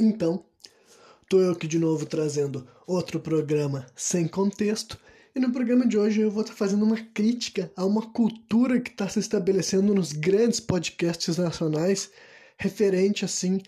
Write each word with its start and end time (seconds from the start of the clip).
Então, 0.00 0.42
tô 1.28 1.40
eu 1.40 1.52
aqui 1.52 1.68
de 1.68 1.78
novo 1.78 2.06
trazendo 2.06 2.66
outro 2.86 3.20
programa 3.20 3.86
sem 3.94 4.26
contexto. 4.26 4.98
E 5.34 5.38
no 5.38 5.52
programa 5.52 5.86
de 5.86 5.98
hoje 5.98 6.22
eu 6.22 6.30
vou 6.30 6.40
estar 6.40 6.54
fazendo 6.54 6.86
uma 6.86 6.96
crítica 6.96 7.70
a 7.76 7.84
uma 7.84 8.10
cultura 8.10 8.80
que 8.80 8.88
está 8.88 9.06
se 9.10 9.18
estabelecendo 9.18 9.94
nos 9.94 10.14
grandes 10.14 10.58
podcasts 10.58 11.36
nacionais 11.36 12.10
referente 12.56 13.26
assim 13.26 13.60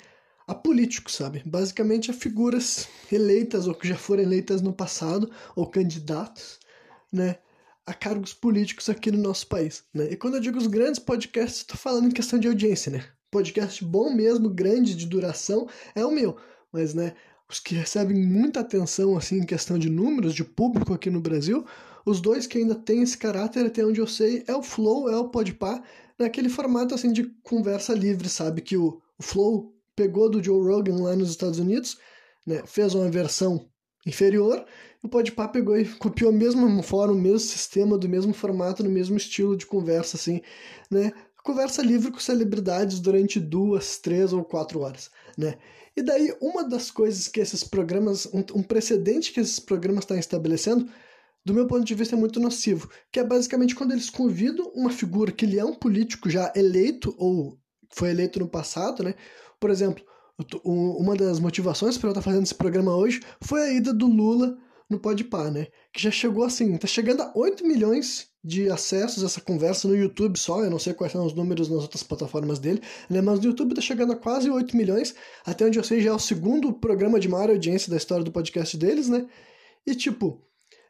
a 0.46 0.54
políticos, 0.54 1.16
sabe? 1.16 1.42
Basicamente 1.44 2.10
a 2.10 2.14
figuras 2.14 2.88
eleitas 3.12 3.66
ou 3.66 3.74
que 3.74 3.86
já 3.86 3.96
foram 3.96 4.22
eleitas 4.22 4.62
no 4.62 4.72
passado 4.72 5.30
ou 5.54 5.66
candidatos, 5.66 6.58
né? 7.12 7.36
a 7.84 7.92
cargos 7.92 8.32
políticos 8.32 8.88
aqui 8.88 9.10
no 9.10 9.18
nosso 9.18 9.46
país, 9.48 9.84
né? 9.92 10.08
E 10.10 10.16
quando 10.16 10.36
eu 10.36 10.40
digo 10.40 10.56
os 10.56 10.66
grandes 10.66 10.98
podcasts, 10.98 11.58
estou 11.58 11.76
falando 11.76 12.06
em 12.06 12.12
questão 12.12 12.38
de 12.38 12.48
audiência, 12.48 12.90
né? 12.90 13.04
Podcast 13.32 13.82
bom 13.82 14.14
mesmo, 14.14 14.50
grande 14.50 14.94
de 14.94 15.06
duração, 15.06 15.66
é 15.94 16.04
o 16.04 16.10
meu, 16.10 16.36
mas, 16.70 16.92
né, 16.92 17.14
os 17.48 17.58
que 17.58 17.74
recebem 17.74 18.16
muita 18.16 18.60
atenção, 18.60 19.16
assim, 19.16 19.38
em 19.38 19.46
questão 19.46 19.78
de 19.78 19.88
números, 19.88 20.34
de 20.34 20.44
público 20.44 20.92
aqui 20.92 21.08
no 21.08 21.18
Brasil, 21.18 21.64
os 22.04 22.20
dois 22.20 22.46
que 22.46 22.58
ainda 22.58 22.74
têm 22.74 23.00
esse 23.02 23.16
caráter, 23.16 23.64
até 23.64 23.84
onde 23.86 24.00
eu 24.00 24.06
sei, 24.06 24.44
é 24.46 24.54
o 24.54 24.62
Flow, 24.62 25.08
é 25.08 25.16
o 25.16 25.30
Podpah, 25.30 25.82
naquele 26.18 26.50
formato, 26.50 26.94
assim, 26.94 27.10
de 27.10 27.24
conversa 27.42 27.94
livre, 27.94 28.28
sabe? 28.28 28.60
Que 28.60 28.76
o, 28.76 29.00
o 29.18 29.22
Flow 29.22 29.74
pegou 29.96 30.28
do 30.28 30.44
Joe 30.44 30.62
Rogan 30.62 31.02
lá 31.02 31.16
nos 31.16 31.30
Estados 31.30 31.58
Unidos, 31.58 31.96
né? 32.46 32.62
Fez 32.66 32.94
uma 32.94 33.10
versão 33.10 33.66
inferior, 34.06 34.62
o 35.02 35.08
Podpah 35.08 35.48
pegou 35.48 35.76
e 35.76 35.84
copiou 35.84 36.30
o 36.30 36.34
mesmo 36.34 36.82
fórum, 36.82 37.14
o 37.14 37.20
mesmo 37.20 37.40
sistema, 37.40 37.96
do 37.96 38.08
mesmo 38.08 38.32
formato, 38.32 38.84
no 38.84 38.90
mesmo 38.90 39.16
estilo 39.16 39.56
de 39.56 39.66
conversa, 39.66 40.16
assim, 40.16 40.40
né? 40.90 41.12
Conversa 41.42 41.82
livre 41.82 42.10
com 42.12 42.20
celebridades 42.20 43.00
durante 43.00 43.40
duas, 43.40 43.98
três 43.98 44.32
ou 44.32 44.44
quatro 44.44 44.80
horas, 44.80 45.10
né? 45.36 45.58
E 45.96 46.02
daí, 46.02 46.34
uma 46.40 46.64
das 46.64 46.90
coisas 46.90 47.28
que 47.28 47.40
esses 47.40 47.64
programas, 47.64 48.26
um, 48.26 48.44
um 48.54 48.62
precedente 48.62 49.32
que 49.32 49.40
esses 49.40 49.58
programas 49.58 50.04
estão 50.04 50.16
estabelecendo, 50.16 50.88
do 51.44 51.52
meu 51.52 51.66
ponto 51.66 51.84
de 51.84 51.94
vista, 51.94 52.14
é 52.14 52.18
muito 52.18 52.38
nocivo, 52.38 52.88
que 53.10 53.18
é 53.18 53.24
basicamente 53.24 53.74
quando 53.74 53.92
eles 53.92 54.08
convidam 54.08 54.70
uma 54.74 54.90
figura 54.90 55.32
que 55.32 55.44
ele 55.44 55.58
é 55.58 55.64
um 55.64 55.74
político 55.74 56.30
já 56.30 56.52
eleito 56.54 57.14
ou 57.18 57.58
foi 57.90 58.10
eleito 58.10 58.38
no 58.38 58.48
passado, 58.48 59.02
né? 59.02 59.14
Por 59.58 59.70
exemplo, 59.70 60.04
uma 60.64 61.14
das 61.14 61.38
motivações 61.38 61.98
para 61.98 62.08
eu 62.08 62.12
estar 62.12 62.22
fazendo 62.22 62.44
esse 62.44 62.54
programa 62.54 62.94
hoje 62.94 63.20
foi 63.40 63.62
a 63.62 63.72
ida 63.72 63.92
do 63.92 64.06
Lula 64.06 64.56
no 64.88 64.98
Podpah, 64.98 65.50
né? 65.50 65.66
Que 65.92 66.00
já 66.00 66.10
chegou 66.10 66.44
assim, 66.44 66.76
tá 66.78 66.86
chegando 66.86 67.22
a 67.22 67.32
8 67.34 67.66
milhões 67.66 68.31
de 68.44 68.68
acessos 68.70 69.22
essa 69.22 69.40
conversa 69.40 69.86
no 69.86 69.96
YouTube 69.96 70.36
só, 70.38 70.64
eu 70.64 70.70
não 70.70 70.78
sei 70.78 70.92
quais 70.92 71.12
são 71.12 71.24
os 71.24 71.32
números 71.32 71.68
nas 71.68 71.82
outras 71.82 72.02
plataformas 72.02 72.58
dele, 72.58 72.82
né? 73.08 73.20
Mas 73.20 73.38
no 73.38 73.46
YouTube 73.46 73.74
tá 73.74 73.80
chegando 73.80 74.12
a 74.12 74.16
quase 74.16 74.50
8 74.50 74.76
milhões, 74.76 75.14
até 75.44 75.64
onde 75.64 75.78
eu 75.78 75.84
sei 75.84 76.00
já 76.00 76.10
é 76.10 76.12
o 76.12 76.18
segundo 76.18 76.72
programa 76.72 77.20
de 77.20 77.28
maior 77.28 77.50
audiência 77.50 77.90
da 77.90 77.96
história 77.96 78.24
do 78.24 78.32
podcast 78.32 78.76
deles, 78.76 79.08
né? 79.08 79.26
E 79.86 79.94
tipo, 79.94 80.40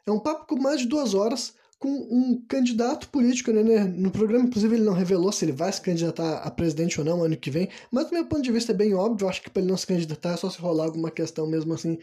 é 0.05 0.11
um 0.11 0.19
papo 0.19 0.47
com 0.47 0.61
mais 0.61 0.81
de 0.81 0.87
duas 0.87 1.13
horas 1.13 1.53
com 1.77 1.89
um 1.89 2.41
candidato 2.47 3.09
político, 3.09 3.51
né, 3.51 3.61
né? 3.61 3.83
No 3.83 4.09
programa, 4.09 4.45
inclusive, 4.45 4.75
ele 4.75 4.85
não 4.85 4.93
revelou 4.93 5.31
se 5.33 5.43
ele 5.43 5.51
vai 5.51 5.71
se 5.71 5.81
candidatar 5.81 6.37
a 6.37 6.49
presidente 6.49 6.97
ou 6.99 7.05
não 7.05 7.21
ano 7.23 7.35
que 7.35 7.51
vem, 7.51 7.69
mas 7.91 8.05
do 8.07 8.13
meu 8.13 8.25
ponto 8.25 8.41
de 8.41 8.51
vista 8.51 8.71
é 8.71 8.75
bem 8.75 8.93
óbvio, 8.93 9.25
eu 9.25 9.29
acho 9.29 9.41
que 9.41 9.49
para 9.49 9.61
ele 9.61 9.69
não 9.69 9.77
se 9.77 9.85
candidatar 9.85 10.33
é 10.33 10.37
só 10.37 10.49
se 10.49 10.59
rolar 10.59 10.85
alguma 10.85 11.11
questão 11.11 11.45
mesmo 11.45 11.73
assim 11.73 11.99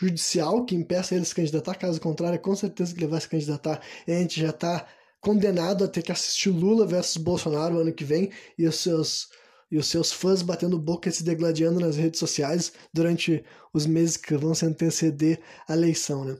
judicial 0.00 0.64
que 0.64 0.74
impeça 0.74 1.14
ele 1.14 1.22
de 1.22 1.28
se 1.28 1.34
candidatar, 1.34 1.74
caso 1.74 2.00
contrário, 2.00 2.40
com 2.40 2.56
certeza 2.56 2.94
que 2.94 3.00
ele 3.00 3.10
vai 3.10 3.20
se 3.20 3.28
candidatar 3.28 3.80
e 4.06 4.12
a 4.12 4.18
gente 4.18 4.40
já 4.40 4.50
está 4.50 4.86
condenado 5.20 5.84
a 5.84 5.88
ter 5.88 6.02
que 6.02 6.10
assistir 6.10 6.48
Lula 6.48 6.86
versus 6.86 7.18
Bolsonaro 7.18 7.78
ano 7.78 7.92
que 7.92 8.04
vem 8.04 8.30
e 8.58 8.66
os 8.66 8.76
seus 8.76 9.28
e 9.70 9.78
os 9.78 9.86
seus 9.86 10.10
fãs 10.10 10.42
batendo 10.42 10.76
boca 10.78 11.08
e 11.08 11.12
se 11.12 11.22
degladiando 11.22 11.78
nas 11.78 11.96
redes 11.96 12.18
sociais 12.18 12.72
durante 12.92 13.44
os 13.72 13.86
meses 13.86 14.16
que 14.16 14.36
vão 14.36 14.52
se 14.52 14.66
anteceder 14.66 15.40
a 15.68 15.74
eleição, 15.74 16.24
né? 16.24 16.36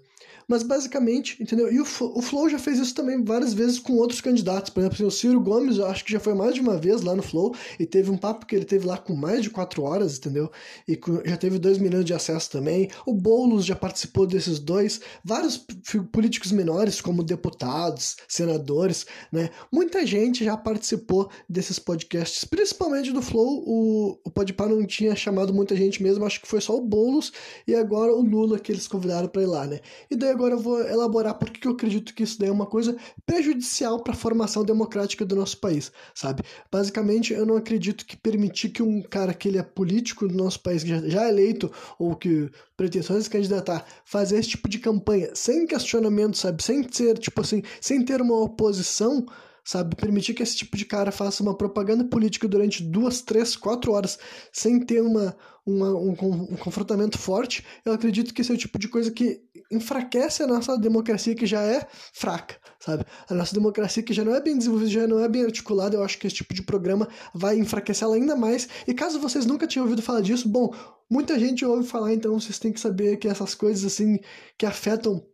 Mas 0.50 0.64
basicamente, 0.64 1.40
entendeu? 1.40 1.72
E 1.72 1.78
o, 1.78 1.84
o 1.84 2.20
Flow 2.20 2.50
já 2.50 2.58
fez 2.58 2.76
isso 2.80 2.92
também 2.92 3.22
várias 3.22 3.54
vezes 3.54 3.78
com 3.78 3.92
outros 3.92 4.20
candidatos. 4.20 4.68
Por 4.68 4.80
exemplo, 4.80 4.96
assim, 4.96 5.04
o 5.04 5.10
Ciro 5.12 5.40
Gomes, 5.40 5.78
eu 5.78 5.86
acho 5.86 6.04
que 6.04 6.10
já 6.10 6.18
foi 6.18 6.34
mais 6.34 6.56
de 6.56 6.60
uma 6.60 6.76
vez 6.76 7.02
lá 7.02 7.14
no 7.14 7.22
Flow 7.22 7.54
e 7.78 7.86
teve 7.86 8.10
um 8.10 8.16
papo 8.16 8.44
que 8.44 8.56
ele 8.56 8.64
teve 8.64 8.84
lá 8.84 8.98
com 8.98 9.14
mais 9.14 9.44
de 9.44 9.48
quatro 9.50 9.84
horas, 9.84 10.18
entendeu? 10.18 10.50
E 10.88 10.98
já 11.24 11.36
teve 11.36 11.56
dois 11.56 11.78
milhões 11.78 12.04
de 12.04 12.12
acesso 12.12 12.50
também. 12.50 12.90
O 13.06 13.14
Boulos 13.14 13.64
já 13.64 13.76
participou 13.76 14.26
desses 14.26 14.58
dois. 14.58 15.00
Vários 15.24 15.64
políticos 16.10 16.50
menores, 16.50 17.00
como 17.00 17.22
deputados, 17.22 18.16
senadores, 18.26 19.06
né? 19.30 19.50
Muita 19.70 20.04
gente 20.04 20.44
já 20.44 20.56
participou 20.56 21.30
desses 21.48 21.78
podcasts, 21.78 22.44
principalmente 22.44 23.12
do 23.12 23.22
Flow. 23.22 23.62
O, 23.64 24.18
o 24.24 24.30
Podpah 24.32 24.66
não 24.66 24.84
tinha 24.84 25.14
chamado 25.14 25.54
muita 25.54 25.76
gente 25.76 26.02
mesmo, 26.02 26.24
acho 26.24 26.40
que 26.40 26.48
foi 26.48 26.60
só 26.60 26.76
o 26.76 26.84
Boulos 26.84 27.32
e 27.68 27.74
agora 27.76 28.12
o 28.12 28.20
Lula 28.20 28.58
que 28.58 28.72
eles 28.72 28.88
convidaram 28.88 29.28
para 29.28 29.42
ir 29.42 29.46
lá, 29.46 29.64
né? 29.64 29.78
E 30.10 30.16
daí 30.16 30.39
agora 30.40 30.54
eu 30.54 30.58
vou 30.58 30.80
elaborar 30.80 31.34
por 31.34 31.50
que 31.50 31.68
eu 31.68 31.72
acredito 31.72 32.14
que 32.14 32.22
isso 32.22 32.38
daí 32.38 32.48
é 32.48 32.52
uma 32.52 32.64
coisa 32.64 32.96
prejudicial 33.26 34.00
para 34.00 34.14
a 34.14 34.16
formação 34.16 34.64
democrática 34.64 35.24
do 35.24 35.36
nosso 35.36 35.58
país, 35.58 35.92
sabe? 36.14 36.42
Basicamente, 36.72 37.34
eu 37.34 37.44
não 37.44 37.56
acredito 37.56 38.06
que 38.06 38.16
permitir 38.16 38.70
que 38.70 38.82
um 38.82 39.02
cara 39.02 39.34
que 39.34 39.48
ele 39.48 39.58
é 39.58 39.62
político 39.62 40.26
do 40.26 40.34
nosso 40.34 40.60
país, 40.60 40.82
que 40.82 41.10
já, 41.10 41.26
é 41.26 41.28
eleito, 41.28 41.70
ou 41.98 42.16
que 42.16 42.50
pretensões 42.74 43.24
de 43.24 43.30
candidatar, 43.30 43.84
fazer 44.04 44.38
esse 44.38 44.50
tipo 44.50 44.68
de 44.68 44.78
campanha 44.78 45.30
sem 45.34 45.66
questionamento, 45.66 46.38
sabe? 46.38 46.62
Sem 46.62 46.90
ser, 46.90 47.18
tipo 47.18 47.42
assim, 47.42 47.62
sem 47.78 48.02
ter 48.02 48.22
uma 48.22 48.40
oposição, 48.40 49.26
sabe? 49.70 49.94
Permitir 49.94 50.34
que 50.34 50.42
esse 50.42 50.56
tipo 50.56 50.76
de 50.76 50.84
cara 50.84 51.12
faça 51.12 51.44
uma 51.44 51.56
propaganda 51.56 52.04
política 52.04 52.48
durante 52.48 52.82
duas, 52.82 53.22
três, 53.22 53.54
quatro 53.54 53.92
horas 53.92 54.18
sem 54.52 54.80
ter 54.80 55.00
uma, 55.00 55.36
uma 55.64 55.94
um, 55.94 56.10
um, 56.10 56.56
confrontamento 56.56 57.16
forte, 57.16 57.64
eu 57.84 57.92
acredito 57.92 58.34
que 58.34 58.40
esse 58.40 58.50
é 58.50 58.54
o 58.54 58.58
tipo 58.58 58.80
de 58.80 58.88
coisa 58.88 59.12
que 59.12 59.40
enfraquece 59.70 60.42
a 60.42 60.46
nossa 60.48 60.76
democracia 60.76 61.36
que 61.36 61.46
já 61.46 61.62
é 61.62 61.86
fraca, 62.12 62.56
sabe? 62.80 63.04
A 63.28 63.34
nossa 63.34 63.54
democracia 63.54 64.02
que 64.02 64.12
já 64.12 64.24
não 64.24 64.34
é 64.34 64.40
bem 64.40 64.58
desenvolvida, 64.58 64.90
já 64.90 65.06
não 65.06 65.22
é 65.22 65.28
bem 65.28 65.44
articulada, 65.44 65.94
eu 65.94 66.02
acho 66.02 66.18
que 66.18 66.26
esse 66.26 66.34
tipo 66.34 66.52
de 66.52 66.62
programa 66.62 67.08
vai 67.32 67.56
enfraquecê-la 67.56 68.16
ainda 68.16 68.34
mais. 68.34 68.68
E 68.88 68.92
caso 68.92 69.20
vocês 69.20 69.46
nunca 69.46 69.68
tinham 69.68 69.84
ouvido 69.84 70.02
falar 70.02 70.20
disso, 70.20 70.48
bom, 70.48 70.74
muita 71.08 71.38
gente 71.38 71.64
ouve 71.64 71.86
falar, 71.86 72.12
então 72.12 72.40
vocês 72.40 72.58
têm 72.58 72.72
que 72.72 72.80
saber 72.80 73.18
que 73.18 73.28
essas 73.28 73.54
coisas 73.54 73.84
assim 73.84 74.18
que 74.58 74.66
afetam 74.66 75.24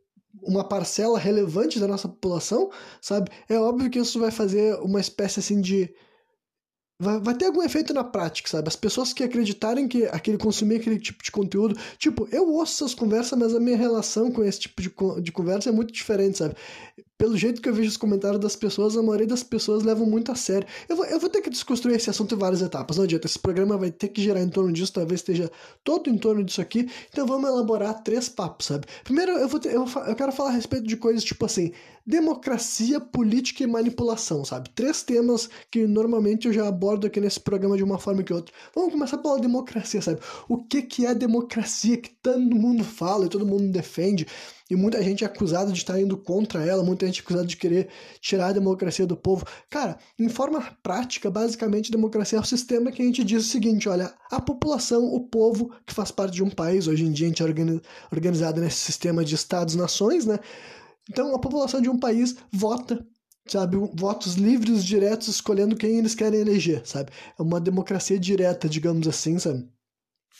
uma 0.42 0.64
parcela 0.64 1.19
relevante 1.19 1.78
da 1.78 1.88
nossa 1.88 2.08
população, 2.08 2.70
sabe? 3.00 3.30
É 3.48 3.58
óbvio 3.58 3.91
que 3.91 3.98
isso 3.98 4.19
vai 4.19 4.30
fazer 4.30 4.74
uma 4.80 5.00
espécie 5.00 5.41
assim 5.41 5.60
de 5.60 5.92
vai, 6.98 7.20
vai 7.20 7.34
ter 7.34 7.47
algum 7.47 7.62
efeito 7.62 7.92
na 7.92 8.04
prática, 8.04 8.48
sabe? 8.48 8.69
As 8.69 8.76
pessoas 8.76 9.12
que 9.12 9.22
acreditarem 9.22 9.88
que 9.88 10.04
aquele 10.06 10.38
consumir 10.38 10.76
aquele 10.76 10.98
tipo 10.98 11.22
de 11.22 11.30
conteúdo, 11.30 11.78
tipo, 11.98 12.28
eu 12.32 12.48
ouço 12.52 12.84
essas 12.84 12.94
conversas, 12.94 13.38
mas 13.38 13.54
a 13.54 13.60
minha 13.60 13.76
relação 13.76 14.30
com 14.30 14.44
esse 14.44 14.60
tipo 14.60 14.82
de, 14.82 14.91
de 15.22 15.32
conversa 15.32 15.69
é 15.69 15.72
muito 15.72 15.92
diferente, 15.92 16.38
sabe? 16.38 16.56
Pelo 17.19 17.34
jeito 17.37 17.62
que 17.62 17.69
eu 17.69 17.75
vejo 17.75 17.88
os 17.88 17.97
comentários 17.97 18.41
das 18.41 18.54
pessoas, 18.54 18.94
a 18.94 19.03
maioria 19.03 19.27
das 19.27 19.43
pessoas 19.43 19.82
levam 19.82 20.06
muito 20.06 20.31
a 20.31 20.34
sério. 20.34 20.69
Eu 20.87 20.97
vou, 20.97 21.06
eu 21.06 21.19
vou 21.19 21.31
ter 21.31 21.41
que 21.41 21.49
desconstruir 21.49 21.97
esse 21.97 22.10
assunto 22.10 22.34
em 22.34 22.38
várias 22.38 22.60
etapas, 22.60 22.99
não 22.99 23.04
adianta. 23.04 23.27
Esse 23.27 23.38
programa 23.38 23.78
vai 23.78 23.91
ter 23.91 24.09
que 24.09 24.21
girar 24.21 24.43
em 24.43 24.49
torno 24.50 24.71
disso, 24.71 24.93
talvez 24.93 25.21
esteja 25.21 25.50
todo 25.82 26.10
em 26.10 26.19
torno 26.19 26.44
disso 26.44 26.60
aqui. 26.60 26.91
Então 27.10 27.27
vamos 27.27 27.49
elaborar 27.49 28.03
três 28.03 28.28
papos, 28.28 28.66
sabe? 28.66 28.87
Primeiro, 29.03 29.32
eu, 29.32 29.49
vou 29.49 29.59
ter, 29.59 29.72
eu, 29.75 29.87
eu 30.06 30.15
quero 30.15 30.31
falar 30.31 30.50
a 30.50 30.53
respeito 30.53 30.87
de 30.87 30.97
coisas 30.97 31.25
tipo 31.25 31.47
assim: 31.47 31.72
democracia, 32.06 33.00
política 33.00 33.65
e 33.65 33.66
manipulação, 33.66 34.44
sabe? 34.44 34.69
Três 34.75 35.03
temas 35.03 35.48
que 35.71 35.87
normalmente 35.87 36.47
eu 36.47 36.53
já 36.53 36.69
abordo 36.69 37.06
aqui 37.06 37.21
nesse 37.21 37.41
programa 37.41 37.77
de 37.77 37.83
uma 37.83 37.98
forma 37.98 38.22
que 38.22 38.33
outra. 38.33 38.54
Vamos 38.75 38.93
começar 38.93 39.19
pela 39.19 39.41
democracia, 39.41 40.00
sabe? 40.03 40.21
O 40.48 40.59
que, 40.59 40.83
que 40.83 41.06
é 41.06 41.15
democracia 41.15 41.97
que 41.97 42.10
todo 42.10 42.38
mundo 42.54 42.84
fala 42.84 43.27
e 43.27 43.28
todo 43.28 43.47
mundo 43.47 43.72
defende? 43.72 44.27
E 44.69 44.75
muita 44.75 45.00
gente 45.03 45.22
é 45.22 45.27
acusada 45.27 45.71
de 45.71 45.78
estar 45.78 46.00
indo 46.00 46.16
contra 46.16 46.65
ela, 46.65 46.82
muita 46.82 47.06
gente 47.06 47.21
é 47.21 47.22
acusada 47.22 47.47
de 47.47 47.56
querer 47.56 47.88
tirar 48.21 48.49
a 48.49 48.53
democracia 48.53 49.06
do 49.06 49.16
povo. 49.16 49.47
Cara, 49.71 49.97
em 50.19 50.28
forma 50.28 50.60
prática, 50.82 51.31
basicamente, 51.31 51.91
democracia 51.91 52.38
é 52.38 52.41
o 52.41 52.44
sistema 52.44 52.91
que 52.91 53.00
a 53.00 53.04
gente 53.04 53.22
diz 53.22 53.47
o 53.47 53.49
seguinte: 53.49 53.88
olha, 53.88 54.12
a 54.31 54.41
população, 54.41 55.04
o 55.04 55.21
povo 55.21 55.72
que 55.87 55.94
faz 55.94 56.10
parte 56.10 56.34
de 56.34 56.42
um 56.42 56.51
país, 56.51 56.89
hoje 56.89 57.04
em 57.04 57.13
dia 57.13 57.27
a 57.27 57.28
gente 57.28 57.42
é 57.42 57.47
organizado 58.10 58.60
nesse 58.60 58.78
sistema 58.78 59.24
de 59.24 59.34
estados-nações, 59.34 60.27
né? 60.27 60.39
Então, 61.09 61.34
a 61.34 61.39
população 61.39 61.80
de 61.80 61.89
um 61.89 61.98
país 61.98 62.36
vota 62.53 63.07
sabe, 63.48 63.77
votos 63.95 64.34
livres, 64.34 64.84
diretos, 64.84 65.28
escolhendo 65.28 65.77
quem 65.77 65.98
eles 65.98 66.15
querem 66.15 66.41
eleger, 66.41 66.83
sabe? 66.84 67.12
É 67.39 67.42
uma 67.42 67.60
democracia 67.60 68.19
direta, 68.19 68.69
digamos 68.69 69.07
assim, 69.07 69.39
sabe? 69.39 69.69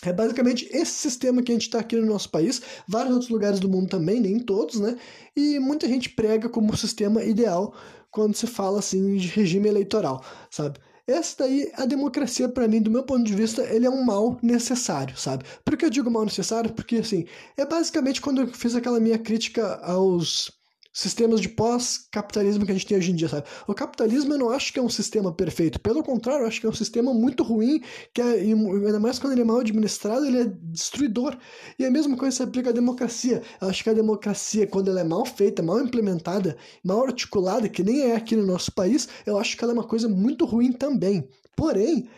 É 0.05 0.13
basicamente 0.13 0.69
esse 0.71 0.93
sistema 0.93 1.43
que 1.43 1.51
a 1.51 1.55
gente 1.55 1.67
está 1.67 1.81
aqui 1.81 1.97
no 1.97 2.07
nosso 2.07 2.31
país, 2.31 2.61
vários 2.87 3.13
outros 3.13 3.31
lugares 3.31 3.59
do 3.59 3.69
mundo 3.69 3.89
também, 3.89 4.21
nem 4.21 4.39
todos, 4.39 4.79
né? 4.79 4.97
E 5.35 5.59
muita 5.59 5.89
gente 5.89 6.11
prega 6.11 6.49
como 6.49 6.77
sistema 6.77 7.25
ideal 7.25 7.75
quando 8.11 8.35
se 8.35 8.47
fala 8.47 8.79
assim 8.79 9.17
de 9.17 9.29
regime 9.29 9.69
eleitoral, 9.69 10.25
sabe? 10.51 10.79
Essa 11.07 11.45
daí, 11.45 11.71
a 11.75 11.87
democracia, 11.87 12.49
para 12.49 12.67
mim, 12.67 12.83
do 12.83 12.91
meu 12.91 13.05
ponto 13.05 13.23
de 13.25 13.35
vista, 13.35 13.63
ele 13.63 13.87
é 13.87 13.91
um 13.91 14.03
mal 14.03 14.39
necessário, 14.43 15.17
sabe? 15.17 15.45
Por 15.65 15.77
que 15.77 15.85
eu 15.85 15.91
digo 15.91 16.11
mal 16.11 16.25
necessário? 16.25 16.73
Porque, 16.73 16.97
assim, 16.97 17.27
é 17.57 17.65
basicamente 17.65 18.21
quando 18.21 18.41
eu 18.41 18.49
fiz 18.49 18.75
aquela 18.75 18.99
minha 18.99 19.19
crítica 19.19 19.77
aos 19.85 20.51
sistemas 20.97 21.43
de 21.43 21.51
pós-capitalismo 21.51 22.65
que 22.65 22.73
a 22.73 22.75
gente 22.75 22.87
tem 22.87 22.97
hoje 22.97 23.13
em 23.13 23.15
dia, 23.15 23.29
sabe? 23.29 23.47
O 23.67 23.75
capitalismo 23.75 24.33
eu 24.33 24.39
não 24.39 24.49
acho 24.49 24.73
que 24.73 24.79
é 24.79 24.83
um 24.83 24.89
sistema 24.89 25.31
perfeito, 25.31 25.79
pelo 25.79 26.03
contrário, 26.03 26.45
eu 26.45 26.49
acho 26.49 26.59
que 26.59 26.67
é 26.67 26.71
um 26.71 26.75
sistema 26.75 27.13
muito 27.13 27.43
ruim, 27.43 27.83
que 28.15 28.23
é, 28.23 28.41
ainda 28.41 28.99
mais 28.99 29.19
quando 29.19 29.35
ele 29.35 29.43
é 29.43 29.45
mal 29.45 29.59
administrado, 29.59 30.25
ele 30.25 30.41
é 30.41 30.45
destruidor. 30.63 31.37
E 31.79 31.85
a 31.85 31.91
mesma 31.91 32.17
coisa 32.17 32.39
se 32.39 32.43
aplica 32.43 32.71
à 32.71 32.73
democracia. 32.73 33.43
Eu 33.61 33.69
acho 33.69 33.85
que 33.85 33.91
a 33.91 33.93
democracia, 33.93 34.67
quando 34.67 34.89
ela 34.89 35.01
é 35.01 35.05
mal 35.05 35.27
feita, 35.27 35.63
mal 35.63 35.79
implementada, 35.83 36.57
mal 36.83 37.05
articulada, 37.05 37.69
que 37.69 37.83
nem 37.83 38.01
é 38.01 38.17
aqui 38.17 38.35
no 38.35 38.47
nosso 38.47 38.73
país, 38.73 39.07
eu 39.27 39.39
acho 39.39 39.55
que 39.55 39.63
ela 39.63 39.75
é 39.75 39.77
uma 39.77 39.85
coisa 39.85 40.09
muito 40.09 40.47
ruim 40.47 40.73
também. 40.73 41.29
Porém, 41.55 42.09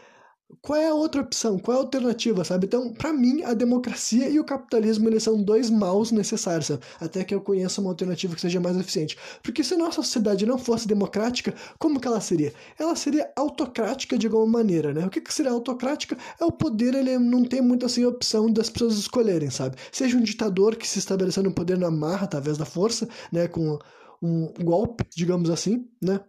qual 0.63 0.81
é 0.81 0.89
a 0.89 0.95
outra 0.95 1.21
opção? 1.21 1.59
Qual 1.59 1.77
é 1.77 1.81
a 1.81 1.83
alternativa, 1.83 2.43
sabe? 2.43 2.67
Então, 2.67 2.93
para 2.93 3.13
mim, 3.13 3.43
a 3.43 3.53
democracia 3.53 4.29
e 4.29 4.41
o 4.41 4.45
capitalismo 4.45 5.09
eles 5.09 5.23
são 5.23 5.43
dois 5.43 5.69
maus 5.69 6.11
necessários, 6.11 6.67
sabe? 6.67 6.81
até 7.01 7.23
que 7.23 7.35
eu 7.35 7.41
conheça 7.41 7.81
uma 7.81 7.91
alternativa 7.91 8.35
que 8.35 8.41
seja 8.41 8.59
mais 8.59 8.77
eficiente. 8.77 9.17
Porque 9.43 9.63
se 9.63 9.75
a 9.75 9.79
nossa 9.79 10.03
sociedade 10.03 10.47
não 10.47 10.57
fosse 10.57 10.89
democrática, 10.89 11.55
como 11.79 12.01
que 12.01 12.09
ela 12.09 12.21
seria? 12.21 12.53
Ela 12.79 12.97
seria 12.97 13.31
autocrática 13.37 14.17
de 14.17 14.27
alguma 14.27 14.47
maneira, 14.47 14.93
né? 14.93 15.07
O 15.07 15.11
que, 15.11 15.21
que 15.21 15.33
seria 15.33 15.53
autocrática? 15.53 16.17
É 16.41 16.45
o 16.45 16.53
poder, 16.53 16.95
ele 16.95 17.19
não 17.19 17.45
tem 17.45 17.61
muito 17.61 17.85
assim 17.85 18.05
opção 18.05 18.51
das 18.51 18.71
pessoas 18.71 18.97
escolherem, 18.97 19.51
sabe? 19.51 19.77
Seja 19.93 20.17
um 20.17 20.23
ditador 20.23 20.77
que 20.77 20.89
se 20.89 20.99
estabeleceu 20.99 21.43
no 21.43 21.53
poder 21.53 21.77
na 21.77 21.91
marra, 21.91 22.25
através 22.25 22.57
da 22.57 22.65
força, 22.65 23.07
né? 23.31 23.49
Com 23.49 23.79
um 24.23 24.53
golpe, 24.65 25.05
digamos 25.15 25.51
assim, 25.51 25.87
né? 26.03 26.21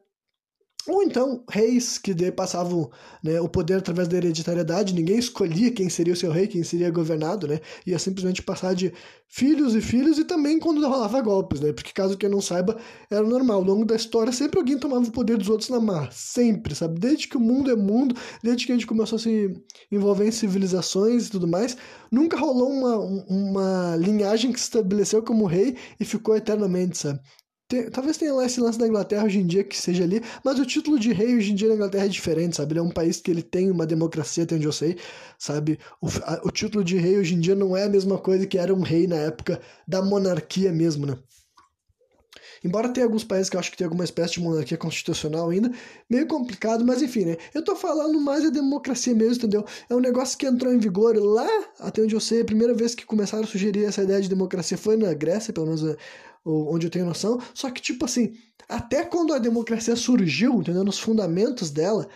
Ou 0.89 1.03
então, 1.03 1.43
reis 1.47 1.99
que 1.99 2.15
passavam 2.31 2.89
né, 3.23 3.39
o 3.39 3.47
poder 3.47 3.75
através 3.75 4.07
da 4.07 4.17
hereditariedade, 4.17 4.95
ninguém 4.95 5.19
escolhia 5.19 5.69
quem 5.71 5.87
seria 5.87 6.13
o 6.13 6.17
seu 6.17 6.31
rei, 6.31 6.47
quem 6.47 6.63
seria 6.63 6.89
governado, 6.89 7.47
né? 7.47 7.59
Ia 7.85 7.99
simplesmente 7.99 8.41
passar 8.41 8.73
de 8.73 8.91
filhos 9.27 9.75
e 9.75 9.81
filhos 9.81 10.17
e 10.17 10.25
também 10.25 10.57
quando 10.57 10.81
rolava 10.81 11.21
golpes, 11.21 11.61
né? 11.61 11.71
Porque 11.71 11.91
caso 11.93 12.17
quem 12.17 12.27
não 12.27 12.41
saiba, 12.41 12.75
era 13.07 13.21
normal. 13.21 13.57
Ao 13.57 13.63
longo 13.63 13.85
da 13.85 13.95
história, 13.95 14.33
sempre 14.33 14.57
alguém 14.57 14.79
tomava 14.79 15.05
o 15.05 15.11
poder 15.11 15.37
dos 15.37 15.47
outros 15.47 15.69
na 15.69 15.79
mar. 15.79 16.11
Sempre, 16.11 16.73
sabe? 16.73 16.99
Desde 16.99 17.27
que 17.27 17.37
o 17.37 17.39
mundo 17.39 17.69
é 17.69 17.75
mundo, 17.75 18.15
desde 18.41 18.65
que 18.65 18.71
a 18.71 18.75
gente 18.75 18.87
começou 18.87 19.17
a 19.17 19.19
se 19.19 19.53
envolver 19.91 20.27
em 20.27 20.31
civilizações 20.31 21.27
e 21.27 21.29
tudo 21.29 21.47
mais, 21.47 21.77
nunca 22.11 22.35
rolou 22.35 22.71
uma, 22.71 22.97
uma 23.27 23.95
linhagem 23.97 24.51
que 24.51 24.59
se 24.59 24.65
estabeleceu 24.65 25.21
como 25.21 25.45
rei 25.45 25.77
e 25.99 26.05
ficou 26.05 26.35
eternamente, 26.35 26.97
sabe? 26.97 27.19
Tem, 27.69 27.87
talvez 27.87 28.17
tenha 28.17 28.33
lá 28.33 28.47
esse 28.47 28.59
lance 28.59 28.79
da 28.79 28.87
Inglaterra 28.87 29.25
hoje 29.25 29.37
em 29.37 29.45
dia 29.45 29.63
que 29.63 29.77
seja 29.77 30.03
ali, 30.03 30.23
mas 30.43 30.57
o 30.57 30.65
título 30.65 30.99
de 30.99 31.13
rei 31.13 31.37
hoje 31.37 31.51
em 31.51 31.55
dia 31.55 31.67
na 31.69 31.75
Inglaterra 31.75 32.05
é 32.05 32.07
diferente, 32.07 32.55
sabe? 32.55 32.73
Ele 32.73 32.79
é 32.79 32.81
um 32.81 32.89
país 32.89 33.21
que 33.21 33.29
ele 33.29 33.43
tem 33.43 33.69
uma 33.69 33.85
democracia, 33.85 34.43
até 34.43 34.55
onde 34.55 34.65
eu 34.65 34.71
sei, 34.71 34.97
sabe? 35.37 35.77
O, 36.01 36.07
a, 36.23 36.41
o 36.45 36.51
título 36.51 36.83
de 36.83 36.97
rei 36.97 37.19
hoje 37.19 37.35
em 37.35 37.39
dia 37.39 37.53
não 37.53 37.77
é 37.77 37.83
a 37.83 37.89
mesma 37.89 38.17
coisa 38.17 38.47
que 38.47 38.57
era 38.57 38.73
um 38.73 38.81
rei 38.81 39.05
na 39.05 39.17
época 39.17 39.61
da 39.87 40.01
monarquia 40.01 40.71
mesmo, 40.71 41.05
né? 41.05 41.15
Embora 42.63 42.89
tenha 42.89 43.05
alguns 43.05 43.23
países 43.23 43.49
que 43.49 43.55
eu 43.55 43.59
acho 43.59 43.69
que 43.71 43.77
tem 43.77 43.85
alguma 43.85 44.03
espécie 44.03 44.33
de 44.33 44.41
monarquia 44.41 44.77
constitucional 44.77 45.49
ainda, 45.49 45.71
meio 46.09 46.27
complicado, 46.27 46.83
mas 46.83 47.03
enfim, 47.03 47.23
né? 47.23 47.37
Eu 47.53 47.63
tô 47.63 47.75
falando 47.75 48.19
mais 48.19 48.43
da 48.43 48.49
democracia 48.49 49.13
mesmo, 49.13 49.35
entendeu? 49.35 49.63
É 49.87 49.95
um 49.95 49.99
negócio 49.99 50.37
que 50.37 50.47
entrou 50.47 50.73
em 50.73 50.79
vigor 50.79 51.15
lá, 51.15 51.47
até 51.79 52.01
onde 52.01 52.15
eu 52.15 52.19
sei, 52.19 52.41
a 52.41 52.45
primeira 52.45 52.73
vez 52.73 52.95
que 52.95 53.05
começaram 53.05 53.43
a 53.43 53.47
sugerir 53.47 53.85
essa 53.85 54.01
ideia 54.01 54.19
de 54.19 54.27
democracia 54.27 54.77
foi 54.77 54.97
na 54.97 55.13
Grécia, 55.13 55.53
pelo 55.53 55.67
menos 55.67 55.83
onde 56.45 56.87
eu 56.87 56.91
tenho 56.91 57.05
noção. 57.05 57.41
Só 57.53 57.69
que, 57.69 57.81
tipo 57.81 58.05
assim, 58.05 58.33
até 58.67 59.03
quando 59.03 59.33
a 59.33 59.39
democracia 59.39 59.95
surgiu, 59.95 60.61
entendeu? 60.61 60.83
Nos 60.83 60.99
fundamentos 60.99 61.69
dela, 61.71 62.07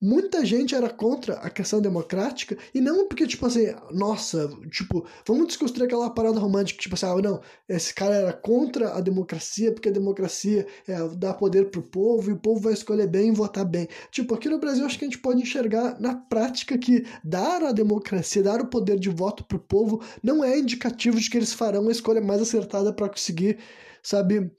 muita 0.00 0.44
gente 0.44 0.74
era 0.74 0.90
contra 0.90 1.34
a 1.34 1.48
questão 1.48 1.80
democrática, 1.80 2.56
e 2.74 2.80
não 2.80 3.08
porque, 3.08 3.26
tipo 3.26 3.46
assim, 3.46 3.74
nossa, 3.90 4.50
tipo, 4.70 5.06
vamos 5.26 5.46
desconstruir 5.46 5.86
aquela 5.86 6.10
parada 6.10 6.38
romântica, 6.38 6.80
tipo 6.80 6.94
assim, 6.94 7.06
ah, 7.06 7.16
não, 7.22 7.40
esse 7.68 7.94
cara 7.94 8.14
era 8.14 8.32
contra 8.32 8.94
a 8.94 9.00
democracia, 9.00 9.72
porque 9.72 9.88
a 9.88 9.92
democracia 9.92 10.66
é, 10.86 11.08
dá 11.16 11.32
poder 11.32 11.70
pro 11.70 11.82
povo, 11.82 12.30
e 12.30 12.34
o 12.34 12.38
povo 12.38 12.60
vai 12.60 12.72
escolher 12.72 13.06
bem 13.06 13.28
e 13.28 13.34
votar 13.34 13.64
bem. 13.64 13.88
Tipo, 14.10 14.34
aqui 14.34 14.48
no 14.48 14.58
Brasil, 14.58 14.84
acho 14.84 14.98
que 14.98 15.04
a 15.04 15.08
gente 15.08 15.20
pode 15.20 15.40
enxergar 15.40 15.98
na 16.00 16.14
prática 16.14 16.76
que 16.76 17.06
dar 17.24 17.62
a 17.62 17.72
democracia, 17.72 18.42
dar 18.42 18.60
o 18.60 18.66
poder 18.66 18.98
de 18.98 19.08
voto 19.08 19.44
pro 19.44 19.58
povo, 19.58 20.02
não 20.22 20.44
é 20.44 20.58
indicativo 20.58 21.18
de 21.18 21.30
que 21.30 21.38
eles 21.38 21.52
farão 21.52 21.88
a 21.88 21.92
escolha 21.92 22.20
mais 22.20 22.42
acertada 22.42 22.92
para 22.92 23.08
conseguir, 23.08 23.58
sabe, 24.02 24.50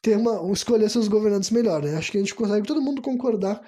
ter 0.00 0.16
uma, 0.18 0.52
escolher 0.52 0.88
seus 0.90 1.08
governantes 1.08 1.50
melhor, 1.50 1.82
né? 1.82 1.96
Acho 1.96 2.12
que 2.12 2.18
a 2.18 2.20
gente 2.20 2.34
consegue 2.34 2.66
todo 2.66 2.80
mundo 2.80 3.00
concordar 3.00 3.60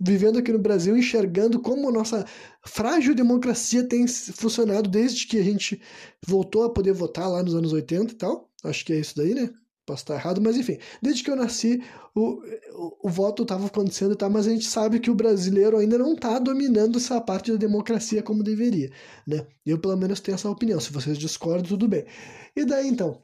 vivendo 0.00 0.38
aqui 0.38 0.50
no 0.50 0.58
Brasil, 0.58 0.96
enxergando 0.96 1.60
como 1.60 1.90
nossa 1.92 2.24
frágil 2.64 3.14
democracia 3.14 3.86
tem 3.86 4.06
funcionado 4.06 4.88
desde 4.88 5.26
que 5.26 5.38
a 5.38 5.42
gente 5.42 5.80
voltou 6.26 6.64
a 6.64 6.70
poder 6.70 6.92
votar 6.92 7.28
lá 7.28 7.42
nos 7.42 7.54
anos 7.54 7.72
80 7.72 8.12
e 8.12 8.16
tal. 8.16 8.50
Acho 8.64 8.84
que 8.84 8.92
é 8.92 8.98
isso 8.98 9.16
daí, 9.16 9.34
né? 9.34 9.50
Posso 9.84 10.02
estar 10.02 10.14
errado, 10.14 10.40
mas 10.40 10.56
enfim. 10.56 10.78
Desde 11.02 11.22
que 11.22 11.30
eu 11.30 11.36
nasci, 11.36 11.82
o, 12.14 12.42
o, 12.72 13.08
o 13.08 13.08
voto 13.08 13.42
estava 13.42 13.66
acontecendo 13.66 14.12
e 14.12 14.16
tal, 14.16 14.30
mas 14.30 14.46
a 14.46 14.50
gente 14.50 14.66
sabe 14.66 15.00
que 15.00 15.10
o 15.10 15.14
brasileiro 15.14 15.76
ainda 15.76 15.98
não 15.98 16.14
está 16.14 16.38
dominando 16.38 16.98
essa 16.98 17.20
parte 17.20 17.50
da 17.50 17.58
democracia 17.58 18.22
como 18.22 18.42
deveria, 18.42 18.90
né? 19.26 19.46
Eu, 19.66 19.78
pelo 19.78 19.96
menos, 19.96 20.20
tenho 20.20 20.36
essa 20.36 20.48
opinião. 20.48 20.80
Se 20.80 20.92
vocês 20.92 21.18
discordam, 21.18 21.64
tudo 21.68 21.88
bem. 21.88 22.04
E 22.54 22.64
daí, 22.64 22.88
então, 22.88 23.22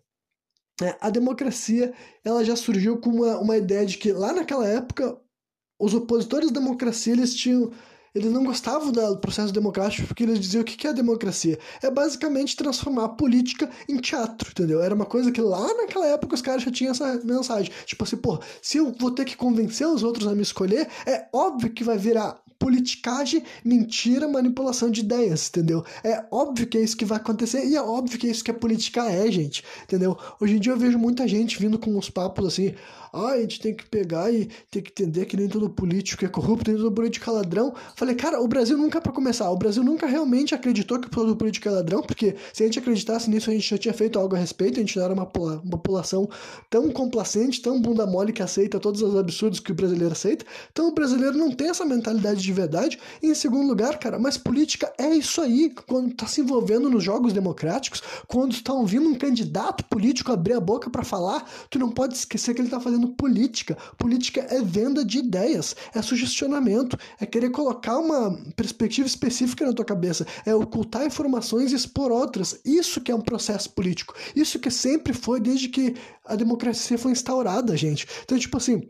é, 0.83 0.97
a 1.01 1.09
democracia 1.09 1.95
ela 2.25 2.45
já 2.45 2.57
surgiu 2.57 2.99
com 2.99 3.11
uma, 3.11 3.39
uma 3.39 3.57
ideia 3.57 3.87
de 3.87 3.97
que 3.97 4.13
lá 4.13 4.33
naquela 4.33 4.67
época 4.67 5.19
os 5.79 5.95
opositores 5.95 6.51
da 6.51 6.61
democracia 6.61 7.13
eles 7.13 7.35
tinham 7.35 7.71
eles 8.17 8.33
não 8.33 8.45
gostavam 8.45 8.91
do 8.91 9.19
processo 9.19 9.53
democrático 9.53 10.07
porque 10.07 10.23
eles 10.23 10.41
diziam 10.41 10.63
o 10.63 10.65
que 10.65 10.87
é 10.87 10.91
a 10.91 10.93
democracia? 10.95 11.59
É 11.83 11.91
basicamente 11.91 12.57
transformar 12.57 13.05
a 13.05 13.09
política 13.11 13.69
em 13.87 13.99
teatro, 13.99 14.49
entendeu? 14.51 14.81
Era 14.81 14.95
uma 14.95 15.05
coisa 15.05 15.31
que 15.31 15.39
lá 15.39 15.67
naquela 15.75 16.07
época 16.07 16.35
os 16.35 16.41
caras 16.41 16.63
já 16.63 16.71
tinham 16.71 16.93
essa 16.93 17.21
mensagem. 17.23 17.71
Tipo 17.85 18.05
assim, 18.05 18.17
pô, 18.17 18.41
se 18.63 18.79
eu 18.79 18.91
vou 18.99 19.11
ter 19.11 19.27
que 19.27 19.37
convencer 19.37 19.87
os 19.87 20.03
outros 20.03 20.27
a 20.27 20.35
me 20.35 20.41
escolher, 20.41 20.89
é 21.05 21.27
óbvio 21.31 21.71
que 21.71 21.85
vai 21.85 21.99
virar 21.99 22.41
politicagem, 22.59 23.43
mentira, 23.65 24.27
manipulação 24.27 24.91
de 24.91 25.01
ideias, 25.01 25.49
entendeu? 25.49 25.85
É 26.03 26.25
óbvio 26.31 26.67
que 26.67 26.79
é 26.79 26.81
isso 26.81 26.97
que 26.97 27.05
vai 27.05 27.19
acontecer 27.19 27.67
e 27.67 27.77
é 27.77 27.83
óbvio 27.83 28.19
que 28.19 28.27
é 28.27 28.31
isso 28.31 28.43
que 28.43 28.51
a 28.51 28.55
política 28.55 29.05
é, 29.05 29.31
gente, 29.31 29.63
entendeu? 29.83 30.17
Hoje 30.41 30.57
em 30.57 30.59
dia 30.59 30.73
eu 30.73 30.79
vejo 30.79 30.99
muita 30.99 31.29
gente 31.29 31.59
vindo 31.59 31.79
com 31.79 31.95
uns 31.95 32.09
papos 32.09 32.47
assim, 32.47 32.75
ah, 33.17 33.33
a 33.33 33.41
gente 33.41 33.61
tem 33.61 33.75
que 33.75 33.87
pegar 33.87 34.31
e 34.33 34.49
tem 34.71 34.83
que 34.83 34.91
entender 34.91 35.25
que 35.27 35.37
nem 35.37 35.49
todo 35.49 35.71
político 35.71 36.25
é 36.25 36.29
corrupto, 36.29 36.71
nem 36.71 36.81
todo 36.81 36.93
político 36.93 37.31
é 37.31 37.33
ladrão. 37.33 37.75
Falei, 37.97 38.15
cara, 38.15 38.41
o 38.41 38.47
Brasil 38.47 38.77
nunca, 38.77 39.01
para 39.01 39.13
começar, 39.13 39.51
o 39.51 39.57
Brasil 39.57 39.83
nunca 39.83 40.07
realmente 40.07 40.55
acreditou 40.55 40.99
que 41.01 41.11
todo 41.11 41.35
político 41.37 41.69
é 41.69 41.71
ladrão, 41.71 42.03
porque 42.03 42.37
se 42.53 42.63
a 42.63 42.67
gente 42.67 42.79
acreditasse 42.79 43.31
nisso, 43.31 43.51
a 43.51 43.53
gente 43.53 43.69
já 43.69 43.79
tinha 43.79 43.95
feito 43.95 44.19
algo 44.19 44.37
a 44.37 44.39
respeito, 44.39 44.77
a 44.77 44.81
gente 44.81 44.97
não 44.97 45.05
era 45.05 45.15
uma, 45.15 45.31
uma 45.35 45.79
população 45.79 46.29
tão 46.69 46.91
complacente, 46.91 47.63
tão 47.63 47.81
bunda 47.81 48.07
mole 48.07 48.33
que 48.33 48.43
aceita 48.43 48.79
todos 48.79 49.01
os 49.03 49.17
absurdos 49.17 49.61
que 49.61 49.73
o 49.73 49.75
brasileiro 49.75 50.13
aceita. 50.13 50.45
Então 50.71 50.89
o 50.89 50.93
brasileiro 50.95 51.37
não 51.37 51.51
tem 51.51 51.71
essa 51.71 51.85
mentalidade 51.85 52.43
de 52.43 52.53
verdade. 52.53 52.99
E 53.23 53.29
em 53.29 53.35
segundo 53.35 53.67
lugar, 53.67 53.99
cara, 53.99 54.19
mas 54.19 54.37
política 54.37 54.93
é 54.99 55.09
isso 55.15 55.41
aí. 55.41 55.73
Quando 55.87 56.15
tá 56.15 56.27
se 56.27 56.41
envolvendo 56.41 56.91
nos 56.91 57.03
jogos 57.03 57.33
democráticos, 57.33 58.03
quando 58.27 58.61
tá 58.63 58.73
ouvindo 58.73 59.09
um 59.09 59.15
candidato 59.15 59.85
político 59.85 60.33
abrir 60.33 60.55
a 60.55 60.61
boca 60.61 60.91
para 60.91 61.05
falar, 61.05 61.49
tu 61.71 61.79
não 61.79 61.91
pode 61.91 62.15
esquecer 62.15 62.55
que 62.55 62.61
ele 62.61 62.69
tá 62.69 62.81
fazendo 62.81 63.06
política. 63.09 63.77
Política 63.99 64.47
é 64.51 64.61
venda 64.63 65.05
de 65.05 65.19
ideias, 65.19 65.75
é 65.95 66.03
sugestionamento, 66.03 66.99
é 67.21 67.27
querer 67.27 67.51
colocar 67.51 67.99
uma 67.99 68.37
perspectiva 68.55 69.07
específica 69.07 69.67
na 69.67 69.73
tua 69.73 69.85
cabeça, 69.85 70.27
é 70.45 70.55
ocultar 70.55 71.07
informações 71.07 71.73
e 71.73 71.77
expor 71.77 72.11
outras. 72.11 72.61
Isso 72.65 73.01
que 73.01 73.13
é 73.13 73.15
um 73.15 73.21
processo 73.21 73.71
político. 73.71 74.15
Isso 74.35 74.59
que 74.59 74.71
sempre 74.71 75.13
foi 75.13 75.41
desde 75.41 75.69
que 75.69 75.95
a 76.25 76.35
democracia 76.37 76.99
foi 76.99 77.13
instaurada, 77.13 77.77
gente. 77.77 78.07
Então, 78.25 78.39
tipo 78.39 78.57
assim, 78.57 78.83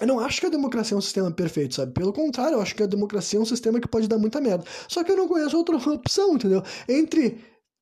eu 0.00 0.06
não 0.06 0.18
acho 0.18 0.40
que 0.40 0.46
a 0.46 0.50
democracia 0.50 0.94
é 0.94 0.98
um 0.98 1.02
sistema 1.02 1.30
perfeito, 1.30 1.74
sabe? 1.74 1.92
Pelo 1.92 2.12
contrário, 2.12 2.54
eu 2.54 2.62
acho 2.62 2.74
que 2.74 2.82
a 2.82 2.86
democracia 2.86 3.38
é 3.38 3.42
um 3.42 3.46
sistema 3.46 3.78
que 3.78 3.86
pode 3.86 4.08
dar 4.08 4.18
muita 4.18 4.40
merda. 4.40 4.64
Só 4.88 5.04
que 5.04 5.12
eu 5.12 5.16
não 5.16 5.28
conheço 5.28 5.56
outra 5.56 5.76
opção, 5.76 6.34
entendeu? 6.34 6.62
Entre 6.88 7.38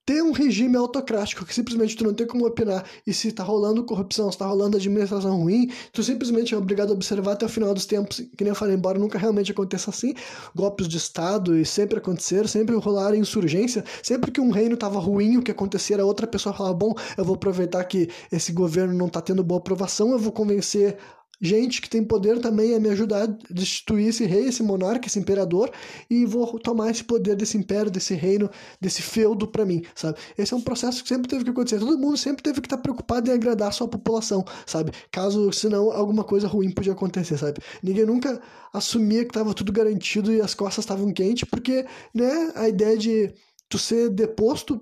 ter 0.09 0.23
um 0.23 0.33
regime 0.33 0.75
autocrático 0.75 1.45
que 1.45 1.55
simplesmente 1.55 1.95
tu 1.95 2.03
não 2.03 2.15
tem 2.15 2.27
como 2.27 2.47
opinar 2.47 2.83
e 3.07 3.13
se 3.13 3.31
tá 3.31 3.43
rolando 3.43 3.85
corrupção, 3.85 4.33
se 4.33 4.39
tá 4.39 4.47
rolando 4.47 4.79
administração 4.79 5.37
ruim, 5.37 5.71
tu 5.93 6.03
simplesmente 6.03 6.55
é 6.55 6.57
obrigado 6.57 6.89
a 6.89 6.93
observar 6.95 7.33
até 7.33 7.45
o 7.45 7.49
final 7.49 7.75
dos 7.75 7.85
tempos, 7.85 8.17
que 8.17 8.43
nem 8.43 8.49
eu 8.49 8.55
falei, 8.55 8.75
embora 8.75 8.99
nunca 8.99 9.19
realmente 9.19 9.53
aconteça 9.53 9.91
assim, 9.91 10.15
golpes 10.55 10.89
de 10.89 10.97
Estado 10.97 11.59
e 11.59 11.67
sempre 11.67 11.99
aconteceram, 11.99 12.49
sempre 12.49 12.75
rolaram 12.77 13.17
insurgência, 13.17 13.85
sempre 14.03 14.31
que 14.31 14.41
um 14.41 14.51
reino 14.51 14.79
tava 14.79 14.99
ruim, 14.99 15.37
o 15.37 15.43
que 15.43 15.51
acontecia 15.51 15.97
era 15.97 16.07
outra 16.07 16.27
pessoa 16.27 16.55
falava, 16.55 16.75
bom, 16.75 16.95
eu 17.15 17.23
vou 17.23 17.35
aproveitar 17.35 17.85
que 17.85 18.09
esse 18.33 18.51
governo 18.51 18.95
não 18.95 19.11
tá 19.11 19.21
tendo 19.21 19.45
boa 19.45 19.61
aprovação, 19.61 20.13
eu 20.13 20.19
vou 20.19 20.33
convencer 20.33 20.97
gente 21.41 21.81
que 21.81 21.89
tem 21.89 22.03
poder 22.05 22.41
também 22.41 22.75
a 22.75 22.81
me 22.81 22.89
ajudar 22.89 23.25
a 23.25 23.53
destituir 23.53 24.09
esse 24.09 24.25
rei, 24.25 24.47
esse 24.49 24.63
monarca, 24.63 25.07
esse 25.07 25.19
imperador 25.19 25.71
e 26.11 26.25
vou 26.25 26.59
tomar 26.59 26.91
esse 26.91 27.05
poder 27.05 27.37
desse 27.37 27.57
império, 27.57 27.91
desse 27.91 28.15
reino, 28.15 28.51
desse 28.81 29.03
feudo 29.03 29.47
para 29.47 29.65
mim, 29.65 29.83
sabe? 29.95 30.19
Esse 30.37 30.55
é 30.55 30.57
um 30.57 30.61
processo 30.61 31.03
que 31.03 31.09
sempre 31.09 31.29
teve 31.29 31.45
que 31.45 31.51
acontecer. 31.51 31.79
Todo 31.79 31.99
mundo 31.99 32.17
sempre 32.17 32.43
teve 32.43 32.61
que 32.61 32.67
estar 32.67 32.79
preocupado 32.79 33.31
em 33.31 33.35
agradar 33.35 33.69
a 33.69 33.73
sua 33.73 33.89
população, 33.89 34.45
sabe? 34.67 34.93
Caso, 35.11 35.53
senão, 35.53 35.91
alguma 35.91 36.25
coisa 36.25 36.49
ruim 36.49 36.71
podia 36.71 36.93
acontecer, 36.93 37.39
sabe? 37.39 37.61
Ninguém 37.83 38.07
nunca 38.07 38.41
assumia 38.73 39.25
que 39.25 39.31
estava 39.31 39.55
tudo 39.55 39.73
garantido 39.73 40.33
e 40.33 40.41
as 40.41 40.55
costas 40.55 40.85
estavam 40.85 41.13
quentes, 41.13 41.49
porque, 41.49 41.87
né, 42.15 42.53
a 42.55 42.69
ideia 42.69 42.97
de 42.97 43.33
tu 43.69 43.79
ser 43.79 44.11
deposto 44.11 44.81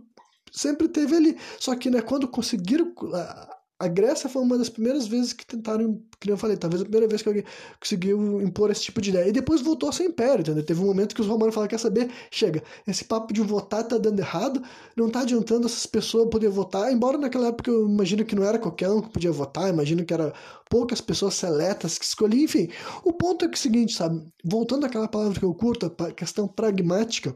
sempre 0.53 0.89
teve 0.89 1.15
ali. 1.15 1.37
Só 1.59 1.75
que, 1.75 1.91
né, 1.91 2.01
quando 2.01 2.27
conseguiram 2.29 2.93
a 3.79 3.89
Grécia 3.89 4.29
foi 4.29 4.41
uma 4.43 4.57
das 4.57 4.71
primeiras 4.71 5.07
vezes 5.07 5.35
que 5.35 5.47
tentaram, 5.47 6.01
que 6.19 6.31
eu 6.31 6.37
falei, 6.39 6.57
talvez 6.57 6.81
a 6.81 6.85
primeira 6.85 7.07
vez 7.07 7.21
que 7.21 7.29
alguém 7.29 7.45
conseguiu 7.79 8.41
impor 8.41 8.71
esse 8.71 8.83
tipo 8.83 9.03
de 9.03 9.11
ideia. 9.11 9.29
E 9.29 9.33
depois 9.33 9.61
voltou 9.61 9.91
a 9.91 9.93
ser 9.93 10.05
império, 10.05 10.41
entendeu? 10.41 10.65
Teve 10.65 10.81
um 10.81 10.87
momento 10.87 11.15
que 11.15 11.21
os 11.21 11.27
romanos 11.27 11.55
falaram, 11.55 11.69
quer 11.69 11.79
saber? 11.79 12.11
Chega, 12.31 12.63
esse 12.87 13.05
papo 13.05 13.35
de 13.35 13.43
votar 13.43 13.85
tá 13.85 13.99
dando 13.99 14.19
errado, 14.19 14.63
não 14.97 15.11
tá 15.11 15.21
adiantando 15.21 15.67
essas 15.67 15.85
pessoas 15.85 16.31
poder 16.31 16.49
votar, 16.49 16.91
embora 16.91 17.19
naquela 17.19 17.49
época 17.49 17.71
eu 17.71 17.87
imagino 17.87 18.25
que 18.25 18.35
não 18.35 18.45
era 18.45 18.59
qualquer 18.59 18.91
um 18.91 19.03
que 19.03 19.11
podia 19.11 19.31
votar, 19.31 19.69
imagino 19.69 20.05
que 20.07 20.15
era 20.15 20.33
poucas 20.71 21.01
pessoas 21.03 21.35
seletas 21.35 21.99
que 21.99 22.05
escolhiam, 22.05 22.45
enfim. 22.45 22.69
O 23.05 23.13
ponto 23.13 23.45
é 23.45 23.49
que 23.49 23.55
é 23.55 23.59
o 23.59 23.61
seguinte, 23.61 23.93
sabe? 23.93 24.27
Voltando 24.43 24.87
àquela 24.87 25.07
palavra 25.07 25.39
que 25.39 25.45
eu 25.45 25.55
curto, 25.55 25.93
a 25.99 26.13
questão 26.13 26.49
pragmática, 26.49 27.35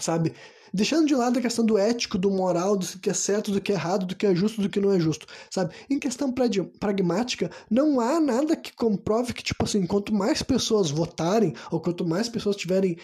sabe? 0.00 0.34
Deixando 0.74 1.06
de 1.06 1.14
lado 1.14 1.38
a 1.38 1.42
questão 1.42 1.66
do 1.66 1.76
ético, 1.76 2.16
do 2.16 2.30
moral, 2.30 2.76
do 2.76 2.86
que 2.98 3.10
é 3.10 3.14
certo, 3.14 3.50
do 3.50 3.60
que 3.60 3.72
é 3.72 3.74
errado, 3.74 4.06
do 4.06 4.16
que 4.16 4.24
é 4.26 4.34
justo, 4.34 4.62
do 4.62 4.70
que 4.70 4.80
não 4.80 4.92
é 4.92 4.98
justo, 4.98 5.26
sabe? 5.50 5.74
Em 5.90 5.98
questão 5.98 6.32
pragmática, 6.80 7.50
não 7.70 8.00
há 8.00 8.18
nada 8.18 8.56
que 8.56 8.72
comprove 8.72 9.34
que, 9.34 9.42
tipo 9.42 9.64
assim, 9.64 9.86
quanto 9.86 10.14
mais 10.14 10.42
pessoas 10.42 10.90
votarem, 10.90 11.54
ou 11.70 11.78
quanto 11.78 12.06
mais 12.06 12.28
pessoas 12.28 12.56
tiverem 12.56 12.96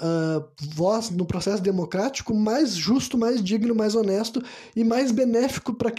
uh, 0.00 0.44
voz 0.74 1.10
no 1.10 1.24
processo 1.24 1.62
democrático 1.62 2.34
mais 2.34 2.74
justo, 2.74 3.18
mais 3.18 3.42
digno, 3.42 3.74
mais 3.74 3.94
honesto 3.94 4.42
e 4.74 4.84
mais 4.84 5.10
benéfico 5.10 5.74
para 5.74 5.90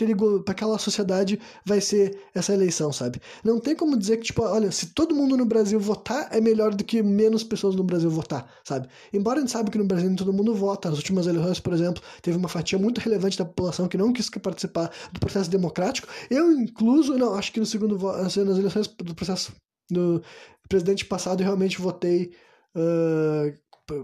aquela 0.48 0.77
sociedade 0.77 1.39
vai 1.65 1.82
ser 1.82 2.18
essa 2.34 2.53
eleição, 2.53 2.91
sabe? 2.91 3.22
Não 3.44 3.60
tem 3.60 3.75
como 3.75 3.98
dizer 3.98 4.18
que, 4.18 4.24
tipo, 4.24 4.41
olha, 4.44 4.72
se 4.72 4.88
todo 4.88 5.15
mundo 5.15 5.38
no 5.38 5.46
Brasil 5.46 5.79
votar, 5.79 6.27
é 6.32 6.41
melhor 6.41 6.74
do 6.74 6.84
que 6.84 7.01
menos 7.01 7.44
pessoas 7.44 7.75
no 7.75 7.84
Brasil 7.84 8.10
votar, 8.10 8.50
sabe? 8.63 8.88
Embora 9.13 9.38
a 9.38 9.41
gente 9.41 9.51
saiba 9.51 9.72
que 9.72 9.77
no 9.77 9.86
Brasil 9.86 10.13
todo 10.15 10.34
mundo 10.34 10.53
vota, 10.56 10.89
nas 10.89 10.98
últimas 10.98 11.27
eleições, 11.27 11.60
por 11.60 11.74
exemplo, 11.74 12.01
teve 12.22 12.38
uma 12.38 12.50
fatia 12.50 12.77
muito 12.77 13.00
relevante 13.00 13.38
da 13.38 13.46
população 13.46 13.88
que 13.88 13.98
não 13.98 14.12
quis 14.13 14.29
participar 14.29 14.91
do 15.12 15.20
processo 15.20 15.50
democrático. 15.50 16.08
Eu, 16.29 16.51
incluso, 16.51 17.18
não, 17.18 17.36
acho 17.36 17.51
que 17.51 17.60
no 17.60 17.65
segundo 17.65 18.10
assim, 18.10 18.44
nas 18.44 18.58
eleições 18.58 18.88
do 18.88 19.13
processo 19.13 19.53
do 19.89 20.22
presidente 20.68 21.06
passado, 21.06 21.41
eu 21.41 21.46
realmente 21.46 21.82
votei 21.82 22.32
uh, 22.75 23.53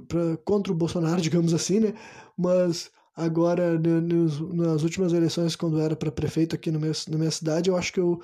pra, 0.07 0.37
contra 0.43 0.71
o 0.71 0.75
Bolsonaro, 0.75 1.21
digamos 1.21 1.53
assim, 1.53 1.79
né? 1.79 1.93
Mas 2.37 2.91
agora, 3.15 3.79
nas 4.53 4.83
últimas 4.83 5.13
eleições, 5.13 5.55
quando 5.55 5.79
era 5.79 5.95
para 5.95 6.11
prefeito 6.11 6.55
aqui 6.55 6.71
no 6.71 6.79
meu, 6.79 6.91
na 7.09 7.17
minha 7.17 7.31
cidade, 7.31 7.69
eu 7.69 7.77
acho 7.77 7.93
que 7.93 7.99
eu 7.99 8.21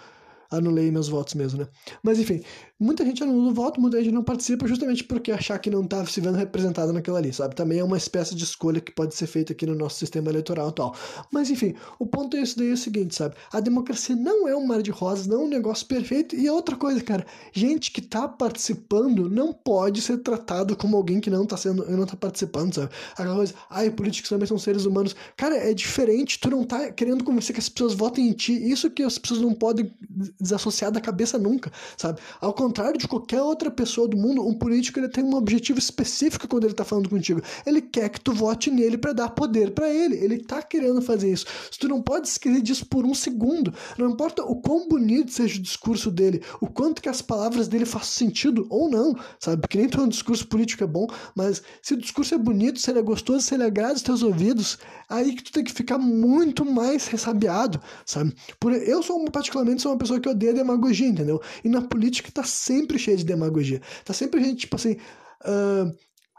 anulei 0.52 0.92
meus 0.92 1.08
votos 1.08 1.34
mesmo, 1.34 1.60
né? 1.60 1.68
Mas 2.04 2.20
enfim, 2.20 2.42
muita 2.80 3.06
gente 3.06 3.24
anula 3.24 3.50
o 3.50 3.54
voto, 3.54 3.80
muita 3.80 4.04
gente 4.04 4.14
não 4.14 4.24
participa 4.24 4.68
justamente 4.68 5.04
porque 5.04 5.32
achar 5.32 5.58
que 5.60 5.70
não 5.70 5.86
tá 5.86 6.06
se 6.06 6.20
vendo 6.20 6.36
representado 6.36 6.92
naquilo 6.92 7.16
ali, 7.16 7.32
sabe? 7.32 7.56
Também 7.56 7.80
é 7.80 7.84
uma 7.84 7.98
espécie 7.98 8.36
de 8.36 8.44
escolha 8.44 8.82
que 8.82 8.92
pode 8.92 9.16
ser 9.16 9.28
feita 9.28 9.54
aqui 9.54 9.66
no 9.66 9.74
nosso 9.76 9.98
sistema 9.98 10.30
eleitoral 10.30 10.68
atual. 10.68 10.96
Mas 11.32 11.50
enfim, 11.50 11.74
o 11.98 12.06
ponto 12.06 12.36
é 12.36 12.42
isso 12.42 12.58
daí 12.58 12.70
é 12.70 12.74
o 12.74 12.78
seguinte, 12.78 13.16
sabe? 13.16 13.36
A 13.54 13.60
democracia 13.60 14.16
não 14.16 14.48
é 14.48 14.56
um 14.56 14.66
mar 14.66 14.82
de 14.82 14.92
rosas, 14.92 15.26
não 15.28 15.42
é 15.42 15.46
um 15.46 15.48
negócio 15.48 15.86
perfeito. 15.86 16.36
E 16.36 16.50
outra 16.50 16.76
coisa, 16.76 17.02
cara, 17.02 17.26
gente 17.54 17.92
que 17.92 18.02
tá 18.02 18.28
participando 18.28 19.30
não 19.30 19.54
pode 19.54 20.02
ser 20.02 20.18
tratado 20.18 20.76
como 20.76 20.98
alguém 20.98 21.22
que 21.22 21.30
não 21.30 21.46
tá 21.46 21.56
sendo, 21.56 21.90
não 21.90 22.06
tá 22.06 22.18
participando, 22.18 22.74
sabe? 22.74 22.92
Aquela 23.14 23.36
coisa, 23.36 23.54
ai, 23.70 23.90
políticos 23.90 24.30
também 24.30 24.48
são 24.48 24.58
seres 24.58 24.86
humanos. 24.86 25.16
Cara, 25.38 25.56
é 25.56 25.74
diferente, 25.74 26.40
tu 26.40 26.50
não 26.50 26.64
tá 26.64 26.92
querendo 26.92 27.24
convencer 27.24 27.54
que 27.54 27.60
as 27.60 27.70
pessoas 27.70 27.94
votem 27.94 28.28
em 28.28 28.34
ti. 28.34 28.54
Isso 28.54 28.90
que 28.90 29.04
as 29.04 29.18
pessoas 29.18 29.42
não 29.42 29.54
podem 29.54 29.94
desassociar 30.42 30.92
da 30.92 31.00
cabeça 31.00 31.38
nunca, 31.38 31.72
sabe? 31.98 32.20
Ao 32.40 32.54
contrário 32.54 32.98
de 32.98 33.08
qualquer 33.08 33.42
outra 33.42 33.70
pessoa 33.70 34.08
do 34.08 34.18
mundo, 34.18 34.46
um 34.46 34.54
político 34.54 35.00
ele 35.00 35.10
tem 35.10 35.24
um 35.24 35.36
objetivo 35.36 35.80
específico 35.80 36.48
quando 36.48 36.66
ele 36.66 36.74
tá 36.74 36.84
falando 36.84 37.10
contigo. 37.10 37.42
Ele 37.66 37.82
quer 37.82 38.10
que 38.10 38.20
tu 38.20 38.34
vote 38.34 38.70
nele 38.72 38.98
para 38.98 39.14
dar 39.14 39.30
poder 39.30 39.72
para 39.72 39.90
ele. 39.90 40.16
Ele 40.16 40.40
tá 40.40 40.62
querendo 40.62 41.02
fazer 41.02 41.32
isso. 41.32 41.46
Se 41.70 41.80
tu 41.80 41.88
não 41.88 42.02
pode 42.02 42.28
esquecer 42.28 42.62
disso 42.62 42.86
por 42.86 43.06
um 43.06 43.14
segundo, 43.14 43.74
não 43.98 44.10
importa 44.10 44.44
o 44.44 44.56
quão 44.56 44.88
bonito 44.88 45.32
seja 45.32 45.60
o 45.60 45.62
discurso 45.62 46.12
dele, 46.12 46.42
o 46.60 46.68
quanto 46.68 47.02
que 47.02 47.10
as 47.10 47.22
palavras 47.22 47.68
dele 47.68 47.86
façam 47.86 48.10
sentido 48.10 48.66
ou 48.70 48.90
não, 48.90 49.16
sabe? 49.40 49.62
Porque 49.62 49.78
nem 49.78 49.90
todo 49.90 50.10
discurso 50.10 50.48
político 50.48 50.84
é 50.84 50.88
bom, 50.88 51.08
mas 51.36 51.62
se 51.82 51.94
o 51.94 51.98
discurso 51.98 52.36
é 52.36 52.38
bonito, 52.38 52.80
se 52.80 52.90
ele 52.92 53.00
é 53.00 53.04
gostoso, 53.04 53.42
se 53.42 53.54
ele 53.54 53.64
agrada 53.64 53.94
os 53.94 54.02
teus 54.02 54.24
ouvidos, 54.24 54.78
aí 55.10 55.36
que 55.36 55.44
tu 55.44 55.52
tem 55.52 55.64
que 55.64 55.72
ficar 55.72 55.98
muito 55.98 56.66
mais 56.66 57.08
ressabiado, 57.08 57.82
sabe? 58.06 58.34
Por, 58.60 58.74
eu 58.74 59.04
sou 59.04 59.24
particularmente 59.26 59.82
sou 59.82 59.92
uma 59.92 59.98
pessoa 59.98 60.20
que 60.20 60.30
odeia 60.32 60.54
demagogia, 60.54 61.08
entendeu? 61.08 61.42
E 61.64 61.70
na 61.70 61.82
política 61.82 62.32
tá 62.32 62.44
sempre 62.44 62.98
cheio 63.00 63.18
de 63.18 63.26
demagogia. 63.26 63.82
Tá 64.04 64.14
sempre 64.14 64.44
gente, 64.44 64.62
tipo 64.62 64.76
assim, 64.76 64.98
uh, 65.46 65.92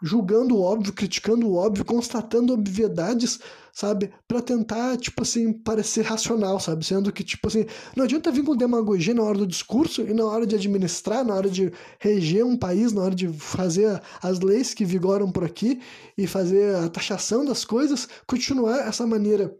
julgando 0.03 0.57
o 0.57 0.61
óbvio, 0.61 0.93
criticando 0.93 1.47
o 1.49 1.55
óbvio, 1.55 1.85
constatando 1.85 2.53
obviedades, 2.53 3.39
sabe? 3.73 4.11
para 4.27 4.43
tentar, 4.43 4.97
tipo 4.97 5.23
assim, 5.23 5.53
parecer 5.53 6.05
racional, 6.05 6.59
sabe? 6.59 6.85
Sendo 6.85 7.13
que, 7.13 7.23
tipo 7.23 7.47
assim, 7.47 7.67
não 7.97 8.05
adianta 8.05 8.33
vir 8.33 8.43
com 8.43 8.57
demagogia 8.57 9.15
na 9.15 9.23
hora 9.23 9.39
do 9.39 9.47
discurso 9.47 10.03
e 10.03 10.13
na 10.13 10.25
hora 10.25 10.47
de 10.47 10.57
administrar, 10.57 11.25
na 11.25 11.35
hora 11.35 11.49
de 11.49 11.73
reger 12.01 12.45
um 12.45 12.57
país, 12.57 12.93
na 12.93 13.03
hora 13.03 13.15
de 13.15 13.29
fazer 13.29 14.03
as 14.21 14.41
leis 14.41 14.75
que 14.75 14.85
vigoram 14.85 15.31
por 15.31 15.45
aqui 15.45 15.81
e 16.19 16.27
fazer 16.27 16.75
a 16.77 16.89
taxação 16.89 17.45
das 17.45 17.65
coisas, 17.65 18.09
continuar 18.27 18.89
essa 18.89 19.07
maneira 19.07 19.55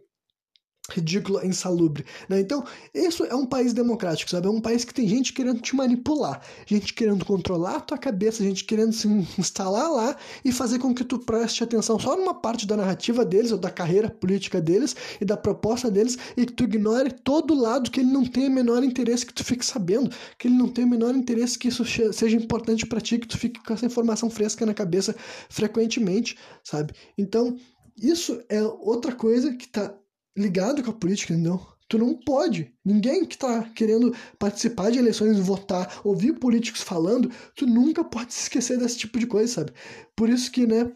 ridícula, 0.91 1.45
insalubre, 1.45 2.05
né? 2.27 2.41
Então, 2.41 2.65
isso 2.93 3.23
é 3.23 3.33
um 3.33 3.45
país 3.45 3.71
democrático, 3.71 4.29
sabe? 4.29 4.47
É 4.47 4.49
um 4.49 4.59
país 4.59 4.83
que 4.83 4.93
tem 4.93 5.07
gente 5.07 5.31
querendo 5.31 5.61
te 5.61 5.73
manipular, 5.75 6.41
gente 6.65 6.93
querendo 6.93 7.23
controlar 7.23 7.77
a 7.77 7.79
tua 7.79 7.97
cabeça, 7.97 8.43
gente 8.43 8.65
querendo 8.65 8.91
se 8.91 9.07
instalar 9.39 9.89
lá 9.89 10.17
e 10.43 10.51
fazer 10.51 10.79
com 10.79 10.93
que 10.93 11.05
tu 11.05 11.17
preste 11.19 11.63
atenção 11.63 11.97
só 11.97 12.17
numa 12.17 12.33
parte 12.33 12.67
da 12.67 12.75
narrativa 12.75 13.23
deles 13.23 13.53
ou 13.53 13.57
da 13.57 13.69
carreira 13.69 14.09
política 14.09 14.59
deles 14.59 14.93
e 15.21 15.25
da 15.25 15.37
proposta 15.37 15.89
deles 15.89 16.17
e 16.35 16.45
que 16.45 16.51
tu 16.51 16.65
ignore 16.65 17.13
todo 17.13 17.53
lado 17.53 17.89
que 17.89 18.01
ele 18.01 18.11
não 18.11 18.25
tem 18.25 18.47
o 18.47 18.51
menor 18.51 18.83
interesse 18.83 19.25
que 19.25 19.33
tu 19.33 19.43
fique 19.43 19.65
sabendo, 19.65 20.11
que 20.37 20.49
ele 20.49 20.55
não 20.55 20.67
tem 20.67 20.83
o 20.83 20.89
menor 20.89 21.15
interesse 21.15 21.57
que 21.57 21.69
isso 21.69 21.85
seja 21.85 22.35
importante 22.35 22.85
para 22.85 22.99
ti, 22.99 23.17
que 23.17 23.27
tu 23.27 23.37
fique 23.37 23.63
com 23.63 23.73
essa 23.73 23.85
informação 23.85 24.29
fresca 24.29 24.65
na 24.65 24.73
cabeça 24.73 25.15
frequentemente, 25.49 26.37
sabe? 26.61 26.93
Então, 27.17 27.55
isso 27.97 28.41
é 28.49 28.61
outra 28.61 29.13
coisa 29.13 29.53
que 29.53 29.67
tá 29.67 29.93
ligado 30.37 30.83
com 30.83 30.89
a 30.91 30.93
política, 30.93 31.33
entendeu? 31.33 31.61
Tu 31.87 31.97
não 31.97 32.15
pode. 32.15 32.73
Ninguém 32.83 33.25
que 33.25 33.35
está 33.35 33.63
querendo 33.75 34.15
participar 34.39 34.91
de 34.91 34.99
eleições, 34.99 35.37
votar, 35.39 36.01
ouvir 36.03 36.33
políticos 36.39 36.81
falando, 36.81 37.31
tu 37.55 37.65
nunca 37.65 38.03
pode 38.03 38.33
se 38.33 38.43
esquecer 38.49 38.77
desse 38.77 38.97
tipo 38.97 39.19
de 39.19 39.27
coisa, 39.27 39.53
sabe? 39.53 39.73
Por 40.15 40.29
isso 40.29 40.51
que, 40.51 40.65
né, 40.65 40.91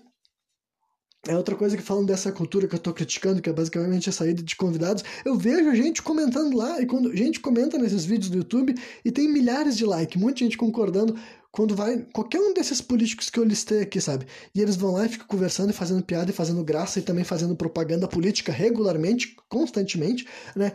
é 1.27 1.35
outra 1.35 1.55
coisa 1.55 1.75
que 1.75 1.83
falam 1.83 2.05
dessa 2.05 2.31
cultura 2.31 2.67
que 2.67 2.75
eu 2.75 2.79
tô 2.79 2.93
criticando, 2.93 3.41
que 3.41 3.49
é 3.49 3.53
basicamente 3.53 4.09
a 4.09 4.13
saída 4.13 4.41
de 4.41 4.55
convidados. 4.55 5.03
Eu 5.25 5.35
vejo 5.35 5.75
gente 5.75 6.01
comentando 6.01 6.55
lá, 6.55 6.81
e 6.81 6.85
quando 6.85 7.15
gente 7.15 7.39
comenta 7.39 7.77
nesses 7.77 8.05
vídeos 8.05 8.29
do 8.29 8.37
YouTube, 8.37 8.73
e 9.03 9.11
tem 9.11 9.27
milhares 9.27 9.75
de 9.75 9.85
likes, 9.85 10.19
muita 10.19 10.39
gente 10.39 10.57
concordando 10.57 11.17
quando 11.51 11.75
vai 11.75 12.05
qualquer 12.13 12.39
um 12.39 12.53
desses 12.53 12.81
políticos 12.81 13.29
que 13.29 13.39
eu 13.39 13.43
listei 13.43 13.81
aqui, 13.81 13.99
sabe? 13.99 14.27
E 14.53 14.61
eles 14.61 14.75
vão 14.75 14.93
lá 14.93 15.05
e 15.05 15.09
ficam 15.09 15.27
conversando 15.27 15.71
e 15.71 15.73
fazendo 15.73 16.03
piada 16.03 16.29
e 16.29 16.33
fazendo 16.33 16.63
graça 16.63 16.99
e 16.99 17.01
também 17.01 17.23
fazendo 17.23 17.55
propaganda 17.55 18.07
política 18.07 18.51
regularmente, 18.51 19.35
constantemente, 19.49 20.27
né? 20.55 20.71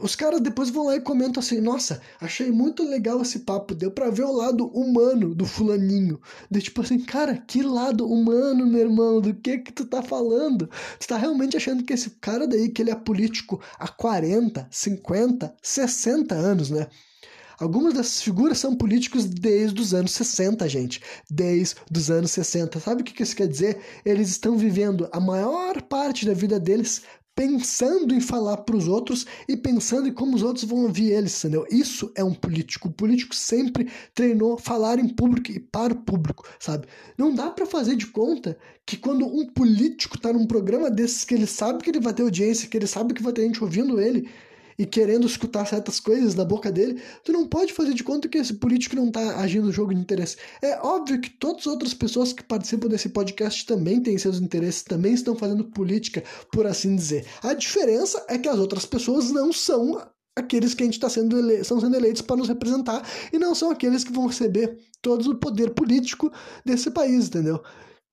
Os 0.00 0.16
caras 0.16 0.40
depois 0.40 0.70
vão 0.70 0.86
lá 0.86 0.96
e 0.96 1.00
comentam 1.00 1.40
assim: 1.40 1.60
Nossa, 1.60 2.00
achei 2.20 2.50
muito 2.50 2.82
legal 2.82 3.22
esse 3.22 3.40
papo. 3.40 3.74
Deu 3.74 3.90
pra 3.90 4.10
ver 4.10 4.24
o 4.24 4.32
lado 4.32 4.66
humano 4.66 5.34
do 5.34 5.46
fulaninho. 5.46 6.20
De 6.50 6.60
tipo 6.60 6.80
assim, 6.80 6.98
cara, 6.98 7.36
que 7.36 7.62
lado 7.62 8.06
humano, 8.10 8.66
meu 8.66 8.80
irmão? 8.80 9.20
Do 9.20 9.34
que 9.34 9.58
que 9.58 9.72
tu 9.72 9.84
tá 9.84 10.02
falando? 10.02 10.68
Tu 10.98 11.06
tá 11.06 11.16
realmente 11.16 11.56
achando 11.56 11.84
que 11.84 11.92
esse 11.92 12.10
cara 12.10 12.46
daí, 12.46 12.68
que 12.70 12.82
ele 12.82 12.90
é 12.90 12.94
político 12.94 13.60
há 13.78 13.86
40, 13.88 14.66
50, 14.70 15.54
60 15.62 16.34
anos, 16.34 16.70
né? 16.70 16.88
Algumas 17.58 17.94
dessas 17.94 18.22
figuras 18.22 18.58
são 18.58 18.74
políticos 18.74 19.24
desde 19.24 19.80
os 19.80 19.94
anos 19.94 20.12
60, 20.12 20.68
gente. 20.68 21.00
Desde 21.30 21.76
os 21.94 22.10
anos 22.10 22.30
60. 22.30 22.80
Sabe 22.80 23.02
o 23.02 23.04
que 23.04 23.22
isso 23.22 23.36
quer 23.36 23.48
dizer? 23.48 23.78
Eles 24.04 24.30
estão 24.30 24.56
vivendo 24.56 25.08
a 25.12 25.20
maior 25.20 25.80
parte 25.82 26.26
da 26.26 26.34
vida 26.34 26.58
deles 26.58 27.02
pensando 27.34 28.14
em 28.14 28.20
falar 28.20 28.58
para 28.58 28.76
os 28.76 28.86
outros 28.86 29.26
e 29.48 29.56
pensando 29.56 30.08
em 30.08 30.12
como 30.12 30.36
os 30.36 30.42
outros 30.42 30.64
vão 30.64 30.84
ouvir 30.84 31.10
eles, 31.10 31.36
entendeu? 31.44 31.66
Isso 31.70 32.12
é 32.14 32.22
um 32.22 32.32
político. 32.32 32.88
O 32.88 32.92
político 32.92 33.34
sempre 33.34 33.90
treinou 34.14 34.56
falar 34.56 34.98
em 34.98 35.08
público 35.08 35.50
e 35.50 35.58
para 35.58 35.92
o 35.92 35.96
público, 35.96 36.46
sabe? 36.60 36.86
Não 37.18 37.34
dá 37.34 37.50
para 37.50 37.66
fazer 37.66 37.96
de 37.96 38.06
conta 38.06 38.56
que 38.86 38.96
quando 38.96 39.26
um 39.26 39.46
político 39.46 40.18
tá 40.18 40.32
num 40.32 40.46
programa 40.46 40.90
desses 40.90 41.24
que 41.24 41.34
ele 41.34 41.46
sabe 41.46 41.82
que 41.82 41.90
ele 41.90 42.00
vai 42.00 42.14
ter 42.14 42.22
audiência, 42.22 42.68
que 42.68 42.76
ele 42.76 42.86
sabe 42.86 43.14
que 43.14 43.22
vai 43.22 43.32
ter 43.32 43.42
gente 43.42 43.62
ouvindo 43.62 44.00
ele, 44.00 44.28
e 44.78 44.86
querendo 44.86 45.26
escutar 45.26 45.66
certas 45.66 46.00
coisas 46.00 46.34
da 46.34 46.44
boca 46.44 46.70
dele, 46.70 47.00
tu 47.24 47.32
não 47.32 47.46
pode 47.46 47.72
fazer 47.72 47.94
de 47.94 48.04
conta 48.04 48.28
que 48.28 48.38
esse 48.38 48.54
político 48.54 48.96
não 48.96 49.08
está 49.08 49.40
agindo 49.40 49.66
no 49.66 49.72
jogo 49.72 49.94
de 49.94 50.00
interesse. 50.00 50.36
É 50.60 50.78
óbvio 50.80 51.20
que 51.20 51.30
todas 51.30 51.60
as 51.60 51.66
outras 51.66 51.94
pessoas 51.94 52.32
que 52.32 52.42
participam 52.42 52.88
desse 52.88 53.08
podcast 53.08 53.64
também 53.66 54.00
têm 54.00 54.18
seus 54.18 54.40
interesses, 54.40 54.82
também 54.82 55.14
estão 55.14 55.34
fazendo 55.34 55.64
política, 55.64 56.22
por 56.52 56.66
assim 56.66 56.94
dizer. 56.96 57.26
A 57.42 57.54
diferença 57.54 58.24
é 58.28 58.38
que 58.38 58.48
as 58.48 58.58
outras 58.58 58.84
pessoas 58.86 59.30
não 59.30 59.52
são 59.52 60.00
aqueles 60.36 60.74
que 60.74 60.82
a 60.82 60.86
gente 60.86 60.94
está 60.94 61.08
sendo, 61.08 61.38
ele... 61.38 61.62
sendo 61.62 61.94
eleitos 61.94 62.22
para 62.22 62.36
nos 62.36 62.48
representar 62.48 63.06
e 63.32 63.38
não 63.38 63.54
são 63.54 63.70
aqueles 63.70 64.02
que 64.02 64.12
vão 64.12 64.26
receber 64.26 64.78
todo 65.00 65.30
o 65.30 65.36
poder 65.36 65.70
político 65.70 66.32
desse 66.64 66.90
país, 66.90 67.28
entendeu? 67.28 67.62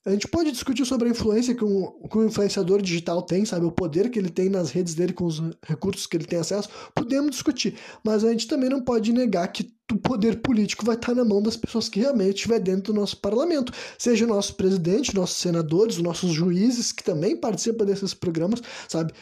A 0.03 0.09
gente 0.09 0.27
pode 0.27 0.51
discutir 0.51 0.83
sobre 0.83 1.07
a 1.07 1.11
influência 1.11 1.53
que, 1.53 1.63
um, 1.63 1.91
que 2.07 2.17
o 2.17 2.25
influenciador 2.25 2.81
digital 2.81 3.21
tem, 3.21 3.45
sabe? 3.45 3.67
O 3.67 3.71
poder 3.71 4.09
que 4.09 4.17
ele 4.17 4.31
tem 4.31 4.49
nas 4.49 4.71
redes 4.71 4.95
dele 4.95 5.13
com 5.13 5.25
os 5.25 5.39
recursos 5.63 6.07
que 6.07 6.17
ele 6.17 6.25
tem 6.25 6.39
acesso. 6.39 6.69
Podemos 6.95 7.29
discutir. 7.29 7.77
Mas 8.03 8.23
a 8.23 8.31
gente 8.31 8.47
também 8.47 8.67
não 8.67 8.81
pode 8.81 9.13
negar 9.13 9.47
que 9.49 9.71
o 9.91 9.99
poder 9.99 10.41
político 10.41 10.83
vai 10.83 10.95
estar 10.95 11.13
na 11.13 11.23
mão 11.23 11.39
das 11.39 11.55
pessoas 11.55 11.87
que 11.87 11.99
realmente 11.99 12.37
estiver 12.37 12.59
dentro 12.59 12.91
do 12.91 12.99
nosso 12.99 13.17
parlamento. 13.17 13.71
Seja 13.99 14.25
o 14.25 14.27
nosso 14.27 14.55
presidente, 14.55 15.13
nossos 15.13 15.37
senadores, 15.37 15.97
os 15.97 16.01
nossos 16.01 16.31
juízes, 16.31 16.91
que 16.91 17.03
também 17.03 17.37
participam 17.37 17.85
desses 17.85 18.15
programas, 18.15 18.59
sabe? 18.89 19.13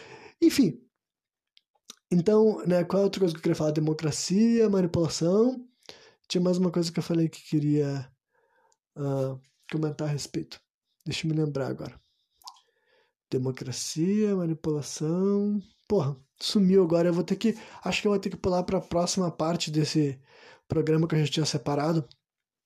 Enfim. 0.42 0.80
Então, 2.10 2.64
né, 2.66 2.86
qual 2.86 3.02
é 3.02 3.04
outra 3.04 3.20
coisa 3.20 3.34
que 3.34 3.40
eu 3.40 3.44
queria 3.44 3.56
falar? 3.56 3.72
Democracia, 3.72 4.70
manipulação. 4.70 5.62
Tinha 6.30 6.42
mais 6.42 6.58
uma 6.58 6.72
coisa 6.72 6.90
que 6.90 7.00
eu 7.00 7.04
falei 7.04 7.28
que 7.28 7.42
queria 7.50 8.10
uh, 8.98 9.38
comentar 9.70 10.08
a 10.08 10.12
respeito. 10.12 10.60
Deixa 11.10 11.26
eu 11.26 11.32
me 11.34 11.36
lembrar 11.36 11.66
agora. 11.66 12.00
Democracia, 13.32 14.36
manipulação. 14.36 15.60
Porra, 15.88 16.16
sumiu 16.40 16.84
agora. 16.84 17.10
Eu 17.10 17.14
vou 17.14 17.24
ter 17.24 17.36
que. 17.36 17.58
Acho 17.84 18.04
que 18.04 18.08
eu 18.08 18.12
vou 18.12 18.20
ter 18.20 18.30
que 18.30 18.38
pular 18.38 18.62
para 18.62 18.78
a 18.78 18.82
próxima 18.82 19.32
parte 19.32 19.72
desse 19.72 20.22
programa 20.68 21.08
que 21.08 21.16
a 21.16 21.18
gente 21.18 21.32
tinha 21.32 21.48
separado. 21.48 22.08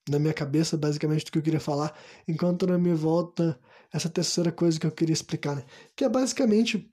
Na 0.10 0.20
minha 0.20 0.34
cabeça, 0.34 0.76
basicamente, 0.76 1.24
do 1.24 1.32
que 1.32 1.38
eu 1.38 1.42
queria 1.42 1.60
falar. 1.62 1.98
Enquanto 2.28 2.68
não 2.68 2.78
me 2.78 2.94
volta 2.94 3.58
essa 3.94 4.10
terceira 4.10 4.52
coisa 4.52 4.78
que 4.78 4.86
eu 4.86 4.92
queria 4.92 5.14
explicar, 5.14 5.56
né? 5.56 5.66
Que 5.96 6.04
é 6.04 6.10
basicamente. 6.10 6.92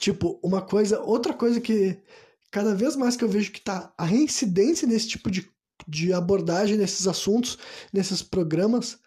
Tipo, 0.00 0.40
uma 0.42 0.60
coisa. 0.60 1.00
Outra 1.02 1.32
coisa 1.34 1.60
que. 1.60 2.02
Cada 2.50 2.74
vez 2.74 2.96
mais 2.96 3.16
que 3.16 3.22
eu 3.22 3.28
vejo 3.28 3.52
que 3.52 3.60
tá 3.60 3.94
a 3.96 4.04
reincidência 4.04 4.88
nesse 4.88 5.06
tipo 5.06 5.30
de, 5.30 5.48
de 5.86 6.12
abordagem, 6.12 6.76
nesses 6.76 7.06
assuntos, 7.06 7.58
nesses 7.92 8.22
programas, 8.22 8.98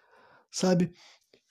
sabe? 0.51 0.91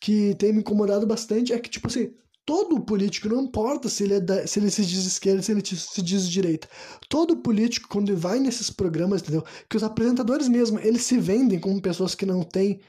Que 0.00 0.34
tem 0.36 0.52
me 0.52 0.60
incomodado 0.60 1.06
bastante 1.06 1.52
é 1.52 1.58
que, 1.58 1.70
tipo 1.70 1.88
assim, 1.88 2.12
todo 2.48 2.80
político, 2.80 3.28
não 3.28 3.42
importa 3.42 3.88
se 3.88 4.04
ele, 4.04 4.14
é 4.14 4.20
da, 4.20 4.46
se 4.46 4.58
ele 4.58 4.70
se 4.70 4.84
diz 4.86 5.04
esquerda, 5.04 5.42
se 5.42 5.52
ele 5.52 5.62
se 5.64 6.00
diz 6.00 6.28
direita, 6.28 6.68
todo 7.08 7.42
político, 7.42 7.88
quando 7.88 8.16
vai 8.16 8.38
nesses 8.38 8.70
programas, 8.70 9.20
entendeu? 9.20 9.44
Que 9.68 9.76
os 9.76 9.82
apresentadores 9.82 10.48
mesmo, 10.48 10.78
eles 10.78 11.02
se 11.02 11.18
vendem 11.18 11.60
como 11.60 11.82
pessoas 11.82 12.14
que 12.14 12.24
não 12.24 12.42
têm 12.42 12.80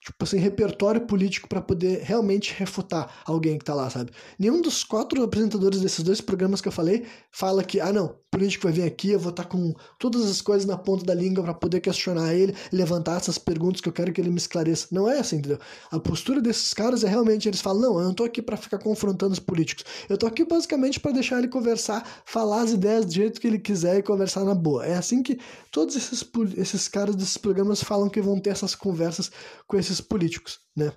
tipo 0.00 0.24
assim, 0.24 0.38
repertório 0.38 1.00
político 1.02 1.48
para 1.48 1.60
poder 1.60 2.00
realmente 2.02 2.54
refutar 2.56 3.22
alguém 3.24 3.58
que 3.58 3.64
tá 3.64 3.74
lá, 3.74 3.90
sabe? 3.90 4.10
Nenhum 4.38 4.62
dos 4.62 4.84
quatro 4.84 5.22
apresentadores 5.22 5.80
desses 5.80 6.02
dois 6.02 6.20
programas 6.20 6.60
que 6.60 6.68
eu 6.68 6.72
falei 6.72 7.04
fala 7.30 7.64
que, 7.64 7.80
ah, 7.80 7.92
não, 7.92 8.16
político 8.30 8.64
vai 8.64 8.72
vir 8.72 8.84
aqui, 8.84 9.10
eu 9.10 9.18
vou 9.18 9.30
estar 9.30 9.44
tá 9.44 9.48
com 9.48 9.74
todas 9.98 10.28
as 10.30 10.40
coisas 10.40 10.66
na 10.66 10.76
ponta 10.76 11.04
da 11.04 11.14
língua 11.14 11.42
para 11.42 11.54
poder 11.54 11.80
questionar 11.80 12.34
ele, 12.34 12.54
levantar 12.72 13.16
essas 13.16 13.38
perguntas 13.38 13.80
que 13.80 13.88
eu 13.88 13.92
quero 13.92 14.12
que 14.12 14.20
ele 14.20 14.30
me 14.30 14.38
esclareça. 14.38 14.88
Não 14.92 15.10
é 15.10 15.18
assim, 15.18 15.36
entendeu? 15.36 15.58
A 15.90 15.98
postura 15.98 16.40
desses 16.40 16.72
caras 16.72 17.04
é 17.04 17.08
realmente, 17.08 17.48
eles 17.48 17.60
falam, 17.60 17.82
não, 17.82 17.98
eu 17.98 18.04
não 18.04 18.14
tô 18.14 18.24
aqui 18.24 18.40
para 18.40 18.56
ficar 18.56 18.78
confrontando 18.78 19.32
os 19.32 19.38
políticos. 19.38 19.84
Eu 20.08 20.16
tô 20.16 20.26
aqui 20.26 20.44
basicamente 20.44 21.00
para 21.00 21.12
deixar 21.12 21.38
ele 21.38 21.48
conversar, 21.48 22.06
falar 22.24 22.62
as 22.62 22.72
ideias 22.72 23.04
do 23.06 23.12
jeito 23.12 23.40
que 23.40 23.46
ele 23.46 23.58
quiser 23.58 23.98
e 23.98 24.02
conversar 24.02 24.44
na 24.44 24.54
boa. 24.54 24.86
É 24.86 24.94
assim 24.94 25.22
que 25.22 25.38
todos 25.70 25.96
esses, 25.96 26.24
esses 26.56 26.88
caras 26.88 27.14
desses 27.14 27.36
programas 27.36 27.82
falam 27.82 28.08
que 28.08 28.20
vão 28.20 28.38
ter 28.38 28.50
essas 28.50 28.74
conversas 28.74 29.30
com 29.66 29.76
esses 29.78 29.87
políticos, 30.00 30.60
né? 30.76 30.92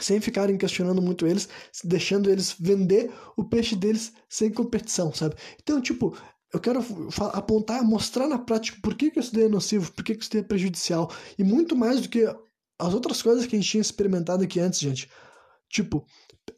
sem 0.00 0.20
ficarem 0.20 0.58
questionando 0.58 1.00
muito 1.00 1.26
eles, 1.26 1.48
deixando 1.82 2.30
eles 2.30 2.54
vender 2.58 3.10
o 3.36 3.44
peixe 3.44 3.74
deles 3.74 4.12
sem 4.28 4.50
competição, 4.50 5.12
sabe? 5.12 5.36
Então, 5.60 5.80
tipo, 5.80 6.16
eu 6.52 6.60
quero 6.60 6.84
apontar, 7.32 7.82
mostrar 7.82 8.28
na 8.28 8.38
prática 8.38 8.78
por 8.82 8.94
que, 8.94 9.10
que 9.10 9.20
isso 9.20 9.34
daí 9.34 9.44
é 9.44 9.48
nocivo, 9.48 9.90
por 9.92 10.04
que, 10.04 10.14
que 10.14 10.22
isso 10.22 10.32
daí 10.32 10.42
é 10.42 10.44
prejudicial, 10.44 11.10
e 11.38 11.44
muito 11.44 11.74
mais 11.74 12.00
do 12.00 12.08
que 12.08 12.24
as 12.78 12.94
outras 12.94 13.22
coisas 13.22 13.46
que 13.46 13.56
a 13.56 13.58
gente 13.58 13.70
tinha 13.70 13.80
experimentado 13.80 14.44
aqui 14.44 14.60
antes, 14.60 14.80
gente. 14.80 15.10
Tipo, 15.68 16.04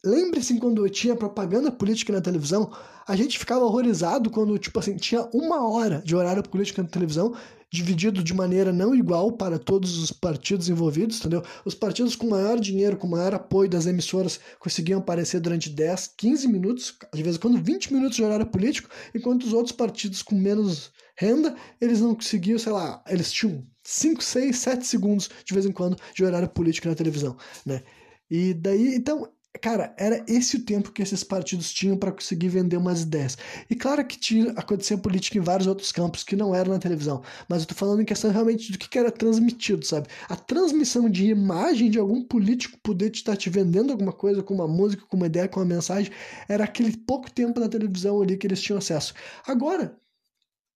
lembre-se 0.05 0.59
quando 0.59 0.89
tinha 0.91 1.17
propaganda 1.17 1.71
política 1.71 2.13
na 2.13 2.21
televisão, 2.21 2.71
a 3.07 3.17
gente 3.17 3.39
ficava 3.39 3.65
horrorizado 3.65 4.31
quando, 4.31 4.59
tipo 4.59 4.79
assim, 4.79 4.97
tinha 4.97 5.29
uma 5.33 5.69
hora 5.69 6.03
de 6.05 6.15
horário 6.15 6.43
político 6.43 6.83
na 6.83 6.89
televisão 6.89 7.35
dividido 7.71 8.23
de 8.23 8.33
maneira 8.33 8.73
não 8.73 8.95
igual 8.95 9.33
para 9.33 9.59
todos 9.59 9.99
os 9.99 10.11
partidos 10.11 10.69
envolvidos, 10.69 11.19
entendeu? 11.19 11.43
Os 11.65 11.75
partidos 11.75 12.17
com 12.17 12.29
maior 12.29 12.59
dinheiro, 12.59 12.97
com 12.97 13.07
maior 13.07 13.35
apoio 13.35 13.69
das 13.69 13.87
emissoras 13.87 14.41
conseguiam 14.59 15.01
aparecer 15.01 15.41
durante 15.41 15.69
10, 15.69 16.15
15 16.17 16.49
minutos, 16.49 16.95
de 17.15 17.23
vez 17.23 17.37
em 17.37 17.39
quando 17.39 17.63
20 17.63 17.93
minutos 17.93 18.17
de 18.17 18.25
horário 18.25 18.47
político, 18.47 18.89
enquanto 19.15 19.45
os 19.45 19.53
outros 19.53 19.75
partidos 19.75 20.23
com 20.23 20.35
menos 20.35 20.91
renda, 21.17 21.55
eles 21.81 22.01
não 22.01 22.15
conseguiam, 22.15 22.59
sei 22.59 22.73
lá, 22.73 23.03
eles 23.09 23.33
tinham 23.33 23.67
5, 23.83 24.23
6, 24.23 24.57
7 24.57 24.87
segundos 24.87 25.29
de 25.45 25.53
vez 25.53 25.67
em 25.67 25.73
quando 25.73 25.97
de 26.15 26.25
horário 26.25 26.49
político 26.49 26.89
na 26.89 26.95
televisão, 26.95 27.37
né? 27.67 27.83
E 28.31 28.55
daí, 28.55 28.95
então, 28.95 29.29
Cara, 29.61 29.95
era 29.97 30.25
esse 30.29 30.57
o 30.57 30.65
tempo 30.65 30.93
que 30.93 31.03
esses 31.03 31.25
partidos 31.25 31.73
tinham 31.73 31.97
para 31.97 32.13
conseguir 32.13 32.49
vender 32.49 32.77
umas 32.77 33.03
ideias. 33.03 33.37
E 33.69 33.75
claro 33.75 34.05
que 34.07 34.19
tinha, 34.19 34.53
acontecia 34.53 34.97
política 34.97 35.39
em 35.39 35.41
vários 35.41 35.67
outros 35.67 35.91
campos 35.91 36.23
que 36.23 36.37
não 36.37 36.55
eram 36.55 36.73
na 36.73 36.79
televisão, 36.79 37.23
mas 37.49 37.63
eu 37.63 37.69
tô 37.69 37.75
falando 37.75 38.01
em 38.01 38.05
questão 38.05 38.31
realmente 38.31 38.71
do 38.71 38.79
que, 38.79 38.89
que 38.89 38.99
era 38.99 39.11
transmitido, 39.11 39.85
sabe? 39.85 40.09
A 40.29 40.37
transmissão 40.37 41.11
de 41.11 41.27
imagem 41.27 41.91
de 41.91 41.99
algum 41.99 42.23
político 42.23 42.79
poder 42.83 43.11
estar 43.13 43.37
te 43.37 43.51
vendendo 43.51 43.91
alguma 43.91 44.13
coisa 44.13 44.43
com 44.43 44.55
uma 44.55 44.69
música, 44.69 45.05
com 45.07 45.17
uma 45.17 45.27
ideia, 45.27 45.49
com 45.49 45.61
uma 45.61 45.67
mensagem, 45.67 46.13
era 46.49 46.65
aquele 46.65 46.97
pouco 46.97 47.31
tempo 47.31 47.59
na 47.59 47.69
televisão 47.69 48.23
ali 48.23 48.37
que 48.37 48.47
eles 48.47 48.61
tinham 48.61 48.79
acesso. 48.79 49.15
Agora, 49.47 49.97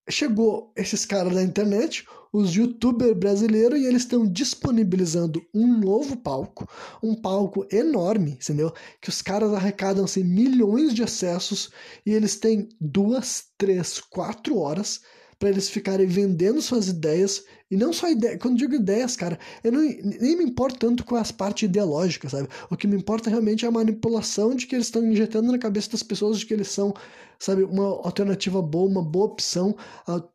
chegou 0.08 0.72
esses 0.76 1.04
caras 1.06 1.34
da 1.34 1.42
internet, 1.42 2.04
os 2.32 2.54
youtubers 2.54 3.16
brasileiros, 3.16 3.78
e 3.78 3.84
eles 3.84 4.02
estão 4.02 4.26
disponibilizando 4.26 5.44
um 5.52 5.78
novo 5.78 6.16
palco, 6.16 6.68
um 7.02 7.14
palco 7.14 7.66
enorme, 7.70 8.32
entendeu? 8.32 8.72
Que 9.00 9.10
os 9.10 9.20
caras 9.20 9.52
arrecadam 9.52 10.04
assim, 10.04 10.24
milhões 10.24 10.94
de 10.94 11.02
acessos 11.02 11.70
e 12.06 12.12
eles 12.12 12.36
têm 12.36 12.68
duas, 12.80 13.44
três, 13.58 14.00
quatro 14.00 14.58
horas 14.58 15.00
para 15.38 15.50
eles 15.50 15.68
ficarem 15.68 16.06
vendendo 16.06 16.62
suas 16.62 16.86
ideias 16.86 17.44
e 17.68 17.76
não 17.76 17.92
só 17.92 18.08
ideias, 18.08 18.38
quando 18.38 18.58
digo 18.58 18.74
ideias, 18.74 19.16
cara, 19.16 19.38
eu 19.64 19.72
não, 19.72 19.80
nem 19.80 20.36
me 20.36 20.44
importo 20.44 20.78
tanto 20.78 21.04
com 21.04 21.16
as 21.16 21.32
partes 21.32 21.68
ideológicas, 21.68 22.30
sabe? 22.30 22.46
O 22.70 22.76
que 22.76 22.86
me 22.86 22.96
importa 22.96 23.28
realmente 23.28 23.64
é 23.64 23.68
a 23.68 23.72
manipulação 23.72 24.54
de 24.54 24.66
que 24.66 24.76
eles 24.76 24.88
estão 24.88 25.04
injetando 25.04 25.50
na 25.50 25.58
cabeça 25.58 25.90
das 25.90 26.02
pessoas 26.02 26.38
de 26.38 26.46
que 26.46 26.52
eles 26.52 26.68
são, 26.68 26.94
sabe, 27.42 27.64
uma 27.64 27.84
alternativa 27.84 28.62
boa, 28.62 28.88
uma 28.88 29.02
boa 29.02 29.26
opção, 29.26 29.74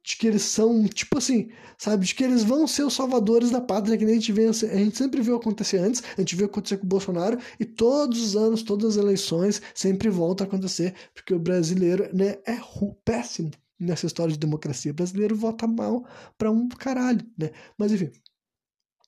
de 0.03 0.17
que 0.17 0.27
eles 0.27 0.41
são, 0.41 0.85
tipo 0.87 1.17
assim, 1.17 1.49
sabe, 1.77 2.05
de 2.05 2.13
que 2.13 2.23
eles 2.23 2.43
vão 2.43 2.67
ser 2.67 2.83
os 2.83 2.93
salvadores 2.93 3.49
da 3.49 3.61
pátria, 3.61 3.97
que 3.97 4.03
nem 4.03 4.15
a 4.15 4.19
gente, 4.19 4.33
vê, 4.33 4.47
a 4.47 4.51
gente 4.51 4.97
sempre 4.97 5.21
viu 5.21 5.37
acontecer 5.37 5.77
antes, 5.77 6.03
a 6.17 6.21
gente 6.21 6.35
viu 6.35 6.47
acontecer 6.47 6.77
com 6.77 6.85
o 6.85 6.89
Bolsonaro, 6.89 7.39
e 7.57 7.63
todos 7.63 8.21
os 8.21 8.35
anos, 8.35 8.61
todas 8.61 8.97
as 8.97 9.03
eleições, 9.03 9.61
sempre 9.73 10.09
volta 10.09 10.43
a 10.43 10.47
acontecer, 10.47 10.93
porque 11.13 11.33
o 11.33 11.39
brasileiro, 11.39 12.09
né, 12.13 12.39
é 12.45 12.59
péssimo 13.05 13.51
nessa 13.79 14.05
história 14.05 14.33
de 14.33 14.39
democracia. 14.39 14.91
O 14.91 14.95
brasileiro 14.95 15.35
vota 15.35 15.65
mal 15.65 16.05
para 16.37 16.51
um 16.51 16.67
caralho, 16.67 17.25
né? 17.37 17.51
Mas 17.77 17.91
enfim. 17.91 18.11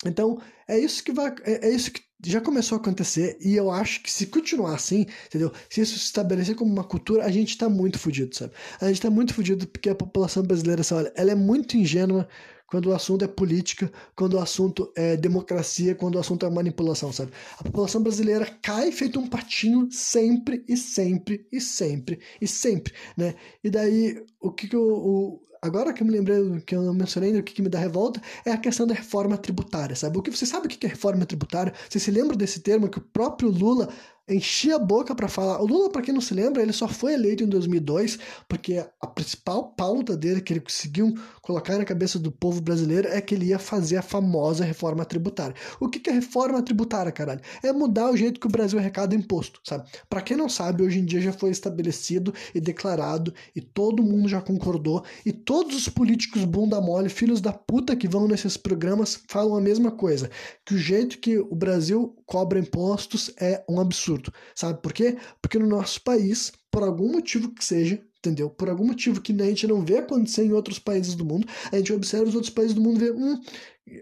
Então, 0.06 0.40
é 0.68 0.80
isso 0.80 1.04
que 1.04 1.12
vai. 1.12 1.34
É, 1.44 1.68
é, 1.68 1.72
isso 1.72 1.92
que 1.92 2.02
já 2.25 2.41
começou 2.41 2.77
a 2.77 2.82
acontecer, 2.82 3.38
e 3.39 3.55
eu 3.55 3.71
acho 3.71 4.01
que 4.01 4.12
se 4.12 4.27
continuar 4.27 4.75
assim, 4.75 5.05
entendeu? 5.27 5.51
Se 5.69 5.82
isso 5.82 5.97
se 5.97 6.05
estabelecer 6.05 6.55
como 6.55 6.71
uma 6.71 6.84
cultura, 6.84 7.23
a 7.25 7.32
gente 7.32 7.58
tá 7.58 7.69
muito 7.69 7.97
fudido, 7.97 8.36
sabe? 8.36 8.53
A 8.82 8.88
gente 8.88 9.01
tá 9.01 9.10
muito 9.10 9.34
fudido 9.34 9.67
porque 9.67 9.89
a 9.89 9.95
população 9.95 10.43
brasileira, 10.43 10.84
sabe, 10.84 11.03
olha, 11.03 11.13
ela 11.15 11.32
é 11.32 11.36
muito 11.36 11.77
ingênua 11.77 12.27
quando 12.69 12.88
o 12.88 12.93
assunto 12.93 13.25
é 13.25 13.27
política, 13.27 13.91
quando 14.15 14.34
o 14.34 14.39
assunto 14.39 14.91
é 14.95 15.17
democracia, 15.17 15.95
quando 15.95 16.15
o 16.15 16.19
assunto 16.19 16.45
é 16.45 16.49
manipulação, 16.49 17.12
sabe? 17.12 17.32
A 17.58 17.63
população 17.63 18.01
brasileira 18.01 18.45
cai 18.62 18.91
feito 18.91 19.19
um 19.19 19.27
patinho 19.27 19.88
sempre 19.91 20.63
e 20.67 20.77
sempre 20.77 21.45
e 21.51 21.60
sempre 21.60 22.19
e 22.41 22.47
sempre, 22.47 22.93
né? 23.17 23.36
E 23.63 23.69
daí, 23.69 24.23
o 24.39 24.51
que 24.51 24.67
que 24.67 24.75
eu, 24.75 24.82
o, 24.82 25.41
agora 25.62 25.93
que 25.93 26.01
eu 26.01 26.08
me 26.08 26.13
lembrei, 26.13 26.62
que 26.62 26.75
eu 26.75 26.93
mencionei, 26.93 27.38
o 27.38 27.43
que, 27.43 27.53
que 27.53 27.62
me 27.62 27.69
dá 27.69 27.79
revolta, 27.79 28.21
é 28.45 28.51
a 28.51 28.58
questão 28.58 28.88
da 28.88 28.93
reforma 28.93 29.38
tributária, 29.38 29.95
sabe? 29.95 30.17
O 30.17 30.21
que 30.21 30.32
você 30.32 30.45
sabe 30.45 30.67
o 30.67 30.69
que 30.69 30.86
é 30.86 30.89
reforma 30.89 31.25
tributária? 31.25 31.73
Você 31.89 31.99
se 31.99 32.12
lembra 32.12 32.36
desse 32.36 32.60
termo 32.62 32.89
que 32.89 32.99
o 32.99 33.01
próprio 33.01 33.49
Lula 33.49 33.89
enchia 34.30 34.76
a 34.76 34.80
boca 34.80 35.15
para 35.15 35.28
falar. 35.28 35.62
O 35.62 35.65
Lula, 35.65 35.89
para 35.89 36.02
quem 36.02 36.13
não 36.13 36.22
se 36.22 36.34
lembra, 36.34 36.62
ele 36.62 36.72
só 36.72 36.88
foi 36.88 37.13
eleito 37.13 37.44
em 37.44 37.48
2002 37.48 38.20
porque 38.48 38.86
a 39.02 39.08
principal 39.08 39.74
pauta 39.74 40.15
dele 40.15 40.42
que 40.42 40.54
ele 40.54 40.60
conseguiu 40.60 41.13
colocar 41.42 41.78
na 41.78 41.86
cabeça 41.86 42.20
do 42.20 42.32
povo 42.32 42.62
brasileiro 42.62 43.08
é 43.08 43.20
que 43.20 43.34
ele 43.34 43.48
ia 43.48 43.60
fazer 43.60 43.98
a 43.98 44.02
famosa 44.02 44.63
reforma 44.63 45.04
tributária. 45.04 45.56
O 45.80 45.89
que, 45.89 46.00
que 46.00 46.10
é 46.10 46.13
reforma 46.13 46.62
tributária, 46.62 47.12
caralho? 47.12 47.42
É 47.63 47.74
mudar 47.74 48.12
o 48.12 48.18
jeito 48.18 48.39
que 48.39 48.48
o 48.48 48.52
Brasil 48.52 48.78
arrecada 48.78 49.15
imposto, 49.15 49.60
sabe? 49.63 49.89
Para 50.10 50.22
quem 50.22 50.38
não 50.38 50.48
sabe, 50.48 50.84
hoje 50.84 51.00
em 51.00 51.06
dia 51.06 51.20
já 51.20 51.34
foi 51.34 51.50
estabelecido 51.50 52.34
e 52.54 52.62
declarado 52.62 53.34
e 53.56 53.62
todo 53.62 54.04
mundo 54.04 54.30
já 54.30 54.42
concordou 54.42 55.04
e 55.26 55.32
todos 55.32 55.76
os 55.76 55.89
políticos 55.89 56.46
bunda 56.46 56.80
mole, 56.80 57.10
filhos 57.10 57.42
da 57.42 57.52
puta 57.52 57.96
que 57.96 58.08
vão 58.08 58.28
nesses 58.28 58.56
programas 58.56 59.20
falam 59.28 59.58
a 59.58 59.62
mesma 59.62 59.92
coisa, 59.92 60.30
que 60.65 60.76
o 60.76 60.78
jeito 60.78 61.18
que 61.18 61.39
o 61.39 61.56
Brasil 61.56 62.15
cobra 62.26 62.60
impostos 62.60 63.32
é 63.39 63.63
um 63.68 63.80
absurdo 63.80 64.18
absurdo. 64.19 64.34
Sabe 64.53 64.82
por 64.82 64.93
quê? 64.93 65.17
Porque 65.41 65.58
no 65.58 65.67
nosso 65.67 66.01
país, 66.01 66.51
por 66.69 66.84
algum 66.84 67.12
motivo 67.12 67.51
que 67.53 67.63
seja, 67.63 68.01
entendeu? 68.17 68.49
Por 68.49 68.69
algum 68.69 68.86
motivo 68.86 69.21
que 69.21 69.32
a 69.41 69.45
gente 69.45 69.65
não 69.65 69.84
vê 69.84 69.99
acontecer 69.99 70.43
em 70.43 70.51
outros 70.51 70.77
países 70.77 71.15
do 71.15 71.25
mundo, 71.25 71.47
a 71.71 71.77
gente 71.77 71.93
observa 71.93 72.27
os 72.27 72.36
outros 72.36 72.53
países 72.53 72.73
do 72.73 72.82
mundo 72.82 72.97
e 72.97 73.05
vê, 73.05 73.12
hum, 73.12 73.41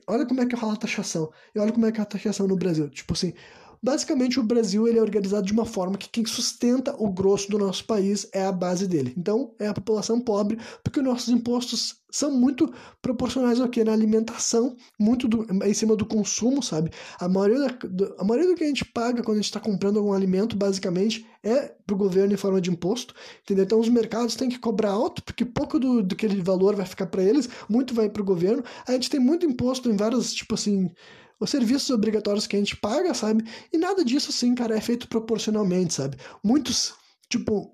olha 0.07 0.25
como 0.25 0.41
é 0.41 0.45
que 0.45 0.55
rola 0.55 0.73
a 0.73 0.77
taxação, 0.77 1.31
e 1.55 1.59
olha 1.59 1.71
como 1.71 1.85
é 1.85 1.91
que 1.91 1.99
é 1.99 2.03
a 2.03 2.05
taxação 2.05 2.47
no 2.47 2.57
Brasil. 2.57 2.89
Tipo 2.89 3.13
assim, 3.13 3.33
Basicamente, 3.81 4.39
o 4.39 4.43
Brasil 4.43 4.87
ele 4.87 4.99
é 4.99 5.01
organizado 5.01 5.45
de 5.45 5.53
uma 5.53 5.65
forma 5.65 5.97
que 5.97 6.09
quem 6.09 6.25
sustenta 6.25 6.95
o 6.97 7.11
grosso 7.11 7.49
do 7.49 7.57
nosso 7.57 7.85
país 7.85 8.27
é 8.33 8.43
a 8.43 8.51
base 8.51 8.87
dele. 8.87 9.13
Então, 9.17 9.53
é 9.59 9.67
a 9.67 9.73
população 9.73 10.19
pobre, 10.19 10.57
porque 10.83 11.01
nossos 11.01 11.29
impostos 11.29 12.01
são 12.09 12.31
muito 12.31 12.73
proporcionais 13.01 13.59
ao 13.59 13.67
que? 13.67 13.83
Na 13.83 13.91
alimentação, 13.91 14.75
muito 14.99 15.27
do, 15.27 15.45
em 15.63 15.73
cima 15.73 15.95
do 15.95 16.05
consumo, 16.05 16.63
sabe? 16.63 16.89
A 17.19 17.27
maioria, 17.27 17.59
da, 17.59 17.87
do, 17.87 18.15
a 18.17 18.23
maioria 18.23 18.49
do 18.49 18.55
que 18.55 18.63
a 18.63 18.67
gente 18.67 18.85
paga 18.85 19.21
quando 19.21 19.37
a 19.37 19.41
gente 19.41 19.49
está 19.49 19.59
comprando 19.59 19.99
algum 19.99 20.13
alimento, 20.13 20.55
basicamente, 20.55 21.25
é 21.43 21.73
para 21.85 21.93
o 21.93 21.97
governo 21.97 22.33
em 22.33 22.37
forma 22.37 22.59
de 22.59 22.71
imposto, 22.71 23.13
entendeu? 23.43 23.65
Então, 23.65 23.79
os 23.79 23.89
mercados 23.89 24.35
têm 24.35 24.49
que 24.49 24.59
cobrar 24.59 24.91
alto, 24.91 25.23
porque 25.23 25.45
pouco 25.45 25.79
do, 25.79 26.01
do 26.01 26.13
aquele 26.13 26.41
valor 26.41 26.75
vai 26.75 26.85
ficar 26.85 27.07
para 27.07 27.23
eles, 27.23 27.49
muito 27.69 27.93
vai 27.93 28.09
para 28.09 28.21
o 28.21 28.25
governo. 28.25 28.63
A 28.87 28.93
gente 28.93 29.09
tem 29.09 29.19
muito 29.19 29.45
imposto 29.45 29.89
em 29.89 29.95
vários, 29.95 30.33
tipo 30.33 30.55
assim 30.55 30.89
os 31.39 31.49
serviços 31.49 31.89
obrigatórios 31.89 32.47
que 32.47 32.55
a 32.55 32.59
gente 32.59 32.75
paga, 32.77 33.13
sabe? 33.13 33.43
E 33.71 33.77
nada 33.77 34.03
disso, 34.03 34.29
assim, 34.29 34.55
cara, 34.55 34.75
é 34.75 34.81
feito 34.81 35.07
proporcionalmente, 35.07 35.93
sabe? 35.93 36.17
Muitos, 36.43 36.93
tipo, 37.29 37.71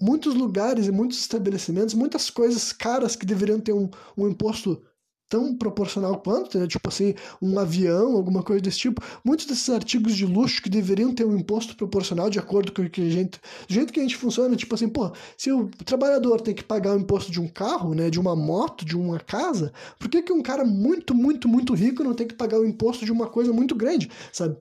muitos 0.00 0.34
lugares 0.34 0.86
e 0.86 0.92
muitos 0.92 1.18
estabelecimentos, 1.18 1.94
muitas 1.94 2.30
coisas 2.30 2.72
caras 2.72 3.16
que 3.16 3.26
deveriam 3.26 3.60
ter 3.60 3.72
um, 3.72 3.88
um 4.16 4.28
imposto 4.28 4.82
tão 5.28 5.56
proporcional 5.56 6.18
quanto, 6.18 6.58
né? 6.58 6.66
tipo 6.66 6.88
assim, 6.88 7.14
um 7.40 7.58
avião, 7.58 8.16
alguma 8.16 8.42
coisa 8.42 8.62
desse 8.62 8.78
tipo. 8.78 9.02
Muitos 9.24 9.46
desses 9.46 9.68
artigos 9.70 10.16
de 10.16 10.26
luxo 10.26 10.62
que 10.62 10.68
deveriam 10.68 11.12
ter 11.14 11.24
um 11.24 11.36
imposto 11.36 11.76
proporcional 11.76 12.30
de 12.30 12.38
acordo 12.38 12.72
com 12.72 12.82
o 12.82 12.90
que 12.90 13.02
a 13.02 13.10
gente, 13.10 13.40
do 13.66 13.74
jeito 13.74 13.92
que 13.92 14.00
a 14.00 14.02
gente 14.02 14.16
funciona, 14.16 14.54
tipo 14.56 14.74
assim, 14.74 14.88
pô, 14.88 15.12
se 15.36 15.50
o 15.50 15.68
trabalhador 15.84 16.40
tem 16.40 16.54
que 16.54 16.64
pagar 16.64 16.96
o 16.96 17.00
imposto 17.00 17.32
de 17.32 17.40
um 17.40 17.48
carro, 17.48 17.94
né, 17.94 18.10
de 18.10 18.20
uma 18.20 18.36
moto, 18.36 18.84
de 18.84 18.96
uma 18.96 19.18
casa, 19.18 19.72
por 19.98 20.08
que 20.08 20.22
que 20.22 20.32
um 20.32 20.42
cara 20.42 20.64
muito, 20.64 21.14
muito, 21.14 21.48
muito 21.48 21.74
rico 21.74 22.04
não 22.04 22.14
tem 22.14 22.26
que 22.26 22.34
pagar 22.34 22.58
o 22.58 22.66
imposto 22.66 23.04
de 23.04 23.12
uma 23.12 23.26
coisa 23.28 23.52
muito 23.52 23.74
grande, 23.74 24.10
sabe? 24.32 24.56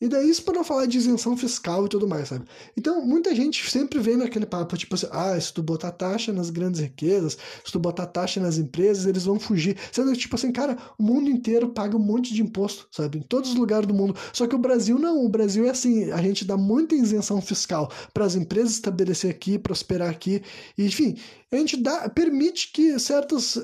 E 0.00 0.08
daí 0.08 0.28
isso 0.28 0.42
para 0.42 0.54
não 0.54 0.64
falar 0.64 0.86
de 0.86 0.98
isenção 0.98 1.36
fiscal 1.36 1.86
e 1.86 1.88
tudo 1.88 2.06
mais, 2.06 2.28
sabe? 2.28 2.44
Então, 2.76 3.04
muita 3.04 3.34
gente 3.34 3.70
sempre 3.70 3.98
vem 3.98 4.16
naquele 4.16 4.46
papo, 4.46 4.76
tipo 4.76 4.94
assim, 4.94 5.06
ah, 5.10 5.38
se 5.40 5.52
tu 5.52 5.62
botar 5.62 5.92
taxa 5.92 6.32
nas 6.32 6.50
grandes 6.50 6.80
riquezas, 6.80 7.38
se 7.64 7.72
tu 7.72 7.78
botar 7.78 8.06
taxa 8.06 8.40
nas 8.40 8.58
empresas, 8.58 9.06
eles 9.06 9.24
vão 9.24 9.38
fugir. 9.38 9.76
Sendo 9.92 10.12
que, 10.12 10.18
tipo 10.18 10.36
assim, 10.36 10.52
cara, 10.52 10.76
o 10.98 11.02
mundo 11.02 11.30
inteiro 11.30 11.68
paga 11.68 11.96
um 11.96 12.00
monte 12.00 12.34
de 12.34 12.42
imposto, 12.42 12.88
sabe? 12.90 13.18
Em 13.18 13.22
todos 13.22 13.50
os 13.50 13.56
lugares 13.56 13.86
do 13.86 13.94
mundo. 13.94 14.16
Só 14.32 14.46
que 14.46 14.54
o 14.54 14.58
Brasil 14.58 14.98
não, 14.98 15.24
o 15.24 15.28
Brasil 15.28 15.66
é 15.66 15.70
assim, 15.70 16.10
a 16.10 16.20
gente 16.20 16.44
dá 16.44 16.56
muita 16.56 16.94
isenção 16.94 17.40
fiscal 17.40 17.90
para 18.12 18.24
as 18.24 18.34
empresas 18.34 18.72
estabelecer 18.72 19.30
aqui, 19.30 19.58
prosperar 19.58 20.10
aqui, 20.10 20.42
enfim, 20.76 21.16
a 21.50 21.56
gente 21.56 21.76
dá, 21.76 22.08
permite 22.08 22.72
que 22.72 22.98
certas 22.98 23.58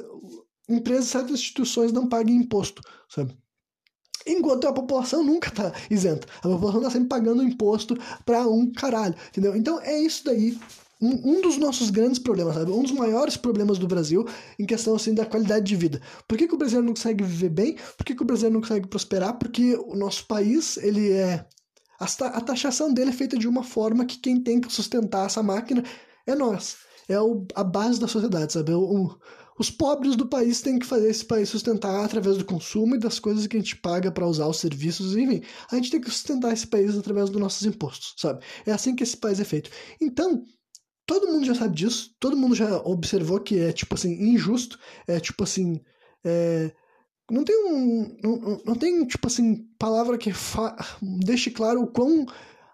empresas, 0.69 1.07
certas 1.07 1.33
instituições 1.33 1.93
não 1.93 2.09
paguem 2.09 2.37
imposto, 2.37 2.83
sabe? 3.09 3.37
Enquanto 4.27 4.69
a 4.69 4.73
população 4.73 5.25
nunca 5.25 5.51
tá 5.51 5.73
isenta. 5.91 6.27
A 6.39 6.49
população 6.49 6.83
tá 6.83 6.91
sempre 6.91 7.09
pagando 7.09 7.43
imposto 7.43 7.97
para 8.25 8.47
um 8.47 8.71
caralho, 8.71 9.15
entendeu? 9.29 9.57
Então 9.57 9.81
é 9.81 9.99
isso 9.99 10.25
daí. 10.25 10.59
Um, 11.03 11.41
dos 11.41 11.57
nossos 11.57 11.89
grandes 11.89 12.19
problemas, 12.19 12.55
sabe? 12.55 12.71
Um 12.71 12.83
dos 12.83 12.93
maiores 12.93 13.35
problemas 13.35 13.79
do 13.79 13.89
Brasil 13.89 14.27
em 14.59 14.67
questão, 14.67 14.95
assim, 14.95 15.15
da 15.15 15.25
qualidade 15.25 15.65
de 15.65 15.75
vida. 15.75 15.99
Por 16.29 16.37
que, 16.37 16.47
que 16.47 16.55
o 16.55 16.59
brasileiro 16.59 16.87
não 16.87 16.93
consegue 16.93 17.25
viver 17.25 17.49
bem? 17.49 17.77
Por 17.97 18.05
que, 18.05 18.15
que 18.15 18.23
o 18.23 18.27
brasileiro 18.27 18.53
não 18.53 18.61
consegue 18.61 18.87
prosperar? 18.87 19.39
Porque 19.39 19.77
o 19.77 19.97
nosso 19.97 20.27
país, 20.27 20.77
ele 20.77 21.11
é... 21.13 21.47
A 21.99 22.41
taxação 22.43 22.93
dele 22.93 23.11
é 23.11 23.15
feita 23.15 23.39
de 23.39 23.49
uma 23.49 23.63
forma 23.63 24.05
que 24.05 24.19
quem 24.19 24.43
tem 24.43 24.61
que 24.61 24.71
sustentar 24.71 25.25
essa 25.25 25.43
máquina 25.43 25.83
é 26.27 26.35
nós. 26.35 26.77
É 27.09 27.19
o, 27.19 27.47
a 27.55 27.65
base 27.65 27.99
da 27.99 28.07
sociedade, 28.07 28.53
sabe? 28.53 28.73
O, 28.73 29.17
os 29.61 29.71
pobres 29.71 30.17
do 30.17 30.27
país 30.27 30.63
têm 30.63 30.79
que 30.79 30.87
fazer 30.87 31.11
esse 31.11 31.23
país 31.23 31.51
sustentar 31.51 32.03
através 32.03 32.39
do 32.39 32.47
consumo 32.47 32.95
e 32.95 32.99
das 32.99 33.19
coisas 33.19 33.47
que 33.47 33.59
a 33.59 33.61
gente 33.61 33.77
paga 33.77 34.11
para 34.11 34.27
usar 34.27 34.47
os 34.47 34.59
serviços, 34.59 35.15
enfim. 35.15 35.43
A 35.71 35.77
gente 35.77 35.91
tem 35.91 36.01
que 36.01 36.11
sustentar 36.11 36.51
esse 36.51 36.67
país 36.67 36.97
através 36.97 37.29
dos 37.29 37.39
nossos 37.39 37.67
impostos, 37.67 38.15
sabe? 38.17 38.43
É 38.65 38.73
assim 38.73 38.97
que 38.97 39.03
esse 39.03 39.19
país 39.19 39.39
é 39.39 39.45
feito. 39.45 39.71
Então, 40.01 40.43
todo 41.05 41.27
mundo 41.27 41.45
já 41.45 41.55
sabe 41.55 41.77
disso, 41.77 42.11
todo 42.19 42.39
mundo 42.39 42.55
já 42.55 42.75
observou 42.79 43.39
que 43.39 43.59
é, 43.59 43.71
tipo 43.71 43.95
assim, 43.95 44.15
injusto, 44.33 44.79
é 45.07 45.21
tipo 45.21 45.45
assim. 45.45 45.79
É, 46.25 46.73
não 47.31 47.45
tem 47.45 47.67
um. 47.67 48.17
Não, 48.25 48.63
não 48.65 48.75
tem, 48.75 49.07
tipo 49.07 49.27
assim, 49.27 49.69
palavra 49.79 50.17
que 50.17 50.33
deixe 51.23 51.51
claro 51.51 51.83
o 51.83 51.87
quão 51.87 52.25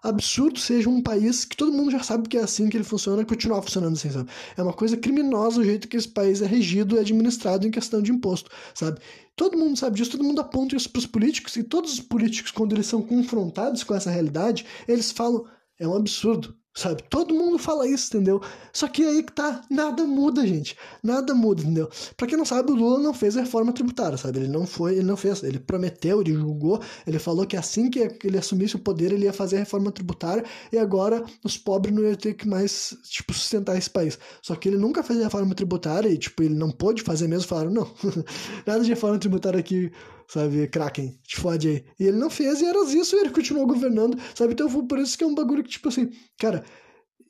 absurdo 0.07 0.59
seja 0.59 0.89
um 0.89 1.01
país 1.01 1.45
que 1.45 1.55
todo 1.55 1.71
mundo 1.71 1.91
já 1.91 2.01
sabe 2.01 2.27
que 2.27 2.37
é 2.37 2.41
assim 2.41 2.69
que 2.69 2.77
ele 2.77 2.83
funciona 2.83 3.25
continuar 3.25 3.61
funcionando 3.61 3.93
assim, 3.93 4.09
sabe? 4.09 4.29
É 4.55 4.63
uma 4.63 4.73
coisa 4.73 4.97
criminosa 4.97 5.61
o 5.61 5.63
jeito 5.63 5.87
que 5.87 5.97
esse 5.97 6.07
país 6.07 6.41
é 6.41 6.45
regido 6.45 6.95
e 6.95 6.99
administrado 6.99 7.67
em 7.67 7.71
questão 7.71 8.01
de 8.01 8.11
imposto, 8.11 8.49
sabe? 8.73 8.99
Todo 9.35 9.57
mundo 9.57 9.77
sabe 9.77 9.97
disso, 9.97 10.11
todo 10.11 10.23
mundo 10.23 10.41
aponta 10.41 10.75
isso 10.75 10.89
para 10.89 10.99
os 10.99 11.05
políticos 11.05 11.55
e 11.57 11.63
todos 11.63 11.93
os 11.93 11.99
políticos, 11.99 12.51
quando 12.51 12.73
eles 12.73 12.87
são 12.87 13.01
confrontados 13.01 13.83
com 13.83 13.93
essa 13.93 14.09
realidade, 14.09 14.65
eles 14.87 15.11
falam: 15.11 15.45
é 15.79 15.87
um 15.87 15.93
absurdo, 15.93 16.55
sabe? 16.77 17.03
Todo 17.09 17.33
mundo 17.33 17.57
fala 17.57 17.87
isso, 17.87 18.07
entendeu? 18.07 18.39
Só 18.71 18.87
que 18.87 19.03
aí 19.03 19.23
que 19.23 19.31
tá, 19.33 19.63
nada 19.69 20.03
muda, 20.05 20.45
gente. 20.45 20.77
Nada 21.01 21.33
muda, 21.33 21.63
entendeu? 21.63 21.89
Pra 22.15 22.27
quem 22.27 22.37
não 22.37 22.45
sabe, 22.45 22.71
o 22.71 22.75
Lula 22.75 22.99
não 22.99 23.13
fez 23.13 23.35
a 23.35 23.41
reforma 23.41 23.73
tributária, 23.73 24.17
sabe? 24.17 24.39
Ele 24.39 24.47
não 24.47 24.67
foi, 24.67 24.93
ele 24.93 25.03
não 25.03 25.17
fez, 25.17 25.41
ele 25.41 25.59
prometeu, 25.59 26.21
ele 26.21 26.33
julgou, 26.33 26.79
ele 27.05 27.17
falou 27.17 27.47
que 27.47 27.57
assim 27.57 27.89
que 27.89 27.99
ele 28.23 28.37
assumisse 28.37 28.75
o 28.75 28.79
poder, 28.79 29.11
ele 29.11 29.25
ia 29.25 29.33
fazer 29.33 29.55
a 29.55 29.59
reforma 29.59 29.91
tributária 29.91 30.45
e 30.71 30.77
agora 30.77 31.23
os 31.43 31.57
pobres 31.57 31.93
não 31.93 32.03
iam 32.03 32.15
ter 32.15 32.35
que 32.35 32.47
mais, 32.47 32.95
tipo, 33.03 33.33
sustentar 33.33 33.75
esse 33.75 33.89
país. 33.89 34.19
Só 34.41 34.55
que 34.55 34.69
ele 34.69 34.77
nunca 34.77 35.01
fez 35.01 35.19
a 35.19 35.23
reforma 35.23 35.55
tributária 35.55 36.09
e, 36.09 36.17
tipo, 36.17 36.43
ele 36.43 36.53
não 36.55 36.69
pôde 36.69 37.01
fazer 37.01 37.27
mesmo, 37.27 37.47
falaram, 37.47 37.71
não, 37.71 37.91
nada 38.67 38.83
de 38.83 38.89
reforma 38.89 39.17
tributária 39.17 39.59
aqui 39.59 39.91
sabe? 40.27 40.67
Kraken, 40.67 41.17
te 41.23 41.37
fode 41.37 41.67
aí. 41.67 41.85
E 41.99 42.05
ele 42.07 42.17
não 42.17 42.29
fez 42.29 42.61
e 42.61 42.65
era 42.65 42.79
isso 42.93 43.15
e 43.15 43.19
ele 43.19 43.29
continuou 43.29 43.65
governando, 43.67 44.19
sabe? 44.35 44.53
Então 44.53 44.69
por 44.85 44.99
isso 44.99 45.17
que 45.17 45.23
é 45.23 45.27
um 45.27 45.35
bagulho 45.35 45.63
que, 45.63 45.69
tipo 45.69 45.89
assim, 45.89 46.11
cara, 46.37 46.63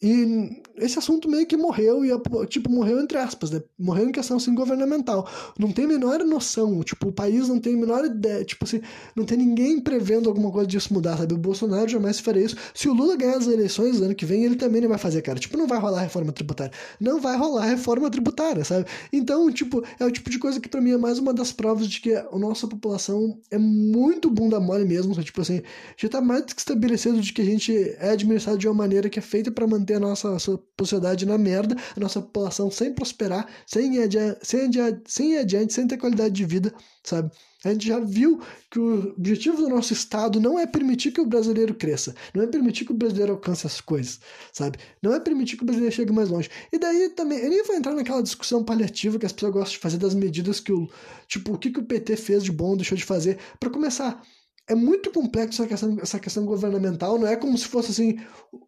e 0.02 0.62
esse 0.78 1.00
assunto 1.00 1.30
meio 1.30 1.46
que 1.46 1.58
morreu, 1.58 2.06
e 2.06 2.10
tipo, 2.48 2.70
morreu 2.70 3.02
entre 3.02 3.18
aspas, 3.18 3.52
né? 3.52 3.62
Morreu 3.78 4.08
em 4.08 4.12
questão 4.12 4.38
assim 4.38 4.54
governamental. 4.54 5.28
Não 5.58 5.72
tem 5.72 5.86
a 5.86 5.88
menor 5.88 6.20
noção, 6.20 6.84
tipo, 6.84 7.10
o 7.10 7.12
país 7.12 7.48
não 7.48 7.60
tem 7.60 7.74
a 7.74 7.78
menor 7.78 8.06
ideia, 8.06 8.44
tipo 8.44 8.66
assim, 8.66 8.82
não 9.16 9.26
tem 9.26 9.38
ninguém 9.38 9.80
prevendo 9.80 10.30
alguma 10.30 10.52
coisa 10.52 10.68
disso 10.68 10.94
mudar, 10.94 11.18
sabe? 11.18 11.34
O 11.34 11.38
Bolsonaro 11.38 11.88
jamais 11.88 12.20
faria 12.20 12.44
isso. 12.44 12.56
Se 12.74 12.88
o 12.90 12.94
Lula 12.94 13.16
ganhar 13.16 13.38
as 13.38 13.48
eleições 13.48 14.02
ano 14.02 14.14
que 14.14 14.26
vem, 14.26 14.44
ele 14.44 14.56
também 14.56 14.82
não 14.82 14.90
vai 14.90 14.98
fazer, 14.98 15.22
cara. 15.22 15.40
Tipo, 15.40 15.58
não 15.58 15.68
vai 15.68 15.80
rolar 15.80 16.02
reforma 16.02 16.32
tributária. 16.32 16.74
Não 17.00 17.20
vai 17.20 17.38
rolar 17.38 17.66
reforma 17.66 18.10
tributária, 18.10 18.64
sabe? 18.64 18.86
Então, 19.12 19.52
tipo, 19.52 19.84
é 20.00 20.06
o 20.06 20.12
tipo 20.12 20.30
de 20.30 20.40
coisa 20.40 20.60
que 20.60 20.70
para 20.70 20.82
mim 20.82 20.92
é 20.92 20.98
mais 20.98 21.20
uma 21.20 21.34
das 21.34 21.52
provas 21.52 21.88
de 21.88 22.02
que 22.02 22.14
a 22.14 22.38
nossa 22.38 22.68
população 22.68 23.40
é 23.50 23.58
muito 23.58 24.30
bunda 24.30 24.60
mole 24.60 24.86
mesmo, 24.86 25.14
sabe? 25.14 25.26
tipo 25.26 25.42
assim, 25.42 25.62
já 25.96 26.10
tá 26.10 26.22
mais 26.22 26.46
que 26.46 26.60
estabelecido 26.60 27.20
de 27.20 27.34
que 27.34 27.42
a 27.42 27.46
gente 27.46 27.74
é 28.00 28.12
administrado 28.12 28.58
de 28.58 28.68
uma 28.68 28.74
maneira 28.74 29.10
que 29.10 29.20
é 29.20 29.22
feita 29.22 29.52
para 29.52 29.68
manter 29.68 29.87
a 29.96 30.00
nossa 30.00 30.38
sociedade 30.40 31.26
na 31.26 31.38
merda, 31.38 31.76
a 31.96 32.00
nossa 32.00 32.22
população 32.22 32.70
sem 32.72 32.94
prosperar, 32.94 33.48
sem 33.66 33.96
ir, 33.96 34.04
adiante, 34.04 34.40
sem, 34.44 34.62
adiante, 34.66 35.02
sem 35.08 35.34
ir 35.34 35.38
adiante, 35.38 35.74
sem 35.74 35.88
ter 35.88 35.98
qualidade 35.98 36.34
de 36.34 36.46
vida, 36.46 36.74
sabe? 37.04 37.32
A 37.66 37.74
gente 37.74 37.88
já 37.88 38.00
viu 38.00 38.40
que 38.70 38.80
o 38.80 39.16
objetivo 39.18 39.58
do 39.58 39.68
nosso 39.68 39.92
Estado 39.92 40.40
não 40.40 40.60
é 40.60 40.68
permitir 40.68 41.12
que 41.12 41.20
o 41.20 41.26
brasileiro 41.26 41.74
cresça, 41.74 42.16
não 42.34 42.44
é 42.44 42.48
permitir 42.48 42.86
que 42.86 42.92
o 42.92 42.96
brasileiro 42.96 43.34
alcance 43.34 43.66
as 43.66 43.82
coisas, 43.82 44.20
sabe? 44.54 44.78
Não 45.02 45.14
é 45.14 45.20
permitir 45.20 45.58
que 45.58 45.64
o 45.64 45.66
brasileiro 45.66 45.96
chegue 45.96 46.14
mais 46.14 46.30
longe. 46.30 46.50
E 46.72 46.78
daí 46.78 47.10
também, 47.10 47.40
eu 47.40 47.50
nem 47.50 47.64
vou 47.64 47.76
entrar 47.76 47.94
naquela 47.94 48.22
discussão 48.22 48.64
paliativa 48.64 49.18
que 49.18 49.26
as 49.26 49.32
pessoas 49.32 49.54
gostam 49.54 49.74
de 49.74 49.80
fazer 49.80 49.98
das 49.98 50.14
medidas 50.14 50.60
que 50.60 50.72
o. 50.72 50.88
Tipo, 51.28 51.54
o 51.54 51.58
que, 51.58 51.72
que 51.72 51.80
o 51.80 51.84
PT 51.84 52.16
fez 52.16 52.44
de 52.44 52.52
bom, 52.52 52.78
deixou 52.78 52.98
de 52.98 53.04
fazer. 53.04 53.38
para 53.60 53.70
começar, 53.70 54.22
é 54.68 54.76
muito 54.76 55.12
complexo 55.12 55.64
essa 55.64 55.70
questão, 55.70 55.98
essa 56.02 56.20
questão 56.20 56.46
governamental, 56.46 57.18
não 57.18 57.26
é 57.26 57.38
como 57.38 57.58
se 57.58 57.66
fosse 57.66 57.92
assim, 57.92 58.20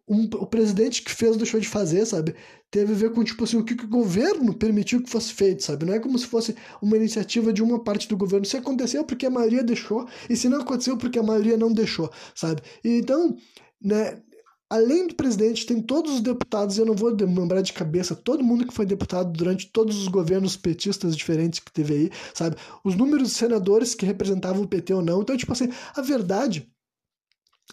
um, 0.08 0.24
o 0.24 0.46
presidente 0.46 1.02
que 1.02 1.12
fez 1.12 1.36
deixou 1.36 1.60
de 1.60 1.68
fazer, 1.68 2.06
sabe? 2.06 2.34
Teve 2.70 2.92
a 2.92 2.96
ver 2.96 3.12
com, 3.12 3.22
tipo 3.22 3.44
assim, 3.44 3.58
o 3.58 3.64
que, 3.64 3.74
o 3.74 3.88
governo 3.88 4.54
permitiu 4.54 5.02
que 5.02 5.10
fosse 5.10 5.32
feito, 5.34 5.62
sabe? 5.62 5.84
Não 5.84 5.92
é 5.92 5.98
como 5.98 6.18
se 6.18 6.26
fosse 6.26 6.56
uma 6.80 6.96
iniciativa 6.96 7.52
de 7.52 7.62
uma 7.62 7.82
parte 7.84 8.08
do 8.08 8.16
governo. 8.16 8.46
Se 8.46 8.56
aconteceu 8.56 9.04
porque 9.04 9.26
a 9.26 9.30
maioria 9.30 9.62
deixou, 9.62 10.08
e 10.28 10.36
se 10.36 10.48
não 10.48 10.62
aconteceu 10.62 10.96
porque 10.96 11.18
a 11.18 11.22
maioria 11.22 11.58
não 11.58 11.72
deixou, 11.72 12.10
sabe? 12.34 12.62
E, 12.82 12.98
então, 12.98 13.36
né, 13.82 14.22
Além 14.70 15.08
do 15.08 15.16
presidente, 15.16 15.66
tem 15.66 15.82
todos 15.82 16.14
os 16.14 16.20
deputados, 16.20 16.78
eu 16.78 16.86
não 16.86 16.94
vou 16.94 17.10
lembrar 17.10 17.60
de 17.60 17.72
cabeça 17.72 18.14
todo 18.14 18.44
mundo 18.44 18.64
que 18.64 18.72
foi 18.72 18.86
deputado 18.86 19.32
durante 19.32 19.66
todos 19.66 19.98
os 19.98 20.06
governos 20.06 20.56
petistas 20.56 21.16
diferentes 21.16 21.58
que 21.58 21.72
teve 21.72 21.92
aí, 21.92 22.10
sabe? 22.32 22.54
Os 22.84 22.94
números 22.94 23.30
de 23.30 23.34
senadores 23.34 23.96
que 23.96 24.06
representavam 24.06 24.62
o 24.62 24.68
PT 24.68 24.94
ou 24.94 25.02
não. 25.02 25.22
Então, 25.22 25.36
tipo 25.36 25.52
assim, 25.52 25.68
a 25.92 26.00
verdade 26.00 26.72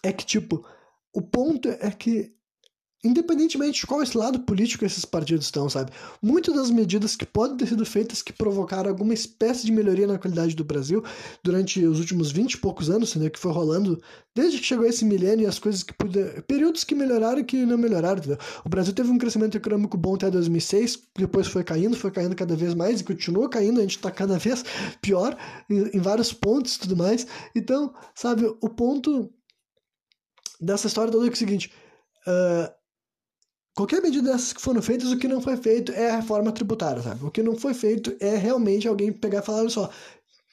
é 0.01 0.11
que, 0.11 0.25
tipo, 0.25 0.65
o 1.13 1.21
ponto 1.21 1.69
é 1.69 1.91
que 1.91 2.35
independentemente 3.07 3.81
de 3.81 3.87
qual 3.87 4.03
esse 4.03 4.17
lado 4.17 4.39
político 4.39 4.85
esses 4.85 5.05
partidos 5.05 5.45
estão, 5.45 5.69
sabe? 5.69 5.91
Muitas 6.21 6.53
das 6.53 6.69
medidas 6.69 7.15
que 7.15 7.25
podem 7.25 7.57
ter 7.57 7.67
sido 7.67 7.85
feitas 7.85 8.21
que 8.21 8.33
provocaram 8.33 8.89
alguma 8.89 9.13
espécie 9.13 9.65
de 9.65 9.71
melhoria 9.71 10.05
na 10.07 10.17
qualidade 10.17 10.55
do 10.55 10.63
Brasil 10.63 11.03
durante 11.43 11.83
os 11.85 11.99
últimos 11.99 12.31
20 12.31 12.53
e 12.53 12.57
poucos 12.57 12.89
anos, 12.89 13.15
né, 13.15 13.29
que 13.29 13.39
foi 13.39 13.51
rolando 13.51 14.01
desde 14.35 14.59
que 14.59 14.65
chegou 14.65 14.85
esse 14.85 15.03
milênio 15.03 15.45
e 15.45 15.47
as 15.47 15.57
coisas 15.57 15.81
que 15.81 15.93
puderam, 15.93 16.41
períodos 16.41 16.83
que 16.83 16.93
melhoraram 16.93 17.39
e 17.39 17.43
que 17.43 17.65
não 17.65 17.77
melhoraram, 17.77 18.17
entendeu? 18.17 18.37
O 18.63 18.69
Brasil 18.69 18.93
teve 18.93 19.09
um 19.09 19.17
crescimento 19.17 19.57
econômico 19.57 19.97
bom 19.97 20.15
até 20.15 20.29
2006, 20.29 20.99
depois 21.17 21.47
foi 21.47 21.63
caindo, 21.63 21.95
foi 21.95 22.11
caindo 22.11 22.35
cada 22.35 22.55
vez 22.55 22.73
mais 22.73 23.01
e 23.01 23.03
continua 23.03 23.49
caindo, 23.49 23.79
a 23.79 23.83
gente 23.83 23.97
está 23.97 24.11
cada 24.11 24.37
vez 24.37 24.63
pior 25.01 25.35
em, 25.69 25.97
em 25.97 25.99
vários 25.99 26.31
pontos 26.33 26.75
e 26.75 26.79
tudo 26.79 26.95
mais. 26.95 27.25
Então, 27.55 27.93
sabe, 28.13 28.45
o 28.61 28.69
ponto 28.69 29.31
dessa 30.59 30.87
história 30.87 31.11
toda 31.11 31.25
é, 31.25 31.29
é 31.29 31.31
o 31.31 31.35
seguinte, 31.35 31.71
uh, 32.27 32.76
Qualquer 33.77 34.01
medida 34.01 34.31
dessas 34.31 34.53
que 34.53 34.59
foram 34.59 34.81
feitas, 34.81 35.11
o 35.11 35.17
que 35.19 35.27
não 35.27 35.39
foi 35.39 35.55
feito 35.55 35.91
é 35.91 36.09
a 36.09 36.15
reforma 36.15 36.51
tributária, 36.51 36.99
sabe? 37.03 37.23
O 37.23 37.29
que 37.29 37.43
não 37.43 37.55
foi 37.55 37.75
feito 37.75 38.11
é 38.19 38.35
realmente 38.35 38.87
alguém 38.87 39.13
pegar 39.13 39.37
e 39.37 39.41
falar, 39.43 39.59
olha 39.59 39.69
só, 39.69 39.87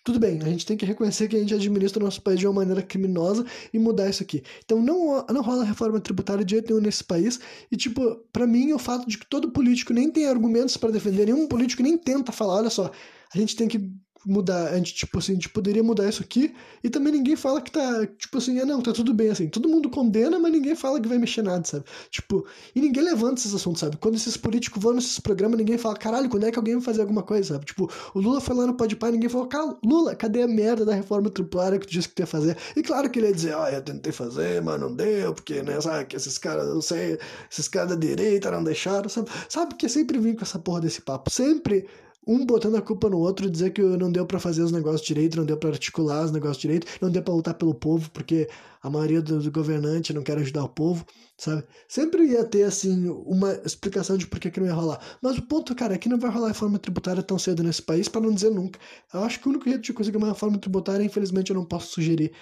tudo 0.04 0.20
bem, 0.20 0.42
a 0.42 0.44
gente 0.44 0.66
tem 0.66 0.76
que 0.76 0.84
reconhecer 0.84 1.26
que 1.26 1.34
a 1.34 1.38
gente 1.38 1.54
administra 1.54 2.02
o 2.02 2.04
nosso 2.04 2.20
país 2.20 2.38
de 2.38 2.46
uma 2.46 2.52
maneira 2.52 2.82
criminosa 2.82 3.46
e 3.72 3.78
mudar 3.78 4.10
isso 4.10 4.22
aqui. 4.22 4.42
Então 4.62 4.78
não, 4.78 5.24
não 5.30 5.40
rola 5.40 5.64
reforma 5.64 5.98
tributária 6.00 6.44
de 6.44 6.50
jeito 6.50 6.68
nenhum 6.68 6.82
nesse 6.82 7.02
país. 7.02 7.40
E, 7.72 7.78
tipo, 7.78 8.14
para 8.30 8.46
mim, 8.46 8.74
o 8.74 8.78
fato 8.78 9.08
de 9.08 9.16
que 9.16 9.26
todo 9.26 9.50
político 9.50 9.94
nem 9.94 10.10
tem 10.10 10.26
argumentos 10.26 10.76
para 10.76 10.90
defender, 10.90 11.24
nenhum 11.24 11.48
político 11.48 11.82
nem 11.82 11.96
tenta 11.96 12.30
falar, 12.30 12.56
olha 12.56 12.70
só, 12.70 12.90
a 13.34 13.38
gente 13.38 13.56
tem 13.56 13.66
que 13.66 13.90
mudar, 14.26 14.68
a 14.68 14.76
gente, 14.76 14.94
tipo 14.94 15.18
assim, 15.18 15.32
a 15.32 15.34
gente 15.34 15.48
poderia 15.48 15.82
mudar 15.82 16.08
isso 16.08 16.22
aqui, 16.22 16.54
e 16.82 16.90
também 16.90 17.12
ninguém 17.12 17.36
fala 17.36 17.60
que 17.60 17.70
tá, 17.70 18.06
tipo 18.18 18.38
assim, 18.38 18.58
ah, 18.58 18.66
não, 18.66 18.80
tá 18.80 18.92
tudo 18.92 19.12
bem, 19.12 19.30
assim, 19.30 19.48
todo 19.48 19.68
mundo 19.68 19.90
condena, 19.90 20.38
mas 20.38 20.52
ninguém 20.52 20.74
fala 20.74 21.00
que 21.00 21.08
vai 21.08 21.18
mexer 21.18 21.42
nada, 21.42 21.64
sabe? 21.64 21.84
Tipo, 22.10 22.46
e 22.74 22.80
ninguém 22.80 23.02
levanta 23.02 23.40
esses 23.40 23.54
assuntos, 23.54 23.80
sabe? 23.80 23.96
Quando 23.96 24.14
esses 24.14 24.36
políticos 24.36 24.82
vão 24.82 24.94
nesses 24.94 25.18
programas, 25.18 25.58
ninguém 25.58 25.78
fala, 25.78 25.96
caralho, 25.96 26.28
quando 26.28 26.46
é 26.46 26.50
que 26.50 26.58
alguém 26.58 26.74
vai 26.74 26.82
fazer 26.82 27.02
alguma 27.02 27.22
coisa, 27.22 27.54
sabe? 27.54 27.66
Tipo, 27.66 27.90
o 28.14 28.20
Lula 28.20 28.40
foi 28.40 28.54
lá 28.56 28.66
no 28.66 28.74
Pode 28.74 28.96
Pai, 28.96 29.10
ninguém 29.12 29.28
falou, 29.28 29.46
cara, 29.46 29.76
Lula, 29.84 30.14
cadê 30.14 30.42
a 30.42 30.48
merda 30.48 30.84
da 30.84 30.94
reforma 30.94 31.30
tributária 31.30 31.78
que 31.78 31.86
tu 31.86 31.92
disse 31.92 32.08
que 32.08 32.22
ia 32.22 32.26
fazer? 32.26 32.56
E 32.76 32.82
claro 32.82 33.10
que 33.10 33.18
ele 33.18 33.28
ia 33.28 33.34
dizer, 33.34 33.54
ó, 33.54 33.64
oh, 33.64 33.68
eu 33.68 33.82
tentei 33.82 34.12
fazer, 34.12 34.62
mas 34.62 34.80
não 34.80 34.94
deu, 34.94 35.34
porque, 35.34 35.62
né, 35.62 35.80
sabe, 35.80 36.06
que 36.06 36.16
esses 36.16 36.38
caras, 36.38 36.66
não 36.66 36.82
sei, 36.82 37.18
esses 37.50 37.68
caras 37.68 37.90
da 37.90 37.96
direita 37.96 38.50
não 38.50 38.62
deixaram, 38.64 39.08
sabe? 39.08 39.30
Sabe 39.48 39.74
que 39.74 39.88
sempre 39.88 40.18
vim 40.18 40.34
com 40.34 40.42
essa 40.42 40.58
porra 40.58 40.80
desse 40.80 41.00
papo, 41.00 41.30
sempre 41.30 41.86
um 42.26 42.44
botando 42.46 42.76
a 42.76 42.82
culpa 42.82 43.08
no 43.08 43.18
outro, 43.18 43.50
dizer 43.50 43.70
que 43.70 43.82
não 43.82 44.10
deu 44.10 44.26
para 44.26 44.40
fazer 44.40 44.62
os 44.62 44.72
negócios 44.72 45.06
direito, 45.06 45.36
não 45.36 45.44
deu 45.44 45.56
para 45.56 45.70
articular 45.70 46.24
os 46.24 46.32
negócios 46.32 46.58
direito, 46.58 46.86
não 47.00 47.10
deu 47.10 47.22
para 47.22 47.34
lutar 47.34 47.54
pelo 47.54 47.74
povo, 47.74 48.10
porque 48.10 48.48
a 48.82 48.90
maioria 48.90 49.20
dos 49.20 49.44
do 49.44 49.50
governantes 49.50 50.14
não 50.14 50.22
quer 50.22 50.38
ajudar 50.38 50.64
o 50.64 50.68
povo, 50.68 51.04
sabe? 51.36 51.64
Sempre 51.88 52.26
ia 52.26 52.44
ter, 52.44 52.64
assim, 52.64 53.08
uma 53.08 53.52
explicação 53.64 54.16
de 54.16 54.26
por 54.26 54.38
que, 54.38 54.50
que 54.50 54.60
não 54.60 54.66
ia 54.66 54.74
rolar. 54.74 55.00
Mas 55.22 55.38
o 55.38 55.42
ponto, 55.42 55.74
cara, 55.74 55.94
é 55.94 55.98
que 55.98 56.08
não 56.08 56.18
vai 56.18 56.30
rolar 56.30 56.48
reforma 56.48 56.78
tributária 56.78 57.22
tão 57.22 57.38
cedo 57.38 57.62
nesse 57.62 57.82
país, 57.82 58.08
para 58.08 58.20
não 58.20 58.32
dizer 58.32 58.50
nunca. 58.50 58.78
Eu 59.12 59.24
acho 59.24 59.40
que 59.40 59.46
o 59.46 59.50
único 59.50 59.68
jeito 59.68 59.82
de 59.82 59.92
conseguir 59.92 60.16
uma 60.16 60.28
reforma 60.28 60.58
tributária, 60.58 61.04
infelizmente, 61.04 61.50
eu 61.50 61.56
não 61.56 61.64
posso 61.64 61.88
sugerir 61.92 62.32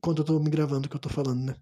quando 0.00 0.22
eu 0.22 0.24
tô 0.24 0.38
me 0.38 0.50
gravando 0.50 0.86
o 0.86 0.90
que 0.90 0.96
eu 0.96 1.00
tô 1.00 1.08
falando, 1.08 1.44
né? 1.44 1.54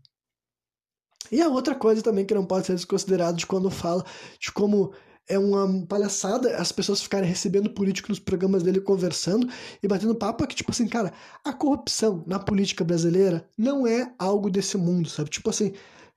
E 1.30 1.42
a 1.42 1.48
outra 1.48 1.74
coisa 1.74 2.02
também 2.02 2.24
que 2.24 2.34
não 2.34 2.46
pode 2.46 2.66
ser 2.66 2.74
desconsiderado 2.74 3.36
de 3.36 3.46
quando 3.46 3.70
fala 3.70 4.04
de 4.40 4.50
como 4.50 4.92
é 5.28 5.38
uma 5.38 5.86
palhaçada 5.86 6.56
as 6.56 6.72
pessoas 6.72 7.02
ficarem 7.02 7.28
recebendo 7.28 7.70
político 7.70 8.08
nos 8.08 8.18
programas 8.18 8.62
dele 8.62 8.80
conversando 8.80 9.48
e 9.82 9.86
batendo 9.86 10.14
papo 10.14 10.46
que, 10.46 10.56
tipo 10.56 10.70
assim, 10.70 10.88
cara, 10.88 11.12
a 11.44 11.52
corrupção 11.52 12.24
na 12.26 12.38
política 12.38 12.84
brasileira 12.84 13.48
não 13.56 13.86
é 13.86 14.12
algo 14.18 14.50
desse 14.50 14.76
mundo, 14.76 15.08
sabe? 15.08 15.30
Tipo 15.30 15.50
assim, 15.50 15.72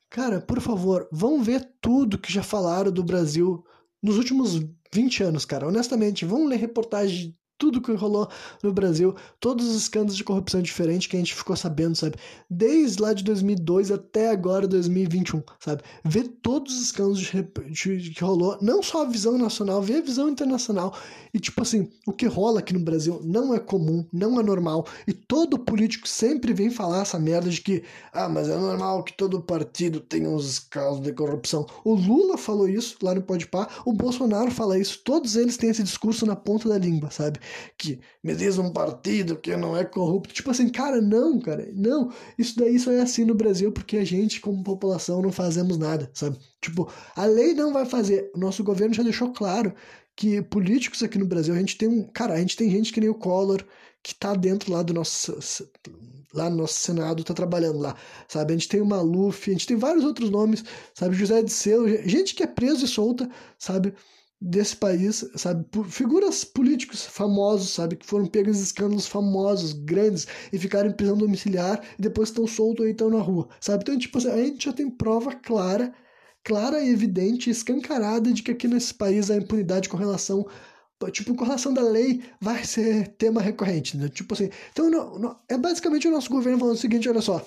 cara, 0.10 0.40
por 0.40 0.62
favor, 0.62 1.08
vão 1.12 1.44
ver 1.44 1.70
tudo 1.82 2.18
que 2.18 2.32
já 2.32 2.42
falaram 2.44 2.92
do 2.92 3.04
Brasil 3.04 3.64
nos 4.02 4.18
últimos 4.18 4.60
20 4.94 5.24
anos, 5.24 5.46
cara. 5.46 5.68
Honestamente, 5.68 6.26
vão 6.26 6.46
ler 6.46 6.58
reportagem 6.58 7.36
tudo 7.62 7.80
que 7.80 7.94
rolou 7.94 8.28
no 8.64 8.74
Brasil, 8.74 9.16
todos 9.40 9.70
os 9.70 9.76
escândalos 9.76 10.18
de 10.18 10.24
corrupção 10.24 10.64
diferentes 10.64 11.06
que 11.06 11.16
a 11.16 11.20
gente 11.20 11.36
ficou 11.36 11.56
sabendo, 11.56 11.96
sabe? 11.96 12.16
Desde 12.50 13.00
lá 13.00 13.14
de 13.14 13.24
2002 13.24 13.92
até 13.92 14.32
agora 14.32 14.68
2021, 14.68 15.44
sabe? 15.60 15.84
Ver 16.04 16.28
todos 16.42 16.74
os 16.74 16.86
escândalos 16.86 17.20
de, 17.20 17.98
de, 18.00 18.10
que 18.10 18.24
rolou, 18.24 18.58
não 18.64 18.82
só 18.82 19.04
a 19.04 19.06
visão 19.06 19.38
nacional, 19.38 19.80
ver 19.80 19.98
a 19.98 20.02
visão 20.02 20.28
internacional. 20.28 20.98
E 21.32 21.40
tipo 21.40 21.62
assim, 21.62 21.88
o 22.08 22.12
que 22.12 22.26
rola 22.26 22.62
aqui 22.62 22.74
no 22.74 22.80
Brasil 22.80 23.22
não 23.24 23.54
é 23.54 23.60
comum, 23.60 24.08
não 24.12 24.40
é 24.40 24.44
normal. 24.44 24.88
E 25.06 25.14
todo 25.14 25.60
político 25.60 26.08
sempre 26.08 26.54
vem 26.54 26.72
falar 26.72 27.04
essa 27.04 27.20
merda 27.20 27.48
de 27.48 27.62
que, 27.62 27.84
ah, 28.12 28.28
mas 28.28 28.50
é 28.50 28.58
normal 28.58 29.04
que 29.04 29.14
todo 29.14 29.40
partido 29.40 30.00
tenha 30.00 30.28
uns 30.28 30.58
casos 30.58 31.00
de 31.02 31.14
corrupção. 31.14 31.68
O 31.86 31.94
Lula 31.94 32.40
falou 32.40 32.68
isso 32.68 32.98
lá 33.04 33.14
no 33.14 33.22
Podpah, 33.22 33.70
o 33.86 33.94
Bolsonaro 33.94 34.50
fala 34.50 34.80
isso, 34.80 35.00
todos 35.06 35.36
eles 35.36 35.58
têm 35.58 35.70
esse 35.70 35.84
discurso 35.84 36.26
na 36.26 36.36
ponta 36.36 36.68
da 36.68 36.80
língua, 36.80 37.12
sabe? 37.12 37.40
Que 37.78 38.00
me 38.24 38.36
diz 38.36 38.58
um 38.58 38.72
partido 38.72 39.38
que 39.38 39.56
não 39.56 39.76
é 39.76 39.84
corrupto. 39.84 40.34
Tipo 40.34 40.52
assim, 40.52 40.70
cara, 40.70 41.02
não, 41.02 41.40
cara, 41.40 41.70
não. 41.74 42.12
Isso 42.38 42.58
daí 42.58 42.80
só 42.80 42.92
é 42.92 43.02
assim 43.02 43.26
no 43.26 43.36
Brasil 43.36 43.72
porque 43.72 43.98
a 43.98 44.06
gente, 44.06 44.40
como 44.42 44.64
população, 44.64 45.22
não 45.22 45.32
fazemos 45.32 45.78
nada, 45.78 46.10
sabe? 46.14 46.38
Tipo, 46.62 46.92
a 47.16 47.26
lei 47.26 47.54
não 47.54 47.74
vai 47.74 47.86
fazer. 47.86 48.32
O 48.36 48.40
nosso 48.40 48.64
governo 48.64 48.94
já 48.94 49.04
deixou 49.04 49.32
claro 49.34 49.74
que 50.16 50.42
políticos 50.42 51.02
aqui 51.04 51.18
no 51.18 51.26
Brasil, 51.26 51.54
a 51.54 51.58
gente 51.58 51.78
tem 51.78 51.88
um. 51.88 52.04
Cara, 52.04 52.34
a 52.36 52.38
gente 52.40 52.56
tem 52.56 52.70
gente 52.70 52.94
que 52.94 53.00
nem 53.00 53.10
o 53.10 53.16
Collor, 53.16 53.64
que 54.04 54.14
tá 54.16 54.36
dentro 54.36 54.72
lá 54.72 54.84
do 54.84 54.94
nosso. 54.94 55.38
Lá 56.34 56.50
no 56.50 56.58
nosso 56.58 56.76
Senado, 56.76 57.26
tá 57.26 57.34
trabalhando 57.34 57.80
lá, 57.80 57.94
sabe? 58.26 58.54
A 58.54 58.58
gente 58.58 58.70
tem 58.70 58.80
o 58.80 58.86
Maluf, 58.86 59.50
a 59.50 59.54
gente 59.54 59.68
tem 59.68 59.76
vários 59.76 60.06
outros 60.06 60.30
nomes, 60.30 60.64
sabe? 60.94 61.14
José 61.14 61.42
de 61.44 61.52
Seu, 61.52 61.86
gente 62.08 62.34
que 62.34 62.42
é 62.42 62.48
preso 62.48 62.86
e 62.86 62.88
solta, 62.88 63.30
sabe? 63.60 63.94
Desse 64.42 64.76
país, 64.76 65.24
sabe? 65.36 65.66
Figuras 65.88 66.44
políticos 66.44 67.06
famosos, 67.06 67.70
sabe? 67.70 67.96
Que 67.96 68.06
foram 68.06 68.26
pegos 68.26 68.58
em 68.60 68.64
escândalos 68.64 69.06
famosos, 69.06 69.74
grandes, 69.74 70.28
e 70.52 70.58
ficaram 70.58 70.90
em 70.90 70.94
prisão 70.94 71.16
domiciliar 71.16 71.80
e 72.00 72.02
depois 72.02 72.30
estão 72.30 72.48
soltos 72.48 72.88
e 72.88 72.90
estão 72.90 73.10
na 73.10 73.20
rua, 73.20 73.48
sabe? 73.60 73.84
Então, 73.84 73.98
tipo 73.98 74.18
assim, 74.18 74.30
a 74.30 74.38
gente 74.38 74.66
já 74.66 74.74
tem 74.74 74.90
prova 74.90 75.36
clara, 75.36 75.94
clara 76.44 76.82
e 76.82 76.90
evidente, 76.90 77.52
escancarada 77.52 78.34
de 78.34 78.42
que 78.42 78.52
aqui 78.52 78.68
nesse 78.68 78.94
país 78.94 79.30
a 79.30 79.38
impunidade 79.38 79.88
com 79.88 79.98
relação 79.98 80.48
tipo, 81.12 81.34
com 81.34 81.44
relação 81.44 81.74
da 81.74 81.82
lei 81.82 82.24
vai 82.40 82.64
ser 82.64 83.08
tema 83.18 83.42
recorrente, 83.42 83.98
né? 83.98 84.08
Tipo 84.10 84.36
assim, 84.36 84.50
então 84.72 84.90
não, 84.90 85.18
não, 85.18 85.40
é 85.50 85.58
basicamente 85.58 86.08
o 86.08 86.12
nosso 86.12 86.30
governo 86.30 86.60
falando 86.60 86.76
o 86.76 86.80
seguinte, 86.80 87.10
olha 87.10 87.22
só, 87.22 87.44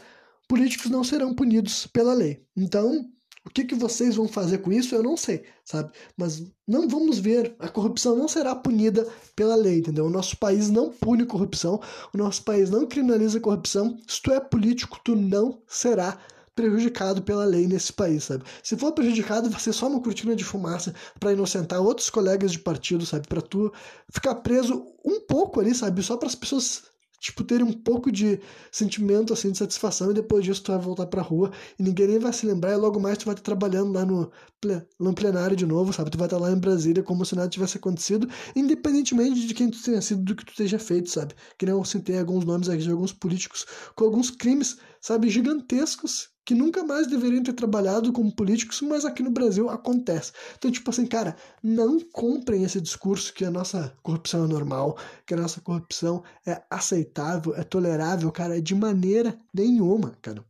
políticos 0.48 0.90
não 0.90 1.04
serão 1.04 1.34
punidos 1.34 1.86
pela 1.86 2.12
lei. 2.12 2.44
Então, 2.56 3.08
o 3.46 3.50
que, 3.50 3.64
que 3.64 3.74
vocês 3.74 4.16
vão 4.16 4.26
fazer 4.26 4.58
com 4.58 4.72
isso, 4.72 4.94
eu 4.94 5.02
não 5.02 5.16
sei, 5.16 5.44
sabe? 5.64 5.92
Mas 6.16 6.42
não 6.66 6.88
vamos 6.88 7.18
ver. 7.18 7.54
A 7.58 7.68
corrupção 7.68 8.16
não 8.16 8.26
será 8.26 8.54
punida 8.54 9.06
pela 9.36 9.54
lei, 9.54 9.78
entendeu? 9.78 10.06
O 10.06 10.10
nosso 10.10 10.36
país 10.38 10.70
não 10.70 10.90
pune 10.90 11.26
corrupção, 11.26 11.80
o 12.12 12.16
nosso 12.18 12.42
país 12.42 12.70
não 12.70 12.86
criminaliza 12.86 13.38
corrupção. 13.38 13.98
Se 14.06 14.22
tu 14.22 14.32
é 14.32 14.40
político, 14.40 14.98
tu 15.04 15.14
não 15.14 15.60
será 15.68 16.18
prejudicado 16.54 17.22
pela 17.22 17.44
lei 17.44 17.66
nesse 17.66 17.92
país, 17.92 18.24
sabe? 18.24 18.44
Se 18.62 18.76
for 18.76 18.92
prejudicado, 18.92 19.50
vai 19.50 19.60
ser 19.60 19.72
só 19.72 19.88
uma 19.88 20.00
cortina 20.00 20.34
de 20.34 20.44
fumaça 20.44 20.94
para 21.20 21.32
inocentar 21.32 21.82
outros 21.82 22.08
colegas 22.08 22.52
de 22.52 22.60
partido, 22.60 23.04
sabe? 23.04 23.28
Para 23.28 23.42
tu 23.42 23.72
ficar 24.10 24.36
preso 24.36 24.86
um 25.04 25.20
pouco 25.20 25.60
ali, 25.60 25.74
sabe? 25.74 26.02
Só 26.02 26.16
para 26.16 26.28
as 26.28 26.34
pessoas 26.34 26.84
tipo, 27.24 27.42
terem 27.42 27.64
um 27.64 27.72
pouco 27.72 28.12
de 28.12 28.38
sentimento, 28.70 29.32
assim, 29.32 29.50
de 29.50 29.56
satisfação, 29.56 30.10
e 30.10 30.14
depois 30.14 30.44
disso 30.44 30.62
tu 30.62 30.72
vai 30.72 30.80
voltar 30.80 31.06
pra 31.06 31.22
rua, 31.22 31.50
e 31.78 31.82
ninguém 31.82 32.06
nem 32.06 32.18
vai 32.18 32.32
se 32.34 32.44
lembrar, 32.44 32.72
e 32.72 32.76
logo 32.76 33.00
mais 33.00 33.16
tu 33.16 33.24
vai 33.24 33.32
estar 33.34 33.42
trabalhando 33.42 33.92
lá 33.94 34.04
no, 34.04 34.30
no 35.00 35.14
plenário 35.14 35.56
de 35.56 35.64
novo, 35.64 35.90
sabe? 35.90 36.10
Tu 36.10 36.18
vai 36.18 36.26
estar 36.26 36.36
lá 36.38 36.50
em 36.52 36.58
Brasília 36.58 37.02
como 37.02 37.24
se 37.24 37.34
nada 37.34 37.48
tivesse 37.48 37.78
acontecido, 37.78 38.28
independentemente 38.54 39.46
de 39.46 39.54
quem 39.54 39.70
tu 39.70 39.82
tenha 39.82 40.02
sido, 40.02 40.22
do 40.22 40.36
que 40.36 40.44
tu 40.44 40.54
tenha 40.54 40.78
feito, 40.78 41.08
sabe? 41.08 41.34
Que 41.58 41.64
nem 41.64 41.74
eu 41.74 41.82
citei 41.84 42.18
alguns 42.18 42.44
nomes 42.44 42.68
aqui 42.68 42.82
de 42.82 42.90
alguns 42.90 43.12
políticos 43.12 43.64
com 43.96 44.04
alguns 44.04 44.30
crimes, 44.30 44.76
sabe, 45.00 45.30
gigantescos, 45.30 46.28
que 46.44 46.54
nunca 46.54 46.84
mais 46.84 47.06
deveriam 47.06 47.42
ter 47.42 47.54
trabalhado 47.54 48.12
como 48.12 48.34
políticos, 48.34 48.80
mas 48.82 49.04
aqui 49.04 49.22
no 49.22 49.30
Brasil 49.30 49.70
acontece. 49.70 50.32
Então, 50.56 50.70
tipo 50.70 50.90
assim, 50.90 51.06
cara, 51.06 51.36
não 51.62 51.98
comprem 52.00 52.62
esse 52.62 52.80
discurso 52.80 53.32
que 53.32 53.44
a 53.44 53.50
nossa 53.50 53.96
corrupção 54.02 54.44
é 54.44 54.48
normal, 54.48 54.98
que 55.26 55.34
a 55.34 55.36
nossa 55.36 55.60
corrupção 55.60 56.22
é 56.46 56.62
aceitável, 56.68 57.54
é 57.54 57.62
tolerável, 57.62 58.30
cara, 58.30 58.60
de 58.60 58.74
maneira 58.74 59.38
nenhuma, 59.52 60.16
cara. 60.20 60.44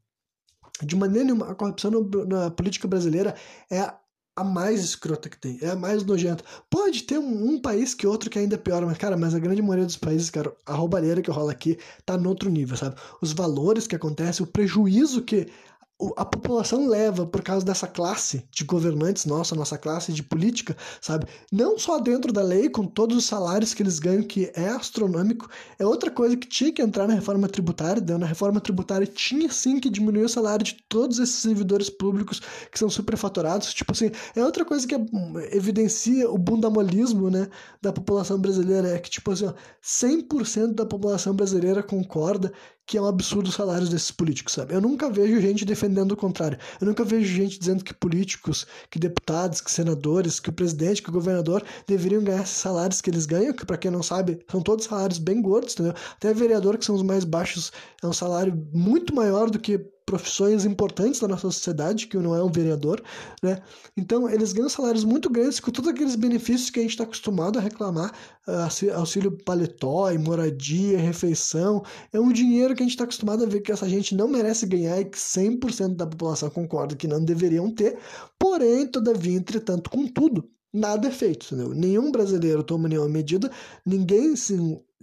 De 0.83 0.97
maneira 0.97 1.25
nenhuma, 1.25 1.51
a 1.51 1.55
corrupção 1.55 1.91
no, 1.91 2.27
na 2.27 2.51
política 2.51 2.89
brasileira 2.89 3.37
é 3.71 3.93
a 4.37 4.43
mais 4.43 4.83
escrota 4.83 5.29
que 5.29 5.39
tem, 5.39 5.59
é 5.63 5.71
a 5.71 5.77
mais 5.77 6.03
nojenta. 6.03 6.45
Pode 6.69 7.05
ter 7.05 7.19
um, 7.19 7.51
um, 7.51 7.61
país 7.61 7.95
que 7.95 8.07
outro 8.07 8.29
que 8.29 8.39
ainda 8.39 8.57
é 8.57 8.59
pior, 8.59 8.85
mas, 8.85 8.99
cara, 8.99 9.17
mas 9.17 9.35
a 9.35 9.39
grande 9.39 9.63
maioria 9.63 9.87
dos 9.87 9.97
países, 9.97 10.29
cara, 10.29 10.53
a 10.67 10.75
roubalheira 10.75 11.23
que 11.23 11.31
rola 11.31 11.53
aqui 11.53 11.79
tá 12.05 12.17
no 12.17 12.29
outro 12.29 12.51
nível, 12.51 12.77
sabe? 12.77 12.97
Os 13.23 13.33
valores 13.33 13.87
que 13.87 13.95
acontecem, 13.95 14.45
o 14.45 14.49
prejuízo 14.49 15.23
que 15.23 15.47
a 16.17 16.25
população 16.25 16.89
leva 16.89 17.25
por 17.25 17.43
causa 17.43 17.65
dessa 17.65 17.87
classe 17.87 18.45
de 18.51 18.65
governantes, 18.65 19.25
nossa, 19.25 19.55
nossa 19.55 19.79
classe 19.79 20.13
de 20.13 20.23
política, 20.25 20.77
sabe? 21.01 21.27
Não 21.53 21.79
só 21.79 22.01
dentro 22.01 22.33
da 22.33 22.43
lei, 22.43 22.69
com 22.69 22.85
todos 22.85 23.17
os 23.17 23.25
salários 23.25 23.73
que 23.73 23.83
eles 23.83 24.01
ganham, 24.01 24.23
que 24.25 24.51
é 24.55 24.69
astronômico, 24.69 25.49
é 25.79 25.87
outra 25.87 26.11
coisa 26.11 26.37
que 26.37 26.49
tinha 26.49 26.73
que 26.73 26.83
entrar 26.83 27.07
na 27.07 27.15
reforma 27.15 27.49
tributária. 27.49 28.03
Deu 28.03 28.19
na 28.19 28.27
reforma 28.27 28.61
tributária 28.61 29.07
tinha 29.07 29.49
sim 29.51 29.79
que 29.79 29.89
diminuir 29.89 30.25
o 30.25 30.29
salário 30.29 30.65
de 30.65 30.75
todos 30.89 31.19
esses 31.21 31.37
servidores 31.37 31.89
públicos 31.89 32.41
que 32.73 32.79
são 32.79 32.91
superfaturados. 32.91 33.73
Tipo 33.73 33.93
assim, 33.93 34.11
é 34.35 34.45
outra 34.45 34.65
coisa 34.65 34.87
que 34.87 34.95
evidencia 35.53 36.29
o 36.29 36.37
bundamolismo, 36.37 37.31
né, 37.31 37.49
da 37.81 37.93
população 37.93 38.39
brasileira. 38.39 38.89
É 38.89 38.99
que, 38.99 39.11
tipo 39.11 39.31
assim, 39.31 39.47
ó, 39.47 39.55
100% 39.81 40.75
da 40.75 40.85
população 40.85 41.35
brasileira 41.35 41.83
concorda 41.83 42.53
que 42.87 42.99
é 42.99 43.01
um 43.03 43.07
absurdo 43.07 43.49
os 43.49 43.55
salários 43.55 43.89
desses 43.89 44.11
políticos, 44.11 44.55
sabe? 44.55 44.75
Eu 44.75 44.81
nunca 44.81 45.11
vejo 45.11 45.41
gente 45.41 45.65
defendendo 45.65 46.13
o 46.13 46.17
contrário. 46.17 46.59
Eu 46.81 46.87
nunca 46.87 47.05
vejo 47.05 47.35
gente 47.35 47.59
dizendo 47.59 47.83
que 47.83 47.95
políticos, 47.95 48.67
que 48.91 48.99
deputados, 48.99 49.61
que 49.61 49.71
senadores, 49.71 50.39
que 50.39 50.51
o 50.51 50.53
presidente, 50.53 51.03
que 51.03 51.09
o 51.09 51.13
governador 51.13 51.63
deveriam 51.87 52.23
ganhar 52.23 52.43
esses 52.43 52.57
salários 52.57 53.01
que 53.01 53.11
eles 53.11 53.27
ganham, 53.27 53.55
que 53.55 53.65
para 53.65 53.79
quem 53.79 53.91
não 53.91 54.03
sabe, 54.03 54.39
são 54.51 54.61
todos 54.61 54.85
salários 54.85 55.19
bem 55.19 55.41
gordos, 55.41 55.75
entendeu? 55.75 55.95
Até 56.13 56.35
vereador, 56.35 56.77
que 56.77 56.85
são 56.85 56.95
os 56.95 57.03
mais 57.03 57.25
baixos, 57.25 57.73
é 58.03 58.07
um 58.07 58.13
salário 58.13 58.55
muito 58.73 59.15
maior 59.15 59.49
do 59.49 59.59
que 59.59 59.94
profissões 60.07 60.65
importantes 60.65 61.21
da 61.21 61.29
nossa 61.29 61.51
sociedade, 61.51 62.07
que 62.07 62.17
não 62.19 62.35
é 62.35 62.43
um 62.43 62.51
vereador, 62.51 63.03
né? 63.43 63.63
Então, 63.97 64.29
eles 64.29 64.53
ganham 64.53 64.69
salários 64.69 65.05
muito 65.05 65.31
grandes 65.31 65.61
com 65.61 65.71
todos 65.71 65.91
aqueles 65.91 66.15
benefícios 66.15 66.71
que 66.71 66.79
a 66.79 66.83
gente 66.83 66.93
está 66.93 67.05
acostumado 67.05 67.59
a 67.59 67.63
reclamar, 67.63 68.13
uh, 68.47 68.95
auxílio 68.95 69.37
paletó, 69.45 70.13
moradia, 70.19 70.99
refeição, 70.99 71.83
é 72.13 72.21
um 72.21 72.33
dinheiro 72.33 72.75
que 72.75 72.83
a 72.83 72.85
gente 72.85 72.93
está 72.93 73.05
acostumado 73.05 73.45
a 73.45 73.47
ver 73.47 73.61
que 73.61 73.73
essa 73.73 73.89
gente 73.89 74.15
não 74.15 74.29
merece 74.29 74.67
ganhar 74.67 75.01
e 75.01 75.07
que 75.07 75.19
100% 75.19 75.97
da 75.97 76.07
população 76.07 76.51
concorda 76.51 76.97
que 76.97 77.09
não 77.09 77.25
deveriam 77.25 77.71
ter, 77.71 77.99
porém, 78.39 78.87
todavia, 78.87 79.37
entretanto, 79.37 79.89
contudo, 79.89 80.49
nada 80.75 81.07
é 81.07 81.11
feito, 81.11 81.47
entendeu? 81.47 81.73
Nenhum 81.73 82.11
brasileiro 82.11 82.65
toma 82.65 82.89
nenhuma 82.89 83.09
medida, 83.09 83.51
ninguém 83.87 84.35
se 84.35 84.55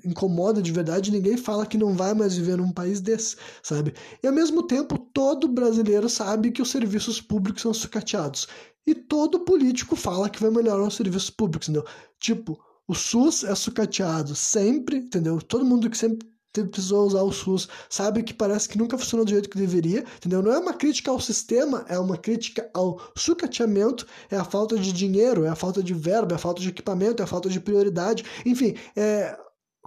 incomoda 0.03 0.61
de 0.61 0.71
verdade, 0.71 1.11
ninguém 1.11 1.37
fala 1.37 1.65
que 1.65 1.77
não 1.77 1.93
vai 1.93 2.13
mais 2.13 2.35
viver 2.35 2.57
num 2.57 2.71
país 2.71 2.99
desse, 2.99 3.37
sabe? 3.63 3.93
E 4.21 4.27
ao 4.27 4.33
mesmo 4.33 4.63
tempo, 4.63 4.97
todo 4.97 5.47
brasileiro 5.47 6.09
sabe 6.09 6.51
que 6.51 6.61
os 6.61 6.69
serviços 6.69 7.21
públicos 7.21 7.61
são 7.61 7.73
sucateados. 7.73 8.47
E 8.85 8.93
todo 8.93 9.45
político 9.45 9.95
fala 9.95 10.29
que 10.29 10.41
vai 10.41 10.51
melhorar 10.51 10.85
os 10.85 10.95
serviços 10.95 11.29
públicos, 11.29 11.69
entendeu? 11.69 11.87
Tipo, 12.19 12.59
o 12.87 12.95
SUS 12.95 13.43
é 13.43 13.55
sucateado 13.55 14.35
sempre, 14.35 14.97
entendeu? 14.97 15.39
Todo 15.41 15.63
mundo 15.63 15.89
que 15.89 15.97
sempre 15.97 16.27
precisou 16.53 17.05
usar 17.07 17.21
o 17.21 17.31
SUS 17.31 17.69
sabe 17.89 18.23
que 18.23 18.33
parece 18.33 18.67
que 18.67 18.77
nunca 18.77 18.97
funcionou 18.97 19.25
do 19.25 19.31
jeito 19.31 19.49
que 19.49 19.57
deveria, 19.57 20.03
entendeu? 20.17 20.41
Não 20.41 20.51
é 20.51 20.59
uma 20.59 20.73
crítica 20.73 21.11
ao 21.11 21.19
sistema, 21.19 21.85
é 21.87 21.97
uma 21.97 22.17
crítica 22.17 22.69
ao 22.73 22.99
sucateamento, 23.15 24.05
é 24.29 24.35
a 24.35 24.43
falta 24.43 24.77
de 24.77 24.91
dinheiro, 24.91 25.45
é 25.45 25.49
a 25.49 25.55
falta 25.55 25.81
de 25.81 25.93
verba, 25.93 26.33
é 26.33 26.35
a 26.35 26.39
falta 26.39 26.61
de 26.61 26.69
equipamento, 26.69 27.21
é 27.21 27.25
a 27.25 27.27
falta 27.27 27.49
de 27.49 27.59
prioridade, 27.59 28.25
enfim, 28.45 28.75
é 28.95 29.37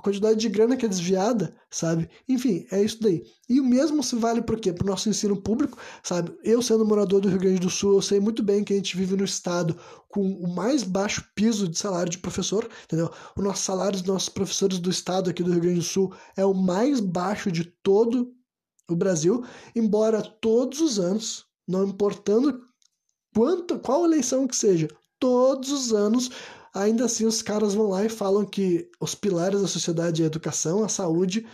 quantidade 0.05 0.39
de 0.39 0.49
grana 0.51 0.77
que 0.77 0.85
é 0.85 0.89
desviada, 0.89 1.57
sabe? 1.71 2.09
Enfim, 2.29 2.67
é 2.71 2.83
isso 2.83 3.01
daí. 3.01 3.25
E 3.49 3.59
o 3.59 3.65
mesmo 3.65 4.03
se 4.03 4.15
vale 4.15 4.43
por 4.43 4.61
quê? 4.61 4.73
Para 4.73 4.85
o 4.85 4.91
nosso 4.91 5.09
ensino 5.09 5.41
público, 5.41 5.79
sabe? 6.03 6.37
Eu, 6.45 6.61
sendo 6.61 6.85
morador 6.85 7.23
do 7.23 7.29
Rio 7.29 7.39
Grande 7.39 7.61
do 7.61 7.71
Sul, 7.71 7.95
eu 7.95 8.03
sei 8.03 8.21
muito 8.21 8.43
bem 8.43 8.63
que 8.63 8.75
a 8.75 8.77
gente 8.77 8.97
vive 8.97 9.17
no 9.17 9.25
estado 9.25 9.77
com 10.09 10.23
o 10.23 10.55
mais 10.55 10.83
baixo 10.83 11.25
piso 11.35 11.67
de 11.67 11.79
salário 11.79 12.11
de 12.11 12.19
professor, 12.19 12.69
entendeu? 12.85 13.11
O 13.35 13.43
nosso 13.43 13.63
salário 13.63 13.99
dos 13.99 14.07
nossos 14.07 14.29
professores 14.29 14.79
do 14.79 14.91
estado 14.91 15.31
aqui 15.31 15.43
do 15.43 15.51
Rio 15.51 15.63
Grande 15.63 15.81
do 15.81 15.85
Sul 15.85 16.13
é 16.37 16.45
o 16.45 16.53
mais 16.53 17.01
baixo 17.01 17.51
de 17.51 17.65
todo 17.65 18.31
o 18.89 18.95
Brasil, 18.95 19.43
embora 19.75 20.21
todos 20.23 20.81
os 20.83 20.99
anos, 20.99 21.47
não 21.67 21.89
importando 21.89 22.61
quanto, 23.35 23.79
qual 23.79 24.05
eleição 24.05 24.47
que 24.47 24.55
seja, 24.55 24.87
todos 25.19 25.73
os 25.73 25.95
anos 25.95 26.31
Ainda 26.75 27.05
assim, 27.05 27.25
os 27.25 27.41
caras 27.41 27.75
vão 27.75 27.89
lá 27.89 28.05
e 28.05 28.09
falam 28.09 28.45
que 28.45 28.91
os 29.01 29.15
pilares 29.15 29.63
da 29.63 29.69
sociedade 29.69 30.23
é 30.23 30.25
a 30.25 30.27
educação, 30.27 30.83
a 30.83 30.89
saúde 30.89 31.47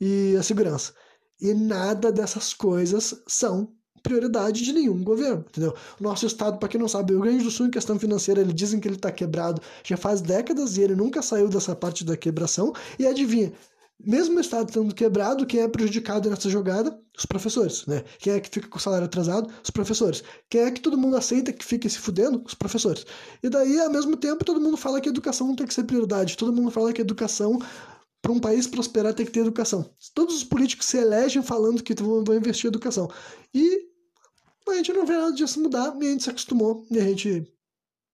e 0.00 0.36
a 0.38 0.42
segurança. 0.42 0.94
E 1.40 1.52
nada 1.52 2.12
dessas 2.12 2.54
coisas 2.54 3.20
são 3.26 3.74
prioridade 4.02 4.62
de 4.62 4.72
nenhum 4.72 5.02
governo, 5.02 5.44
entendeu? 5.48 5.74
Nosso 5.98 6.24
estado, 6.24 6.58
para 6.58 6.68
quem 6.68 6.80
não 6.80 6.88
sabe, 6.88 7.12
o 7.12 7.16
Rio 7.16 7.24
Grande 7.24 7.44
do 7.44 7.50
Sul 7.50 7.66
em 7.66 7.70
questão 7.70 7.98
financeira, 7.98 8.40
ele 8.40 8.52
dizem 8.52 8.80
que 8.80 8.88
ele 8.88 8.96
está 8.96 9.10
quebrado 9.10 9.60
já 9.84 9.96
faz 9.96 10.20
décadas 10.20 10.76
e 10.76 10.82
ele 10.82 10.94
nunca 10.94 11.20
saiu 11.20 11.48
dessa 11.48 11.74
parte 11.74 12.04
da 12.04 12.16
quebração. 12.16 12.72
E 12.98 13.06
adivinha, 13.06 13.52
mesmo 14.04 14.36
o 14.36 14.40
Estado 14.40 14.68
estando 14.68 14.94
quebrado, 14.94 15.46
quem 15.46 15.60
é 15.60 15.68
prejudicado 15.68 16.28
nessa 16.30 16.48
jogada? 16.48 16.98
Os 17.16 17.26
professores, 17.26 17.86
né? 17.86 18.02
Quem 18.18 18.32
é 18.32 18.40
que 18.40 18.48
fica 18.48 18.68
com 18.68 18.78
o 18.78 18.80
salário 18.80 19.04
atrasado? 19.04 19.52
Os 19.62 19.70
professores. 19.70 20.22
Quem 20.48 20.62
é 20.62 20.70
que 20.70 20.80
todo 20.80 20.96
mundo 20.96 21.16
aceita 21.16 21.52
que 21.52 21.64
fica 21.64 21.88
se 21.88 21.98
fudendo? 21.98 22.42
Os 22.46 22.54
professores. 22.54 23.04
E 23.42 23.48
daí, 23.48 23.78
ao 23.80 23.90
mesmo 23.90 24.16
tempo, 24.16 24.44
todo 24.44 24.60
mundo 24.60 24.76
fala 24.76 25.00
que 25.00 25.08
a 25.08 25.12
educação 25.12 25.48
não 25.48 25.56
tem 25.56 25.66
que 25.66 25.74
ser 25.74 25.84
prioridade. 25.84 26.36
Todo 26.36 26.52
mundo 26.52 26.70
fala 26.70 26.92
que 26.92 27.00
a 27.00 27.04
educação, 27.04 27.58
para 28.22 28.32
um 28.32 28.40
país 28.40 28.66
prosperar, 28.66 29.12
tem 29.12 29.26
que 29.26 29.32
ter 29.32 29.40
educação. 29.40 29.90
Todos 30.14 30.36
os 30.36 30.44
políticos 30.44 30.86
se 30.86 30.96
elegem 30.96 31.42
falando 31.42 31.82
que 31.82 31.94
vão 31.94 32.22
investir 32.34 32.66
em 32.66 32.68
educação. 32.68 33.10
E 33.54 33.90
a 34.68 34.74
gente 34.74 34.92
não 34.92 35.04
vê 35.04 35.16
nada 35.16 35.32
disso 35.32 35.60
mudar, 35.60 35.96
e 36.00 36.06
a 36.06 36.10
gente 36.10 36.22
se 36.22 36.30
acostumou, 36.30 36.86
e 36.90 36.98
a 36.98 37.02
gente 37.02 37.52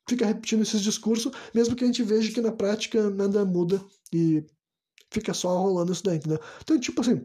fica 0.08 0.24
repetindo 0.24 0.62
esses 0.62 0.80
discursos, 0.80 1.32
mesmo 1.54 1.76
que 1.76 1.84
a 1.84 1.86
gente 1.86 2.02
veja 2.02 2.32
que 2.32 2.40
na 2.40 2.52
prática 2.52 3.10
nada 3.10 3.44
muda 3.44 3.84
e 4.12 4.42
fica 5.10 5.32
só 5.34 5.56
rolando 5.58 5.92
isso 5.92 6.02
daí, 6.04 6.16
entendeu? 6.16 6.40
Então, 6.62 6.78
tipo 6.78 7.00
assim, 7.00 7.22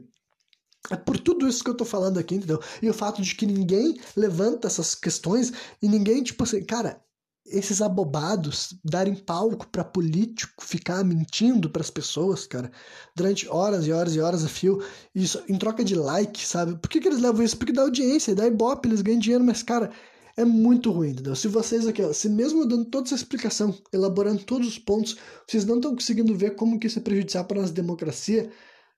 é 0.89 0.95
por 0.95 1.19
tudo 1.19 1.47
isso 1.47 1.63
que 1.63 1.69
eu 1.69 1.77
tô 1.77 1.85
falando 1.85 2.17
aqui, 2.17 2.35
entendeu? 2.35 2.59
E 2.81 2.89
o 2.89 2.93
fato 2.93 3.21
de 3.21 3.35
que 3.35 3.45
ninguém 3.45 3.99
levanta 4.15 4.67
essas 4.67 4.95
questões 4.95 5.51
e 5.81 5.87
ninguém, 5.87 6.23
tipo 6.23 6.43
assim, 6.43 6.63
cara, 6.63 7.01
esses 7.45 7.81
abobados 7.81 8.75
darem 8.83 9.15
palco 9.15 9.67
para 9.67 9.83
político 9.83 10.63
ficar 10.63 11.03
mentindo 11.03 11.69
para 11.69 11.81
as 11.81 11.89
pessoas, 11.89 12.47
cara, 12.47 12.71
durante 13.15 13.47
horas 13.47 13.85
e 13.85 13.91
horas 13.91 14.15
e 14.15 14.21
horas 14.21 14.43
a 14.45 14.47
fio, 14.47 14.81
isso 15.13 15.43
em 15.47 15.57
troca 15.57 15.83
de 15.83 15.95
like, 15.95 16.45
sabe? 16.45 16.77
Por 16.77 16.89
que, 16.89 16.99
que 16.99 17.07
eles 17.07 17.19
levam 17.21 17.43
isso? 17.43 17.57
Porque 17.57 17.73
dá 17.73 17.81
audiência, 17.81 18.35
dá 18.35 18.47
ibope, 18.47 18.87
eles 18.87 19.01
ganham 19.01 19.19
dinheiro, 19.19 19.43
mas, 19.43 19.63
cara, 19.63 19.91
é 20.37 20.45
muito 20.45 20.91
ruim, 20.91 21.09
entendeu? 21.11 21.35
Se 21.35 21.47
vocês 21.47 21.87
aqui, 21.87 22.01
se 22.13 22.29
mesmo 22.29 22.65
dando 22.65 22.85
toda 22.85 23.07
essa 23.07 23.15
explicação, 23.15 23.77
elaborando 23.91 24.43
todos 24.43 24.67
os 24.67 24.79
pontos, 24.79 25.17
vocês 25.47 25.65
não 25.65 25.75
estão 25.75 25.95
conseguindo 25.95 26.35
ver 26.35 26.55
como 26.55 26.79
que 26.79 26.87
isso 26.87 26.99
é 26.99 27.01
prejudicial 27.01 27.45
para 27.45 27.59
a 27.59 27.61
nossa 27.61 27.73
democracia, 27.73 28.49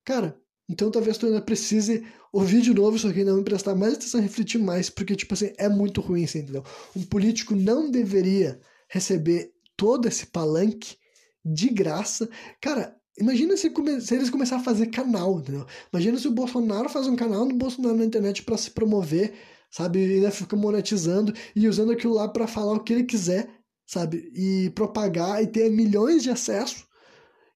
cara, 0.04 0.38
então 0.70 0.90
talvez 0.90 1.18
tu 1.18 1.26
ainda 1.26 1.42
precise 1.42 2.06
ouvir 2.32 2.62
de 2.62 2.74
novo 2.74 2.96
isso 2.96 3.08
aqui, 3.08 3.24
não 3.24 3.38
me 3.38 3.44
prestar 3.44 3.76
mais 3.76 3.94
atenção, 3.94 4.22
refletir 4.22 4.60
mais, 4.60 4.90
porque, 4.90 5.16
tipo 5.16 5.34
assim, 5.34 5.52
é 5.58 5.68
muito 5.68 6.02
ruim, 6.02 6.24
assim, 6.24 6.40
entendeu? 6.40 6.64
Um 6.96 7.04
político 7.04 7.56
não 7.56 7.92
deveria 7.92 8.60
receber 8.88 9.54
todo 9.76 10.08
esse 10.08 10.28
palanque 10.28 10.98
de 11.44 11.70
graça. 11.70 12.30
Cara, 12.62 12.96
imagina 13.20 13.58
se, 13.58 13.72
se 14.02 14.16
eles 14.16 14.30
começarem 14.30 14.62
a 14.62 14.66
fazer 14.66 14.88
canal, 14.88 15.40
entendeu? 15.40 15.66
Imagina 15.92 16.18
se 16.18 16.28
o 16.28 16.32
Bolsonaro 16.32 16.90
faz 16.90 17.08
um 17.08 17.16
canal 17.16 17.46
no 17.46 17.56
Bolsonaro 17.56 17.98
na 17.98 18.06
internet 18.06 18.44
para 18.44 18.58
se 18.58 18.72
promover 18.72 19.34
sabe? 19.74 20.00
E 20.00 20.14
ainda 20.16 20.30
fica 20.30 20.56
monetizando 20.56 21.34
e 21.56 21.68
usando 21.68 21.92
aquilo 21.92 22.14
lá 22.14 22.28
para 22.28 22.48
falar 22.48 22.74
o 22.74 22.84
que 22.84 22.94
ele 22.94 23.04
quiser, 23.04 23.50
sabe? 23.88 24.32
E 24.36 24.70
propagar 24.70 25.42
e 25.42 25.48
ter 25.48 25.72
milhões 25.72 26.22
de 26.22 26.30
acessos 26.30 26.86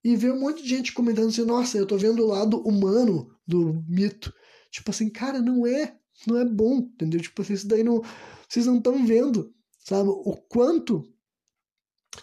e 0.03 0.15
ver 0.15 0.33
um 0.33 0.39
monte 0.39 0.63
de 0.63 0.69
gente 0.69 0.93
comentando 0.93 1.29
assim: 1.29 1.45
nossa, 1.45 1.77
eu 1.77 1.85
tô 1.85 1.95
vendo 1.95 2.23
o 2.23 2.27
lado 2.27 2.59
humano 2.61 3.29
do 3.45 3.83
mito. 3.87 4.33
Tipo 4.71 4.89
assim, 4.89 5.09
cara, 5.09 5.39
não 5.39 5.67
é, 5.67 5.95
não 6.25 6.39
é 6.39 6.45
bom, 6.45 6.77
entendeu? 6.79 7.21
Tipo 7.21 7.43
assim, 7.43 7.53
isso 7.53 7.67
daí 7.67 7.83
não. 7.83 8.01
Vocês 8.49 8.65
não 8.65 8.77
estão 8.77 9.05
vendo, 9.05 9.53
sabe? 9.85 10.09
O 10.09 10.35
quanto. 10.49 11.03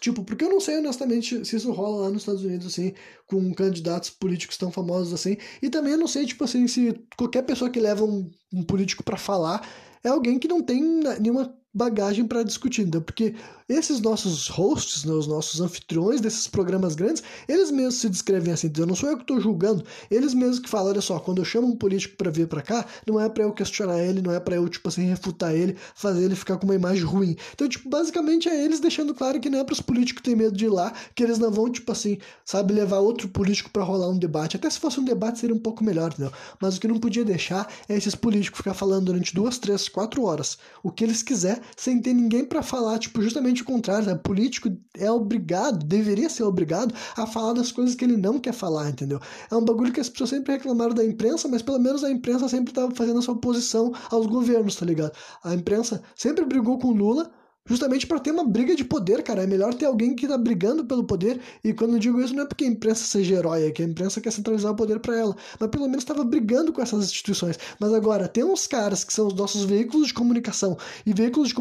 Tipo, 0.05 0.23
porque 0.23 0.45
eu 0.45 0.51
não 0.51 0.61
sei 0.61 0.77
honestamente 0.77 1.47
se 1.47 1.57
isso 1.57 1.73
rola 1.73 2.03
lá 2.03 2.11
nos 2.11 2.21
Estados 2.21 2.45
Unidos, 2.45 2.67
assim, 2.67 2.93
com 3.27 3.55
candidatos 3.55 4.11
políticos 4.11 4.59
tão 4.59 4.71
famosos 4.71 5.15
assim. 5.15 5.39
E 5.63 5.71
também 5.71 5.93
eu 5.93 5.99
não 5.99 6.07
sei, 6.07 6.27
tipo 6.27 6.45
assim, 6.45 6.69
se 6.69 6.95
qualquer 7.17 7.41
pessoa 7.41 7.71
que 7.71 7.81
leva 7.81 8.05
um, 8.05 8.31
um 8.53 8.63
político 8.63 9.03
para 9.03 9.17
falar 9.17 9.67
é 10.05 10.11
alguém 10.11 10.39
que 10.39 10.47
não 10.47 10.63
tem 10.63 10.83
nenhuma 11.19 11.57
bagagem 11.73 12.27
para 12.27 12.43
discutir, 12.43 12.83
entendeu? 12.83 13.01
Porque 13.01 13.35
esses 13.69 14.01
nossos 14.01 14.49
hosts, 14.49 15.05
né, 15.05 15.13
os 15.13 15.27
nossos 15.27 15.61
anfitriões 15.61 16.21
desses 16.21 16.47
programas 16.47 16.95
grandes, 16.95 17.23
eles 17.49 17.71
mesmos 17.71 17.97
se 17.97 18.09
descrevem 18.09 18.53
assim, 18.53 18.67
entendeu? 18.67 18.87
não 18.87 18.95
sou 18.95 19.09
eu 19.09 19.17
que 19.17 19.23
estou 19.23 19.41
julgando, 19.41 19.85
eles 20.11 20.35
mesmos 20.35 20.59
que 20.59 20.69
falam, 20.69 20.89
olha 20.91 21.01
só, 21.01 21.19
quando 21.19 21.39
eu 21.39 21.45
chamo 21.45 21.67
um 21.69 21.77
político 21.77 22.17
para 22.17 22.31
vir 22.31 22.47
para 22.47 22.63
cá, 22.63 22.87
não 23.07 23.21
é 23.21 23.29
para 23.29 23.45
eu 23.45 23.53
questionar 23.53 24.01
ele, 24.01 24.21
não 24.21 24.33
é 24.33 24.41
para 24.41 24.57
eu, 24.57 24.69
tipo 24.69 24.89
assim, 24.89 25.05
refutar 25.05 25.55
ele, 25.55 25.77
fazer 25.95 26.25
ele 26.25 26.35
ficar 26.35 26.57
com 26.59 26.65
uma 26.65 26.75
imagem 26.75 27.05
ruim. 27.05 27.37
Então, 27.53 27.69
tipo, 27.69 27.89
basicamente 27.89 28.49
é 28.49 28.65
eles 28.65 28.81
deixando 28.81 29.15
claro 29.15 29.41
que 29.41 29.49
não 29.49 29.59
é 29.59 29.65
para 29.65 29.73
os 29.73 29.81
políticos 29.81 30.23
ter 30.23 30.37
medo 30.37 30.57
de 30.57 30.67
ir 30.67 30.71
lá, 30.71 30.93
que 31.15 31.23
eles 31.23 31.39
não 31.39 31.51
vão, 31.51 31.71
tipo 31.71 31.91
assim, 31.91 32.19
sabe, 32.45 32.75
levar 32.75 32.99
outro 32.99 33.29
político 33.29 33.71
para 33.71 33.83
rolar 33.83 34.09
um 34.09 34.19
debate. 34.19 34.57
Até 34.57 34.69
se 34.69 34.79
fosse 34.79 35.01
um 35.01 35.05
debate 35.05 35.39
seria 35.39 35.55
um 35.55 35.59
pouco 35.59 35.83
melhor, 35.83 36.13
entendeu? 36.13 36.33
Mas 36.61 36.77
o 36.77 36.81
que 36.81 36.89
não 36.89 36.99
podia 36.99 37.25
deixar 37.25 37.69
é 37.89 37.97
esses 37.97 38.15
políticos 38.15 38.59
ficar 38.59 38.75
falando 38.75 39.07
durante 39.07 39.35
duas, 39.35 39.59
três, 39.59 39.89
quatro 39.89 40.25
horas 40.25 40.59
o 40.83 40.91
que 40.91 41.05
eles 41.05 41.23
quiser, 41.23 41.61
sem 41.77 42.01
ter 42.01 42.13
ninguém 42.13 42.45
para 42.45 42.63
falar, 42.63 42.99
tipo, 42.99 43.23
justamente 43.23 43.54
justamente 43.55 43.63
o 43.63 43.65
contrário, 43.65 44.05
sabe? 44.05 44.21
Político 44.21 44.69
é 44.99 45.11
obrigado, 45.11 45.85
deveria 45.85 46.29
ser 46.29 46.43
obrigado 46.43 46.95
a 47.17 47.27
falar 47.27 47.53
das 47.53 47.71
coisas 47.71 47.95
que 47.95 48.05
ele 48.05 48.17
não 48.17 48.39
quer 48.39 48.53
falar, 48.53 48.91
entendeu? 48.91 49.21
É 49.51 49.55
um 49.55 49.65
bagulho 49.65 49.93
que 49.93 50.01
as 50.01 50.09
pessoas 50.09 50.31
sempre 50.31 50.55
reclamaram 50.55 50.95
da 50.95 51.05
imprensa, 51.05 51.49
mas 51.49 51.63
pelo 51.63 51.79
menos 51.79 52.03
a 52.03 52.11
imprensa 52.11 52.49
sempre 52.49 52.73
estava 52.73 52.93
fazendo 52.95 53.21
a 53.21 53.23
sua 53.23 53.35
oposição 53.35 53.93
aos 54.11 54.27
governos, 54.27 54.77
tá 54.77 54.85
ligado? 54.85 55.13
A 55.43 55.55
imprensa 55.55 56.03
sempre 56.17 56.45
brigou 56.45 56.79
com 56.79 56.91
Lula, 56.91 57.31
justamente 57.67 58.07
para 58.07 58.21
ter 58.21 58.31
uma 58.31 58.45
briga 58.45 58.77
de 58.77 58.85
poder, 58.85 59.23
cara. 59.23 59.43
É 59.43 59.47
melhor 59.47 59.73
ter 59.75 59.87
alguém 59.87 60.15
que 60.15 60.29
tá 60.29 60.37
brigando 60.37 60.85
pelo 60.85 61.05
poder. 61.05 61.41
E 61.63 61.73
quando 61.73 61.95
eu 61.95 61.99
digo 61.99 62.21
isso, 62.21 62.35
não 62.35 62.45
é 62.45 62.47
porque 62.47 62.65
a 62.65 62.69
imprensa 62.69 63.05
seja 63.05 63.35
herói, 63.37 63.67
é 63.67 63.71
que 63.71 63.83
a 63.83 63.85
imprensa 63.87 64.21
quer 64.21 64.31
centralizar 64.31 64.73
o 64.73 64.77
poder 64.77 65.01
para 65.01 65.17
ela. 65.17 65.37
Mas 65.59 65.71
pelo 65.71 65.85
menos 65.85 66.03
estava 66.03 66.25
brigando 66.25 66.73
com 66.73 66.83
essas 66.83 67.05
instituições. 67.05 67.59
Mas 67.81 67.93
agora, 67.93 68.29
tem 68.29 68.45
uns 68.45 68.67
caras 68.67 69.03
que 69.03 69.13
são 69.13 69.27
os 69.29 69.35
nossos 69.35 69.65
veículos 69.65 70.09
de 70.09 70.15
comunicação 70.15 70.77
e 71.07 71.13
veículos 71.13 71.49
de 71.49 71.55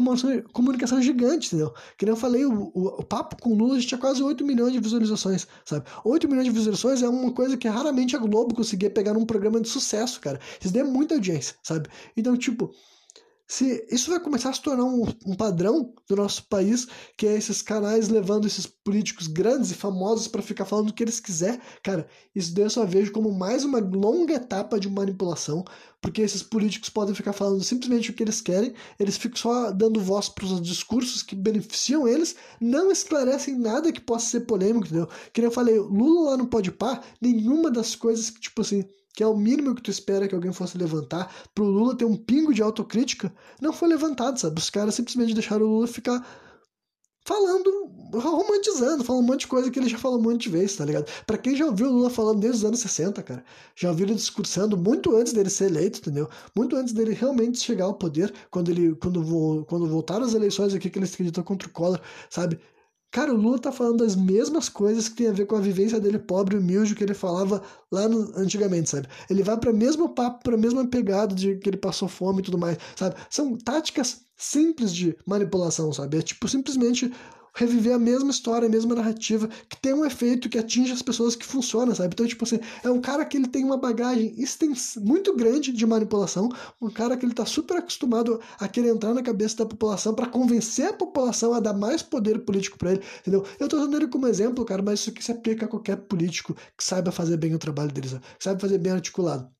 comunicação 0.52 1.00
gigantes, 1.00 1.52
entendeu? 1.52 1.72
Que 1.96 2.04
nem 2.04 2.12
eu 2.12 2.16
falei, 2.16 2.44
o, 2.44 2.70
o, 2.74 2.86
o 3.00 3.04
papo 3.04 3.36
com 3.40 3.50
o 3.50 3.54
Lula 3.54 3.78
tinha 3.80 3.98
quase 3.98 4.22
8 4.22 4.44
milhões 4.44 4.72
de 4.72 4.80
visualizações, 4.80 5.46
sabe? 5.64 5.86
8 6.04 6.28
milhões 6.28 6.44
de 6.44 6.50
visualizações 6.50 7.02
é 7.02 7.08
uma 7.08 7.32
coisa 7.32 7.56
que 7.56 7.66
raramente 7.66 8.14
a 8.14 8.18
Globo 8.18 8.54
conseguia 8.54 8.90
pegar 8.90 9.14
num 9.14 9.24
programa 9.24 9.60
de 9.60 9.68
sucesso, 9.68 10.20
cara. 10.20 10.38
Isso 10.60 10.72
daí 10.72 10.82
é 10.82 10.84
muita 10.84 11.14
audiência, 11.14 11.56
sabe? 11.62 11.88
Então, 12.16 12.36
tipo 12.36 12.72
se 13.46 13.86
isso 13.90 14.10
vai 14.10 14.18
começar 14.18 14.50
a 14.50 14.52
se 14.52 14.62
tornar 14.62 14.84
um, 14.84 15.04
um, 15.26 15.34
padrão 15.36 15.92
do 16.08 16.16
nosso 16.16 16.46
país, 16.48 16.86
que 17.16 17.26
é 17.26 17.36
esses 17.36 17.60
canais 17.60 18.08
levando 18.08 18.46
esses 18.46 18.66
políticos 18.66 19.26
grandes 19.26 19.70
e 19.70 19.74
famosos 19.74 20.26
para 20.26 20.40
ficar 20.40 20.64
falando 20.64 20.90
o 20.90 20.94
que 20.94 21.02
eles 21.02 21.20
quiser, 21.20 21.60
cara, 21.82 22.08
isso 22.34 22.54
daí 22.54 22.64
eu 22.64 22.70
só 22.70 22.86
vejo 22.86 23.12
como 23.12 23.30
mais 23.30 23.62
uma 23.62 23.78
longa 23.80 24.34
etapa 24.34 24.80
de 24.80 24.88
manipulação, 24.88 25.62
porque 26.00 26.22
esses 26.22 26.42
políticos 26.42 26.88
podem 26.88 27.14
ficar 27.14 27.34
falando 27.34 27.62
simplesmente 27.62 28.10
o 28.10 28.14
que 28.14 28.22
eles 28.22 28.40
querem, 28.40 28.74
eles 28.98 29.18
ficam 29.18 29.36
só 29.36 29.70
dando 29.70 30.00
voz 30.00 30.28
para 30.28 30.46
os 30.46 30.60
discursos 30.62 31.22
que 31.22 31.34
beneficiam 31.34 32.08
eles, 32.08 32.36
não 32.60 32.90
esclarecem 32.90 33.58
nada 33.58 33.92
que 33.92 34.00
possa 34.00 34.26
ser 34.26 34.40
polêmico, 34.40 34.86
entendeu? 34.86 35.08
Que 35.32 35.42
nem 35.42 35.48
eu 35.48 35.54
falei, 35.54 35.78
Lula 35.78 36.30
lá 36.30 36.36
no 36.36 36.46
Pode 36.46 36.72
Par, 36.72 37.04
nenhuma 37.20 37.70
das 37.70 37.94
coisas 37.94 38.30
que, 38.30 38.40
tipo 38.40 38.62
assim, 38.62 38.84
que 39.14 39.22
é 39.22 39.26
o 39.26 39.36
mínimo 39.36 39.74
que 39.74 39.82
tu 39.82 39.90
espera 39.90 40.26
que 40.26 40.34
alguém 40.34 40.52
fosse 40.52 40.76
levantar, 40.76 41.32
pro 41.54 41.64
Lula 41.64 41.96
ter 41.96 42.04
um 42.04 42.16
pingo 42.16 42.52
de 42.52 42.60
autocrítica, 42.62 43.32
não 43.60 43.72
foi 43.72 43.88
levantado, 43.88 44.38
sabe? 44.38 44.58
Os 44.58 44.68
caras 44.68 44.94
simplesmente 44.96 45.32
deixaram 45.32 45.64
o 45.64 45.68
Lula 45.68 45.86
ficar 45.86 46.26
falando, 47.26 47.90
romantizando, 48.12 49.02
falando 49.02 49.22
um 49.22 49.26
monte 49.26 49.40
de 49.40 49.46
coisa 49.46 49.70
que 49.70 49.78
ele 49.78 49.88
já 49.88 49.96
falou 49.96 50.18
um 50.18 50.22
monte 50.22 50.42
de 50.42 50.50
vezes, 50.50 50.76
tá 50.76 50.84
ligado? 50.84 51.10
Pra 51.26 51.38
quem 51.38 51.56
já 51.56 51.64
ouviu 51.64 51.86
o 51.86 51.92
Lula 51.92 52.10
falando 52.10 52.40
desde 52.40 52.58
os 52.58 52.64
anos 52.64 52.80
60, 52.80 53.22
cara, 53.22 53.44
já 53.74 53.88
ouviu 53.88 54.06
ele 54.06 54.14
discursando 54.14 54.76
muito 54.76 55.16
antes 55.16 55.32
dele 55.32 55.48
ser 55.48 55.66
eleito, 55.66 56.00
entendeu? 56.00 56.28
Muito 56.54 56.76
antes 56.76 56.92
dele 56.92 57.14
realmente 57.14 57.58
chegar 57.60 57.84
ao 57.84 57.94
poder, 57.94 58.32
quando 58.50 58.70
ele, 58.70 58.94
quando, 58.96 59.64
quando 59.66 59.86
voltaram 59.86 60.24
as 60.26 60.34
eleições 60.34 60.74
aqui 60.74 60.90
que 60.90 60.98
ele 60.98 61.06
se 61.06 61.14
acreditou 61.14 61.42
contra 61.44 61.68
o 61.68 61.72
Collor, 61.72 62.00
sabe? 62.28 62.58
Cara, 63.14 63.32
o 63.32 63.36
Lula 63.36 63.60
tá 63.60 63.70
falando 63.70 63.98
das 63.98 64.16
mesmas 64.16 64.68
coisas 64.68 65.08
que 65.08 65.14
tem 65.14 65.28
a 65.28 65.32
ver 65.32 65.46
com 65.46 65.54
a 65.54 65.60
vivência 65.60 66.00
dele 66.00 66.18
pobre 66.18 66.56
e 66.56 66.58
humilde 66.58 66.96
que 66.96 67.04
ele 67.04 67.14
falava 67.14 67.62
lá 67.88 68.08
no, 68.08 68.36
antigamente, 68.36 68.90
sabe? 68.90 69.06
Ele 69.30 69.40
vai 69.40 69.56
para 69.56 69.70
o 69.70 69.76
mesmo 69.76 70.08
papo, 70.08 70.42
para 70.42 70.56
a 70.56 70.58
mesma 70.58 70.84
pegada 70.84 71.32
de 71.32 71.54
que 71.58 71.70
ele 71.70 71.76
passou 71.76 72.08
fome 72.08 72.40
e 72.40 72.42
tudo 72.42 72.58
mais, 72.58 72.76
sabe? 72.96 73.14
São 73.30 73.56
táticas 73.56 74.22
simples 74.36 74.92
de 74.92 75.16
manipulação, 75.24 75.92
sabe? 75.92 76.18
É 76.18 76.22
tipo 76.22 76.48
simplesmente 76.48 77.12
reviver 77.54 77.94
a 77.94 77.98
mesma 77.98 78.30
história, 78.30 78.66
a 78.66 78.70
mesma 78.70 78.94
narrativa, 78.94 79.48
que 79.68 79.76
tem 79.80 79.94
um 79.94 80.04
efeito 80.04 80.48
que 80.48 80.58
atinge 80.58 80.92
as 80.92 81.02
pessoas 81.02 81.36
que 81.36 81.46
funciona, 81.46 81.94
sabe? 81.94 82.12
Então, 82.12 82.26
tipo 82.26 82.44
assim, 82.44 82.58
é 82.82 82.90
um 82.90 83.00
cara 83.00 83.24
que 83.24 83.36
ele 83.36 83.46
tem 83.48 83.64
uma 83.64 83.76
bagagem 83.76 84.34
muito 85.00 85.34
grande 85.36 85.72
de 85.72 85.86
manipulação, 85.86 86.48
um 86.80 86.90
cara 86.90 87.16
que 87.16 87.24
ele 87.24 87.34
tá 87.34 87.46
super 87.46 87.76
acostumado 87.78 88.40
a 88.58 88.68
querer 88.68 88.88
entrar 88.88 89.14
na 89.14 89.22
cabeça 89.22 89.58
da 89.58 89.66
população 89.66 90.14
para 90.14 90.26
convencer 90.26 90.88
a 90.88 90.92
população 90.92 91.54
a 91.54 91.60
dar 91.60 91.72
mais 91.74 92.02
poder 92.02 92.44
político 92.44 92.78
para 92.78 92.92
ele, 92.92 93.02
entendeu? 93.20 93.44
Eu 93.58 93.68
tô 93.68 93.76
usando 93.76 93.96
ele 93.96 94.08
como 94.08 94.26
exemplo, 94.26 94.64
cara, 94.64 94.82
mas 94.82 95.00
isso 95.00 95.10
aqui 95.10 95.22
se 95.24 95.32
aplica 95.32 95.66
a 95.66 95.68
qualquer 95.68 95.96
político 95.96 96.54
que 96.76 96.84
saiba 96.84 97.12
fazer 97.12 97.36
bem 97.36 97.54
o 97.54 97.58
trabalho 97.58 97.92
dele, 97.92 98.08
sabe? 98.08 98.24
que 98.38 98.44
saiba 98.44 98.60
fazer 98.60 98.78
bem 98.78 98.92
articulado. 98.92 99.53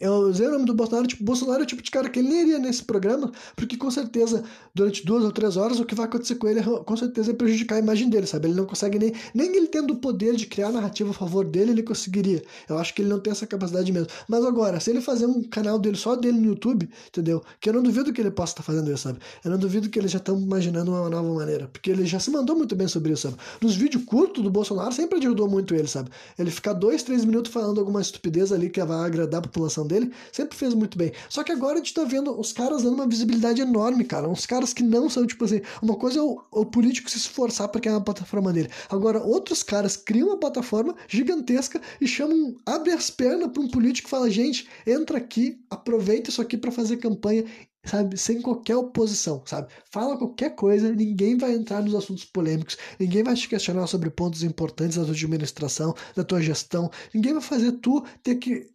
Eu 0.00 0.12
usei 0.28 0.46
o 0.46 0.52
nome 0.52 0.64
do 0.64 0.74
Bolsonaro, 0.74 1.08
tipo, 1.08 1.24
Bolsonaro 1.24 1.60
é 1.60 1.64
o 1.64 1.66
tipo 1.66 1.82
de 1.82 1.90
cara 1.90 2.08
que 2.08 2.20
ele 2.20 2.32
iria 2.32 2.58
nesse 2.60 2.84
programa, 2.84 3.32
porque 3.56 3.76
com 3.76 3.90
certeza, 3.90 4.44
durante 4.72 5.04
duas 5.04 5.24
ou 5.24 5.32
três 5.32 5.56
horas, 5.56 5.80
o 5.80 5.84
que 5.84 5.92
vai 5.92 6.06
acontecer 6.06 6.36
com 6.36 6.46
ele 6.46 6.60
é, 6.60 6.62
com 6.62 6.96
certeza 6.96 7.32
é 7.32 7.34
prejudicar 7.34 7.74
a 7.74 7.78
imagem 7.80 8.08
dele, 8.08 8.28
sabe? 8.28 8.46
Ele 8.46 8.54
não 8.54 8.64
consegue 8.64 8.96
nem, 8.96 9.12
nem 9.34 9.56
ele 9.56 9.66
tendo 9.66 9.94
o 9.94 9.96
poder 9.96 10.36
de 10.36 10.46
criar 10.46 10.70
narrativa 10.70 11.10
a 11.10 11.12
favor 11.12 11.44
dele, 11.44 11.72
ele 11.72 11.82
conseguiria. 11.82 12.44
Eu 12.68 12.78
acho 12.78 12.94
que 12.94 13.02
ele 13.02 13.08
não 13.08 13.18
tem 13.18 13.32
essa 13.32 13.44
capacidade 13.44 13.90
mesmo. 13.90 14.06
Mas 14.28 14.44
agora, 14.44 14.78
se 14.78 14.88
ele 14.88 15.00
fazer 15.00 15.26
um 15.26 15.42
canal 15.42 15.80
dele 15.80 15.96
só 15.96 16.14
dele 16.14 16.38
no 16.38 16.46
YouTube, 16.46 16.88
entendeu? 17.08 17.42
Que 17.60 17.68
eu 17.68 17.72
não 17.72 17.82
duvido 17.82 18.12
que 18.12 18.20
ele 18.20 18.30
possa 18.30 18.52
estar 18.52 18.62
fazendo 18.62 18.88
isso, 18.92 19.02
sabe? 19.02 19.18
Eu 19.44 19.50
não 19.50 19.58
duvido 19.58 19.90
que 19.90 19.98
eles 19.98 20.12
já 20.12 20.18
estão 20.18 20.38
imaginando 20.38 20.92
uma 20.92 21.10
nova 21.10 21.34
maneira, 21.34 21.66
porque 21.66 21.90
ele 21.90 22.06
já 22.06 22.20
se 22.20 22.30
mandou 22.30 22.56
muito 22.56 22.76
bem 22.76 22.86
sobre 22.86 23.12
isso, 23.12 23.22
sabe? 23.22 23.36
Nos 23.60 23.74
vídeos 23.74 24.04
curtos 24.04 24.44
do 24.44 24.50
Bolsonaro 24.50 24.92
sempre 24.92 25.18
ajudou 25.18 25.48
muito 25.48 25.74
ele, 25.74 25.88
sabe? 25.88 26.08
Ele 26.38 26.52
ficar 26.52 26.72
dois, 26.72 27.02
três 27.02 27.24
minutos 27.24 27.52
falando 27.52 27.80
alguma 27.80 28.00
estupidez 28.00 28.52
ali 28.52 28.70
que 28.70 28.82
vai 28.84 29.04
agradar 29.04 29.40
a 29.40 29.42
população 29.42 29.71
dele, 29.86 30.12
sempre 30.30 30.56
fez 30.56 30.74
muito 30.74 30.96
bem. 30.98 31.12
Só 31.28 31.42
que 31.42 31.50
agora 31.50 31.74
a 31.74 31.76
gente 31.78 31.94
tá 31.94 32.04
vendo 32.04 32.38
os 32.38 32.52
caras 32.52 32.82
dando 32.82 32.94
uma 32.94 33.06
visibilidade 33.06 33.60
enorme, 33.60 34.04
cara. 34.04 34.28
Uns 34.28 34.44
caras 34.44 34.72
que 34.72 34.82
não 34.82 35.08
são, 35.08 35.26
tipo 35.26 35.44
assim, 35.44 35.62
uma 35.82 35.96
coisa 35.96 36.18
é 36.18 36.22
o, 36.22 36.40
o 36.50 36.66
político 36.66 37.10
se 37.10 37.16
esforçar 37.16 37.68
para 37.68 37.80
criar 37.80 37.94
uma 37.94 38.04
plataforma 38.04 38.52
dele. 38.52 38.68
Agora, 38.90 39.22
outros 39.22 39.62
caras 39.62 39.96
criam 39.96 40.28
uma 40.28 40.38
plataforma 40.38 40.94
gigantesca 41.08 41.80
e 42.00 42.06
chamam, 42.06 42.54
abre 42.66 42.92
as 42.92 43.08
pernas 43.10 43.50
para 43.50 43.62
um 43.62 43.68
político 43.68 44.08
e 44.08 44.10
fala: 44.10 44.30
gente, 44.30 44.68
entra 44.86 45.18
aqui, 45.18 45.58
aproveita 45.70 46.30
isso 46.30 46.42
aqui 46.42 46.56
para 46.56 46.70
fazer 46.70 46.98
campanha 46.98 47.44
sabe, 47.84 48.16
sem 48.16 48.40
qualquer 48.40 48.76
oposição, 48.76 49.42
sabe? 49.44 49.72
Fala 49.90 50.16
qualquer 50.16 50.54
coisa, 50.54 50.92
ninguém 50.92 51.36
vai 51.36 51.52
entrar 51.52 51.82
nos 51.82 51.94
assuntos 51.94 52.24
polêmicos, 52.24 52.76
ninguém 52.98 53.22
vai 53.22 53.34
te 53.34 53.48
questionar 53.48 53.86
sobre 53.86 54.10
pontos 54.10 54.42
importantes 54.42 54.96
da 54.96 55.04
tua 55.04 55.12
administração, 55.12 55.94
da 56.14 56.24
tua 56.24 56.40
gestão, 56.40 56.90
ninguém 57.12 57.32
vai 57.32 57.42
fazer 57.42 57.72
tu 57.72 58.04
ter 58.22 58.36
que 58.36 58.70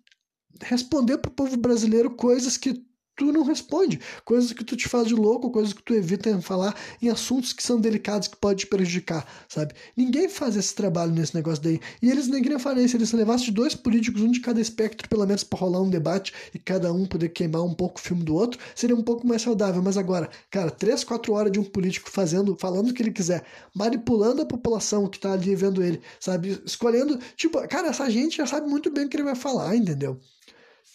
responder 0.61 1.17
pro 1.17 1.31
povo 1.31 1.57
brasileiro 1.57 2.11
coisas 2.11 2.57
que 2.57 2.85
tu 3.17 3.31
não 3.31 3.43
responde, 3.43 3.99
coisas 4.23 4.53
que 4.53 4.63
tu 4.63 4.77
te 4.77 4.87
faz 4.87 5.07
de 5.07 5.15
louco, 5.15 5.49
coisas 5.49 5.73
que 5.73 5.81
tu 5.81 5.93
evita 5.93 6.39
falar 6.39 6.75
em 7.01 7.09
assuntos 7.09 7.51
que 7.51 7.63
são 7.63 7.81
delicados 7.81 8.27
que 8.27 8.37
pode 8.37 8.59
te 8.59 8.67
prejudicar, 8.67 9.27
sabe? 9.49 9.73
Ninguém 9.97 10.29
faz 10.29 10.55
esse 10.55 10.73
trabalho 10.75 11.11
nesse 11.11 11.33
negócio 11.33 11.63
daí. 11.63 11.79
E 11.99 12.11
eles 12.11 12.27
nem 12.27 12.43
queriam 12.43 12.59
fazer 12.59 12.85
isso, 12.85 12.95
eles 12.95 13.11
levassem 13.11 13.51
dois 13.51 13.73
políticos, 13.73 14.21
um 14.21 14.29
de 14.29 14.39
cada 14.39 14.61
espectro, 14.61 15.09
pelo 15.09 15.25
menos 15.25 15.43
para 15.43 15.57
rolar 15.57 15.81
um 15.81 15.89
debate 15.89 16.31
e 16.53 16.59
cada 16.59 16.93
um 16.93 17.07
poder 17.07 17.29
queimar 17.29 17.63
um 17.63 17.73
pouco 17.73 17.99
o 17.99 18.03
filme 18.03 18.23
do 18.23 18.35
outro, 18.35 18.59
seria 18.75 18.95
um 18.95 19.03
pouco 19.03 19.25
mais 19.25 19.41
saudável. 19.41 19.81
Mas 19.81 19.97
agora, 19.97 20.29
cara, 20.51 20.69
três, 20.69 21.03
quatro 21.03 21.33
horas 21.33 21.51
de 21.51 21.59
um 21.59 21.63
político 21.63 22.11
fazendo, 22.11 22.55
falando 22.59 22.91
o 22.91 22.93
que 22.93 23.01
ele 23.01 23.11
quiser, 23.11 23.43
manipulando 23.73 24.43
a 24.43 24.45
população 24.45 25.07
que 25.07 25.19
tá 25.19 25.33
ali 25.33 25.55
vendo 25.55 25.83
ele, 25.83 25.99
sabe? 26.19 26.61
Escolhendo, 26.63 27.17
tipo, 27.35 27.67
cara, 27.67 27.87
essa 27.87 28.07
gente 28.11 28.37
já 28.37 28.45
sabe 28.45 28.69
muito 28.69 28.91
bem 28.91 29.05
o 29.05 29.09
que 29.09 29.17
ele 29.17 29.23
vai 29.23 29.35
falar, 29.35 29.75
entendeu? 29.75 30.19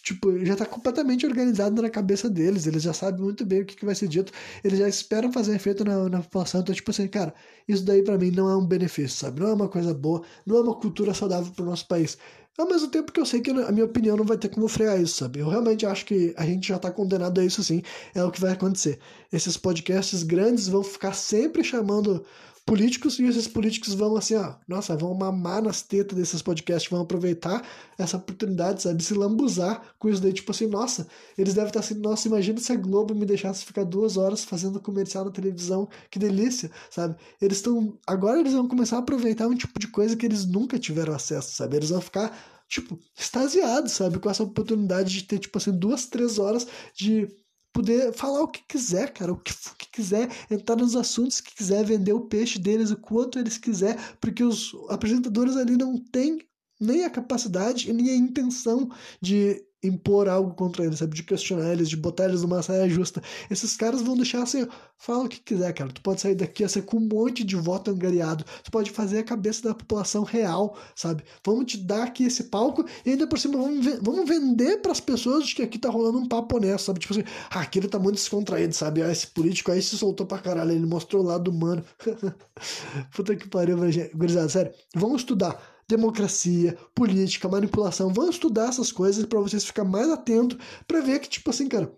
Tipo, 0.03 0.45
já 0.45 0.55
tá 0.55 0.65
completamente 0.65 1.25
organizado 1.25 1.81
na 1.81 1.89
cabeça 1.89 2.29
deles, 2.29 2.67
eles 2.67 2.83
já 2.83 2.93
sabem 2.93 3.21
muito 3.21 3.45
bem 3.45 3.61
o 3.61 3.65
que, 3.65 3.75
que 3.75 3.85
vai 3.85 3.95
ser 3.95 4.09
dito, 4.09 4.33
eles 4.61 4.77
já 4.77 4.87
esperam 4.87 5.31
fazer 5.31 5.55
efeito 5.55 5.85
na, 5.85 6.09
na 6.09 6.21
população, 6.21 6.59
então, 6.61 6.75
tipo 6.75 6.91
assim, 6.91 7.07
cara, 7.07 7.33
isso 7.67 7.85
daí 7.85 8.03
para 8.03 8.17
mim 8.17 8.29
não 8.29 8.49
é 8.49 8.57
um 8.57 8.65
benefício, 8.65 9.17
sabe? 9.17 9.39
Não 9.39 9.47
é 9.47 9.53
uma 9.53 9.69
coisa 9.69 9.93
boa, 9.93 10.21
não 10.45 10.57
é 10.57 10.61
uma 10.61 10.75
cultura 10.75 11.13
saudável 11.13 11.51
pro 11.53 11.65
nosso 11.65 11.87
país. 11.87 12.17
Ao 12.57 12.67
mesmo 12.67 12.89
tempo 12.89 13.11
que 13.11 13.19
eu 13.19 13.25
sei 13.25 13.41
que 13.41 13.49
a 13.49 13.71
minha 13.71 13.85
opinião 13.85 14.15
não 14.15 14.25
vai 14.25 14.37
ter 14.37 14.49
como 14.49 14.67
frear 14.67 15.01
isso, 15.01 15.15
sabe? 15.15 15.39
Eu 15.39 15.49
realmente 15.49 15.85
acho 15.87 16.05
que 16.05 16.33
a 16.37 16.45
gente 16.45 16.67
já 16.67 16.77
tá 16.77 16.91
condenado 16.91 17.39
a 17.39 17.45
isso 17.45 17.63
sim, 17.63 17.81
é 18.13 18.23
o 18.23 18.29
que 18.29 18.41
vai 18.41 18.51
acontecer. 18.51 18.99
Esses 19.31 19.57
podcasts 19.57 20.21
grandes 20.21 20.67
vão 20.67 20.83
ficar 20.83 21.13
sempre 21.13 21.63
chamando 21.63 22.23
políticos 22.65 23.19
e 23.19 23.25
esses 23.25 23.47
políticos 23.47 23.93
vão 23.93 24.15
assim, 24.15 24.35
ó, 24.35 24.55
nossa, 24.67 24.95
vão 24.95 25.13
mamar 25.13 25.61
nas 25.61 25.81
tetas 25.81 26.17
desses 26.17 26.41
podcasts, 26.41 26.89
vão 26.89 27.01
aproveitar 27.01 27.61
essa 27.97 28.17
oportunidade, 28.17 28.81
sabe, 28.81 29.03
se 29.03 29.13
lambuzar 29.13 29.93
com 29.99 30.09
isso 30.09 30.21
daí, 30.21 30.31
tipo 30.31 30.51
assim, 30.51 30.67
nossa, 30.67 31.07
eles 31.37 31.53
devem 31.53 31.67
estar 31.67 31.81
assim, 31.81 31.95
nossa, 31.95 32.27
imagina 32.27 32.59
se 32.59 32.71
a 32.71 32.75
Globo 32.75 33.13
me 33.13 33.25
deixasse 33.25 33.65
ficar 33.65 33.83
duas 33.83 34.15
horas 34.15 34.43
fazendo 34.45 34.79
comercial 34.79 35.25
na 35.25 35.31
televisão, 35.31 35.89
que 36.09 36.17
delícia, 36.17 36.71
sabe? 36.89 37.15
Eles 37.41 37.57
estão, 37.57 37.97
agora 38.07 38.39
eles 38.39 38.53
vão 38.53 38.67
começar 38.67 38.95
a 38.95 38.99
aproveitar 38.99 39.47
um 39.47 39.55
tipo 39.55 39.77
de 39.79 39.87
coisa 39.87 40.15
que 40.15 40.25
eles 40.25 40.45
nunca 40.45 40.79
tiveram 40.79 41.13
acesso, 41.13 41.55
sabe? 41.55 41.75
Eles 41.75 41.89
vão 41.89 42.01
ficar, 42.01 42.37
tipo, 42.67 42.97
extasiados, 43.17 43.91
sabe, 43.91 44.19
com 44.19 44.29
essa 44.29 44.43
oportunidade 44.43 45.13
de 45.13 45.23
ter, 45.23 45.39
tipo 45.39 45.57
assim, 45.57 45.71
duas, 45.77 46.05
três 46.05 46.39
horas 46.39 46.65
de 46.95 47.27
poder 47.73 48.13
falar 48.13 48.41
o 48.41 48.47
que 48.47 48.63
quiser, 48.67 49.11
cara, 49.11 49.33
o 49.33 49.37
que, 49.37 49.51
o 49.51 49.75
que, 49.75 49.89
quiser, 49.91 50.29
entrar 50.49 50.75
nos 50.75 50.95
assuntos 50.95 51.41
que 51.41 51.55
quiser, 51.55 51.83
vender 51.83 52.13
o 52.13 52.27
peixe 52.27 52.59
deles 52.59 52.91
o 52.91 52.97
quanto 52.97 53.39
eles 53.39 53.57
quiser, 53.57 53.97
porque 54.21 54.43
os 54.43 54.73
apresentadores 54.89 55.57
ali 55.57 55.75
não 55.75 55.97
têm 55.97 56.39
nem 56.79 57.03
a 57.03 57.09
capacidade 57.09 57.89
e 57.89 57.93
nem 57.93 58.09
a 58.09 58.15
intenção 58.15 58.89
de 59.19 59.63
impor 59.83 60.29
algo 60.29 60.53
contra 60.53 60.85
eles, 60.85 60.99
sabe? 60.99 61.15
De 61.15 61.23
questionar 61.23 61.71
eles, 61.71 61.89
de 61.89 61.97
botar 61.97 62.25
eles 62.25 62.41
numa 62.41 62.61
saia 62.61 62.87
justa. 62.89 63.21
Esses 63.49 63.75
caras 63.75 64.01
vão 64.01 64.15
deixar 64.15 64.43
assim, 64.43 64.67
fala 64.97 65.25
o 65.25 65.29
que 65.29 65.39
quiser, 65.39 65.73
cara. 65.73 65.91
Tu 65.91 66.01
pode 66.01 66.21
sair 66.21 66.35
daqui 66.35 66.63
assim, 66.63 66.81
com 66.81 66.97
um 66.97 67.07
monte 67.07 67.43
de 67.43 67.55
voto 67.55 67.91
angariado. 67.91 68.45
Tu 68.63 68.71
pode 68.71 68.91
fazer 68.91 69.19
a 69.19 69.23
cabeça 69.23 69.63
da 69.63 69.75
população 69.75 70.23
real, 70.23 70.77
sabe? 70.95 71.23
Vamos 71.45 71.65
te 71.65 71.77
dar 71.77 72.03
aqui 72.03 72.23
esse 72.25 72.45
palco 72.45 72.85
e 73.05 73.11
ainda 73.11 73.27
por 73.27 73.37
cima 73.37 73.57
vamos, 73.57 73.85
vamos 74.01 74.27
vender 74.27 74.77
para 74.81 74.91
as 74.91 74.99
pessoas 74.99 75.45
de 75.47 75.55
que 75.55 75.61
aqui 75.61 75.77
tá 75.77 75.89
rolando 75.89 76.19
um 76.19 76.27
papo 76.27 76.57
honesto, 76.57 76.85
sabe? 76.85 76.99
Tipo 76.99 77.13
assim, 77.13 77.23
ah, 77.49 77.61
aquele 77.61 77.87
tá 77.87 77.99
muito 77.99 78.15
descontraído, 78.15 78.73
sabe? 78.73 79.01
Ah, 79.01 79.11
esse 79.11 79.27
político 79.27 79.71
aí 79.71 79.81
se 79.81 79.97
soltou 79.97 80.25
pra 80.25 80.37
caralho, 80.39 80.71
ele 80.71 80.85
mostrou 80.85 81.23
o 81.23 81.25
lado 81.25 81.51
humano. 81.51 81.83
Puta 83.15 83.35
que 83.35 83.47
pariu, 83.47 83.77
gurizada, 84.15 84.49
sério. 84.49 84.71
Vamos 84.95 85.21
estudar 85.21 85.72
democracia, 85.95 86.77
política, 86.95 87.47
manipulação. 87.47 88.11
Vamos 88.11 88.35
estudar 88.35 88.69
essas 88.69 88.91
coisas 88.91 89.25
para 89.25 89.39
vocês 89.39 89.63
ficar 89.63 89.83
mais 89.83 90.09
atento 90.09 90.57
para 90.87 91.01
ver 91.01 91.19
que, 91.19 91.29
tipo 91.29 91.49
assim, 91.49 91.67
cara, 91.67 91.93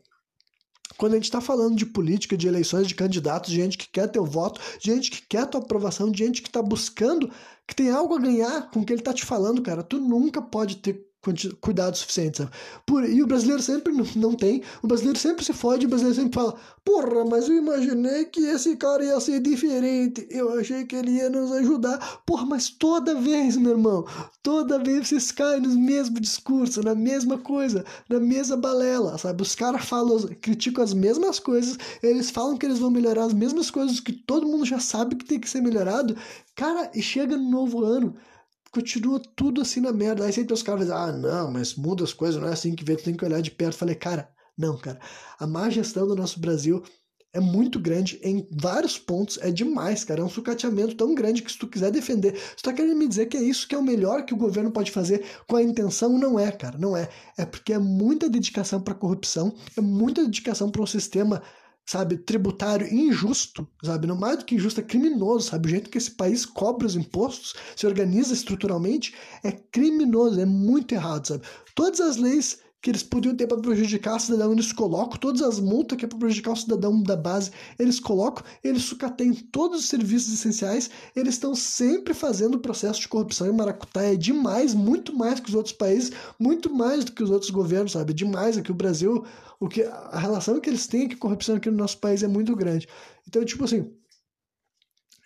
quando 0.98 1.14
a 1.14 1.16
gente 1.16 1.26
está 1.26 1.40
falando 1.42 1.76
de 1.76 1.86
política, 1.86 2.38
de 2.38 2.48
eleições, 2.48 2.88
de 2.88 2.96
candidatos, 2.96 3.52
de 3.52 3.58
gente 3.58 3.78
que 3.78 3.88
quer 3.90 4.08
teu 4.08 4.26
voto, 4.26 4.60
de 4.80 4.92
gente 4.92 5.10
que 5.10 5.22
quer 5.28 5.48
tua 5.48 5.62
aprovação, 5.62 6.12
de 6.12 6.20
gente 6.20 6.42
que 6.42 6.50
está 6.50 6.62
buscando, 6.62 7.32
que 7.68 7.76
tem 7.76 7.90
algo 7.90 8.16
a 8.16 8.20
ganhar 8.20 8.70
com 8.70 8.82
o 8.82 8.86
que 8.86 8.94
ele 8.94 9.02
está 9.02 9.14
te 9.14 9.26
falando, 9.26 9.62
cara, 9.62 9.82
tu 9.82 10.00
nunca 10.00 10.42
pode 10.42 10.78
ter 10.78 11.06
cuidado 11.62 11.98
suficiente, 11.98 12.40
sabe? 12.40 12.52
Por, 12.86 13.08
e 13.08 13.22
o 13.22 13.28
brasileiro 13.28 13.62
sempre 13.62 13.94
não 14.16 14.34
tem, 14.34 14.62
o 14.82 14.88
brasileiro 14.88 15.18
sempre 15.18 15.44
se 15.44 15.54
fode, 15.54 15.86
o 15.86 15.90
brasileiro 15.90 16.20
sempre 16.20 16.36
fala, 16.36 16.56
porra, 16.84 17.26
mas 17.26 17.50
eu 17.50 17.56
imaginei 17.56 18.26
que 18.26 18.42
esse 18.42 18.76
cara 18.76 19.04
ia 19.04 19.20
ser 19.20 19.40
diferente, 19.40 20.28
eu 20.30 20.58
achei 20.60 20.86
que 20.86 20.96
ele 20.96 21.12
ia 21.12 21.30
nos 21.30 21.52
ajudar, 21.52 22.22
porra, 22.26 22.46
mas 22.46 22.70
toda 22.70 23.16
vez, 23.16 23.58
meu 23.58 23.72
irmão, 23.72 24.06
toda 24.44 24.78
vez 24.78 25.08
vocês 25.08 25.32
caem 25.32 25.62
no 25.62 25.70
mesmo 25.70 26.20
discurso, 26.20 26.84
na 26.84 26.94
mesma 26.94 27.38
coisa, 27.38 27.84
na 28.10 28.20
mesma 28.20 28.56
balela, 28.56 29.18
sabe? 29.18 29.42
Os 29.42 29.56
caras 29.56 29.86
falam, 29.86 30.20
criticam 30.42 30.84
as 30.84 30.94
mesmas 30.94 31.40
coisas, 31.40 31.78
eles 32.04 32.30
falam 32.30 32.58
que 32.58 32.66
eles 32.66 32.80
vão 32.80 32.92
melhorar 32.92 33.26
as 33.26 33.34
mesmas 33.34 33.72
coisas 33.72 34.00
que 34.00 34.14
todo 34.14 34.48
mundo 34.48 34.66
já 34.66 34.80
sabe 34.80 35.16
que 35.16 35.26
tem 35.26 35.40
que 35.40 35.50
ser 35.50 35.62
melhorado, 35.62 36.16
cara, 36.56 36.92
e 36.94 37.02
chega 37.02 37.36
no 37.36 37.50
novo 37.50 37.84
ano, 37.84 38.16
continua 38.76 39.22
tudo 39.38 39.62
assim 39.62 39.80
na 39.80 39.94
merda. 39.94 40.26
Aí 40.26 40.34
sempre 40.34 40.54
os 40.54 40.62
caras 40.62 40.82
dizem, 40.82 40.96
ah, 40.96 41.12
não, 41.12 41.52
mas 41.52 41.76
muda 41.76 42.04
as 42.04 42.12
coisas, 42.12 42.42
não 42.42 42.50
é 42.50 42.52
assim 42.52 42.76
que 42.76 42.84
vê, 42.84 42.98
tu 42.98 43.06
tem 43.06 43.16
que 43.16 43.24
olhar 43.24 43.42
de 43.42 43.52
perto. 43.52 43.78
Falei, 43.78 43.96
cara, 43.96 44.30
não, 44.58 44.78
cara. 44.78 45.00
A 45.40 45.48
má 45.48 45.70
gestão 45.70 46.06
do 46.06 46.16
nosso 46.16 46.42
Brasil 46.42 46.84
é 47.34 47.40
muito 47.40 47.80
grande 47.80 48.20
em 48.22 48.48
vários 48.52 48.98
pontos, 48.98 49.38
é 49.42 49.50
demais, 49.50 50.04
cara. 50.04 50.22
É 50.22 50.24
um 50.24 50.30
sucateamento 50.30 50.96
tão 50.96 51.16
grande 51.16 51.42
que 51.42 51.52
se 51.52 51.58
tu 51.58 51.68
quiser 51.68 51.90
defender, 51.90 52.36
se 52.36 52.58
tu 52.58 52.64
tá 52.64 52.74
querendo 52.74 52.98
me 52.98 53.08
dizer 53.08 53.28
que 53.28 53.38
é 53.38 53.42
isso 53.42 53.68
que 53.68 53.76
é 53.76 53.78
o 53.78 53.84
melhor 53.84 54.26
que 54.26 54.34
o 54.34 54.38
governo 54.38 54.72
pode 54.72 54.92
fazer 54.92 55.24
com 55.48 55.56
a 55.56 55.64
intenção, 55.64 56.18
não 56.18 56.38
é, 56.38 56.52
cara, 56.52 56.78
não 56.78 56.96
é. 56.96 57.10
É 57.38 57.46
porque 57.46 57.74
é 57.74 57.80
muita 57.80 58.30
dedicação 58.30 58.82
para 58.82 58.94
corrupção, 58.94 59.54
é 59.78 59.82
muita 59.82 60.24
dedicação 60.24 60.70
para 60.70 60.82
um 60.82 60.88
sistema 60.88 61.42
sabe, 61.86 62.18
tributário 62.18 62.92
injusto, 62.92 63.68
sabe, 63.84 64.08
não 64.08 64.18
mais 64.18 64.40
do 64.40 64.46
que 64.46 64.56
injusto, 64.56 64.80
é 64.80 64.84
criminoso, 64.84 65.50
sabe, 65.50 65.68
o 65.68 65.70
jeito 65.70 65.90
que 65.90 65.98
esse 65.98 66.12
país 66.12 66.46
cobra 66.46 66.88
os 66.88 66.96
impostos, 66.96 67.54
se 67.76 67.86
organiza 67.86 68.34
estruturalmente, 68.34 69.14
é 69.44 69.52
criminoso, 69.52 70.40
é 70.40 70.46
muito 70.46 70.94
errado, 70.94 71.28
sabe. 71.28 71.44
Todas 71.76 72.02
as 72.02 72.18
leis 72.18 72.60
que 72.86 72.92
eles 72.92 73.02
podiam 73.02 73.36
ter 73.36 73.48
para 73.48 73.58
prejudicar 73.58 74.16
o 74.16 74.20
cidadão, 74.20 74.54
eles 74.54 74.72
colocam, 74.72 75.18
todas 75.18 75.42
as 75.42 75.60
multas 75.60 75.98
que 75.98 76.06
é 76.06 76.08
para 76.08 76.20
prejudicar 76.20 76.52
o 76.52 76.56
cidadão 76.56 77.02
da 77.02 77.16
base, 77.16 77.50
eles 77.80 78.00
colocam, 78.00 78.46
eles 78.64 78.84
sucateiam 78.84 79.34
todos 79.52 79.80
os 79.80 79.90
serviços 79.90 80.32
essenciais, 80.32 80.92
eles 81.16 81.34
estão 81.34 81.56
sempre 81.56 82.14
fazendo 82.14 82.60
processo 82.60 83.02
de 83.02 83.08
corrupção 83.08 83.48
em 83.48 83.58
Maracutaia, 83.58 84.14
é 84.14 84.16
demais, 84.16 84.76
muito 84.76 85.18
mais 85.18 85.40
que 85.40 85.50
os 85.50 85.56
outros 85.56 85.74
países, 85.74 86.12
muito 86.38 86.72
mais 86.72 87.04
do 87.04 87.12
que 87.12 87.24
os 87.24 87.32
outros 87.32 87.50
governos, 87.50 87.94
sabe, 87.94 88.14
demais 88.14 88.56
aqui 88.56 88.72
o 88.72 88.76
Brasil, 88.76 89.26
o 89.60 89.68
que 89.68 89.82
a 89.82 90.20
relação 90.20 90.60
que 90.60 90.70
eles 90.70 90.86
têm 90.86 91.10
com 91.10 91.16
a 91.16 91.18
corrupção 91.18 91.56
aqui 91.56 91.72
no 91.72 91.78
nosso 91.78 91.98
país 91.98 92.22
é 92.22 92.28
muito 92.28 92.56
grande. 92.56 92.88
Então, 93.28 93.44
tipo 93.44 93.64
assim, 93.64 93.92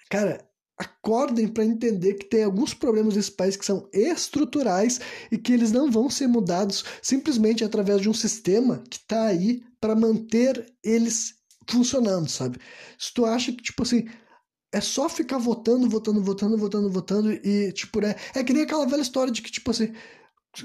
cara, 0.10 0.49
acordem 0.80 1.48
para 1.48 1.66
entender 1.66 2.14
que 2.14 2.26
tem 2.26 2.44
alguns 2.44 2.74
problemas 2.74 3.16
nesse 3.16 3.32
país 3.32 3.58
que 3.58 3.66
são 3.66 3.90
estruturais 3.92 5.02
e 5.30 5.38
que 5.38 5.52
eles 5.52 5.74
não 5.74 5.92
vão 5.92 6.10
ser 6.10 6.28
mudados 6.28 6.86
simplesmente 7.02 7.66
através 7.66 8.02
de 8.02 8.10
um 8.10 8.14
sistema 8.14 8.82
que 8.90 8.98
está 8.98 9.26
aí 9.26 9.62
para 9.82 9.94
manter 9.94 10.66
eles 10.82 11.36
funcionando, 11.70 12.30
sabe? 12.30 12.58
Se 12.98 13.14
tu 13.14 13.26
acha 13.26 13.52
que, 13.52 13.62
tipo 13.62 13.84
assim, 13.84 14.08
é 14.72 14.80
só 14.80 15.10
ficar 15.10 15.38
votando, 15.38 15.90
votando, 15.90 16.24
votando, 16.24 16.58
votando, 16.58 16.90
votando 16.90 17.32
e, 17.34 17.72
tipo, 17.74 18.04
é, 18.04 18.16
é 18.34 18.44
que 18.44 18.54
nem 18.54 18.64
aquela 18.64 18.88
velha 18.88 19.02
história 19.02 19.34
de 19.34 19.42
que, 19.42 19.52
tipo 19.52 19.72
assim, 19.72 19.94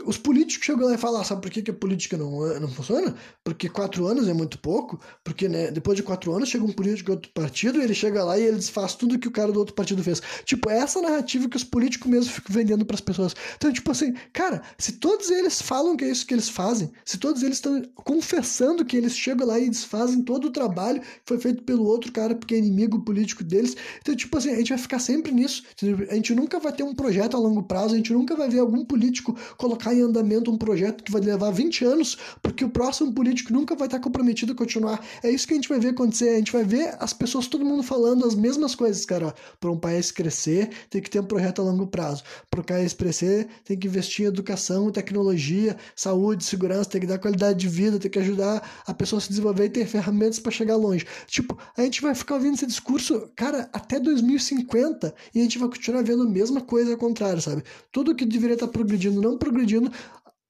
os 0.07 0.16
políticos 0.16 0.64
chegam 0.64 0.87
lá 0.87 0.95
e 0.95 0.99
falam, 0.99 1.20
ah, 1.20 1.24
sabe 1.24 1.43
por 1.43 1.51
que, 1.51 1.62
que 1.62 1.70
a 1.70 1.74
política 1.74 2.16
não, 2.16 2.59
não 2.59 2.68
funciona? 2.68 3.14
Porque 3.45 3.68
quatro 3.68 4.07
anos 4.07 4.26
é 4.28 4.32
muito 4.32 4.59
pouco, 4.59 4.99
porque 5.22 5.47
né, 5.47 5.70
depois 5.70 5.97
de 5.97 6.03
quatro 6.03 6.32
anos 6.32 6.49
chega 6.49 6.64
um 6.64 6.72
político 6.72 7.07
de 7.07 7.11
outro 7.12 7.30
partido 7.32 7.80
ele 7.80 7.95
chega 7.95 8.24
lá 8.24 8.39
e 8.39 8.45
ele 8.45 8.57
desfaz 8.57 8.95
tudo 8.95 9.18
que 9.18 9.28
o 9.28 9.30
cara 9.30 9.53
do 9.53 9.59
outro 9.59 9.74
partido 9.74 10.03
fez. 10.03 10.22
Tipo, 10.45 10.70
é 10.70 10.78
essa 10.78 11.03
narrativa 11.03 11.49
que 11.49 11.57
os 11.57 11.64
políticos 11.64 12.11
mesmo 12.11 12.32
ficam 12.32 12.55
vendendo 12.55 12.85
para 12.85 12.95
as 12.95 13.01
pessoas. 13.01 13.37
Então, 13.57 13.72
tipo 13.72 13.91
assim, 13.91 14.14
cara, 14.32 14.62
se 14.78 14.93
todos 14.93 15.30
eles 15.30 15.61
falam 15.61 15.97
que 15.97 16.05
é 16.05 16.11
isso 16.11 16.26
que 16.26 16.35
eles 16.35 16.49
fazem, 16.49 16.91
se 17.05 17.18
todos 17.18 17.43
eles 17.43 17.59
estão 17.59 17.82
confessando 17.95 18.85
que 18.85 18.97
eles 18.97 19.14
chegam 19.14 19.47
lá 19.47 19.59
e 19.59 19.68
desfazem 19.68 20.22
todo 20.22 20.47
o 20.47 20.51
trabalho 20.51 21.01
que 21.01 21.09
foi 21.26 21.39
feito 21.39 21.62
pelo 21.62 21.85
outro 21.85 22.11
cara 22.11 22.35
porque 22.35 22.55
é 22.55 22.59
inimigo 22.59 23.05
político 23.05 23.45
deles, 23.45 23.76
então, 24.01 24.16
tipo 24.16 24.37
assim, 24.39 24.51
a 24.51 24.57
gente 24.57 24.70
vai 24.70 24.78
ficar 24.78 24.99
sempre 24.99 25.30
nisso. 25.30 25.62
A 26.09 26.14
gente 26.14 26.35
nunca 26.35 26.59
vai 26.59 26.72
ter 26.72 26.82
um 26.82 26.95
projeto 26.95 27.37
a 27.37 27.41
longo 27.41 27.62
prazo, 27.62 27.95
a 27.95 27.97
gente 27.97 28.12
nunca 28.12 28.35
vai 28.35 28.49
ver 28.49 28.61
algum 28.61 28.85
político 28.85 29.37
colocar 29.59 29.74
colocar 29.75 29.95
em 29.95 30.03
andamento 30.03 30.51
um 30.51 30.57
projeto 30.57 31.03
que 31.03 31.11
vai 31.11 31.20
levar 31.20 31.51
20 31.51 31.85
anos, 31.85 32.16
porque 32.41 32.64
o 32.64 32.68
próximo 32.68 33.12
político 33.12 33.53
nunca 33.53 33.75
vai 33.75 33.89
estar 33.89 33.99
comprometido 33.99 34.53
a 34.53 34.55
continuar. 34.55 35.05
É 35.22 35.31
isso 35.31 35.47
que 35.47 35.53
a 35.53 35.57
gente 35.57 35.68
vai 35.68 35.81
ver 35.81 35.89
acontecer. 35.89 36.29
A 36.31 36.37
gente 36.37 36.53
vai 36.53 36.64
ver 36.64 36.95
as 37.01 37.12
pessoas, 37.12 37.47
todo 37.47 37.64
mundo 37.64 37.83
falando 37.83 38.25
as 38.25 38.35
mesmas 38.35 38.75
coisas, 38.75 39.05
cara. 39.05 39.35
Para 39.61 39.70
um 39.70 39.77
país 39.77 40.11
crescer, 40.11 40.70
tem 40.89 41.03
que 41.03 41.11
ter 41.11 41.20
um 41.20 41.25
projeto 41.25 41.61
a 41.61 41.64
longo 41.64 41.87
prazo. 41.87 42.22
Para 42.51 42.61
o 42.61 42.64
país 42.64 42.93
crescer, 42.93 43.49
tem 43.64 43.77
que 43.77 43.89
investir 43.89 44.25
em 44.25 44.29
educação, 44.29 44.91
tecnologia, 44.91 45.77
saúde, 45.97 46.45
segurança, 46.45 46.91
tem 46.91 47.01
que 47.01 47.07
dar 47.07 47.18
qualidade 47.18 47.59
de 47.59 47.68
vida, 47.68 47.99
tem 47.99 48.11
que 48.11 48.18
ajudar 48.18 48.62
a 48.87 48.95
pessoa 48.95 49.18
a 49.18 49.22
se 49.22 49.29
desenvolver 49.29 49.66
e 49.66 49.70
ter 49.70 49.87
ferramentas 49.87 50.39
para 50.39 50.53
chegar 50.53 50.77
longe. 50.77 51.05
Tipo, 51.27 51.59
a 51.77 51.83
gente 51.83 52.01
vai 52.01 52.14
ficar 52.14 52.37
ouvindo 52.37 52.55
esse 52.55 52.66
discurso, 52.66 53.29
cara, 53.35 53.68
até 53.72 53.99
2050 53.99 55.14
e 55.35 55.41
a 55.41 55.43
gente 55.43 55.59
vai 55.59 55.68
continuar 55.68 56.03
vendo 56.03 56.22
a 56.22 56.29
mesma 56.29 56.61
coisa 56.61 56.93
ao 56.93 56.99
contrário, 56.99 57.43
sabe? 57.43 57.62
Tudo 57.91 58.14
que 58.14 58.25
deveria 58.25 58.55
estar 58.55 58.68
progredindo 58.68 59.20
não 59.20 59.37
progredindo 59.37 59.63
progredindo, 59.64 59.90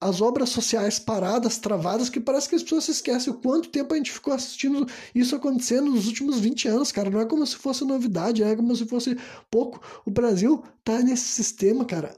as 0.01 0.21
obras 0.21 0.51
sociais 0.51 0.99
paradas, 0.99 1.57
travadas, 1.57 2.11
que 2.11 2.21
parece 2.21 2.49
que 2.49 2.55
as 2.55 2.63
pessoas 2.63 2.85
se 2.85 2.91
esquecem 2.91 3.33
o 3.33 3.37
quanto 3.37 3.71
tempo 3.71 3.95
a 3.95 3.97
gente 3.97 4.13
ficou 4.13 4.35
assistindo 4.35 4.87
isso 5.15 5.35
acontecendo 5.35 5.91
nos 5.91 6.07
últimos 6.07 6.39
20 6.41 6.69
anos, 6.69 6.93
cara. 6.93 7.09
Não 7.09 7.21
é 7.21 7.25
como 7.25 7.47
se 7.47 7.57
fosse 7.57 7.85
novidade, 7.85 8.43
é 8.43 8.55
como 8.55 8.77
se 8.77 8.85
fosse 8.85 9.17
pouco. 9.51 9.81
O 10.05 10.11
Brasil 10.11 10.63
tá 10.83 11.01
nesse 11.01 11.25
sistema, 11.25 11.87
cara. 11.87 12.15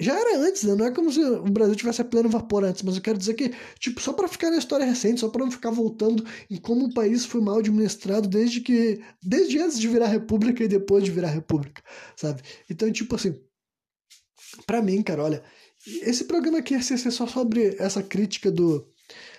Já 0.00 0.18
era 0.18 0.38
antes, 0.38 0.64
né? 0.64 0.74
Não 0.74 0.86
é 0.86 0.90
como 0.90 1.12
se 1.12 1.20
o 1.20 1.44
Brasil 1.44 1.76
tivesse 1.76 2.02
a 2.02 2.04
pleno 2.04 2.28
vapor 2.28 2.64
antes, 2.64 2.82
mas 2.82 2.96
eu 2.96 3.02
quero 3.02 3.16
dizer 3.16 3.34
que, 3.34 3.54
tipo, 3.78 4.00
só 4.00 4.12
para 4.12 4.26
ficar 4.26 4.50
na 4.50 4.58
história 4.58 4.84
recente, 4.84 5.20
só 5.20 5.28
para 5.28 5.44
não 5.44 5.52
ficar 5.52 5.70
voltando 5.70 6.24
em 6.50 6.56
como 6.56 6.86
o 6.86 6.94
país 6.94 7.24
foi 7.24 7.40
mal 7.40 7.58
administrado 7.58 8.28
desde 8.28 8.60
que. 8.60 9.00
desde 9.22 9.60
antes 9.60 9.78
de 9.78 9.86
virar 9.86 10.08
república 10.08 10.64
e 10.64 10.68
depois 10.68 11.04
de 11.04 11.12
virar 11.12 11.28
república, 11.28 11.80
sabe? 12.16 12.42
Então, 12.68 12.90
tipo 12.90 13.14
assim, 13.14 13.38
para 14.66 14.82
mim, 14.82 15.02
cara, 15.02 15.22
olha, 15.22 15.42
esse 16.02 16.24
programa 16.24 16.58
aqui 16.58 16.74
ia 16.74 16.82
ser 16.82 16.98
só 17.10 17.26
sobre 17.26 17.76
essa 17.78 18.02
crítica 18.02 18.50
do 18.50 18.86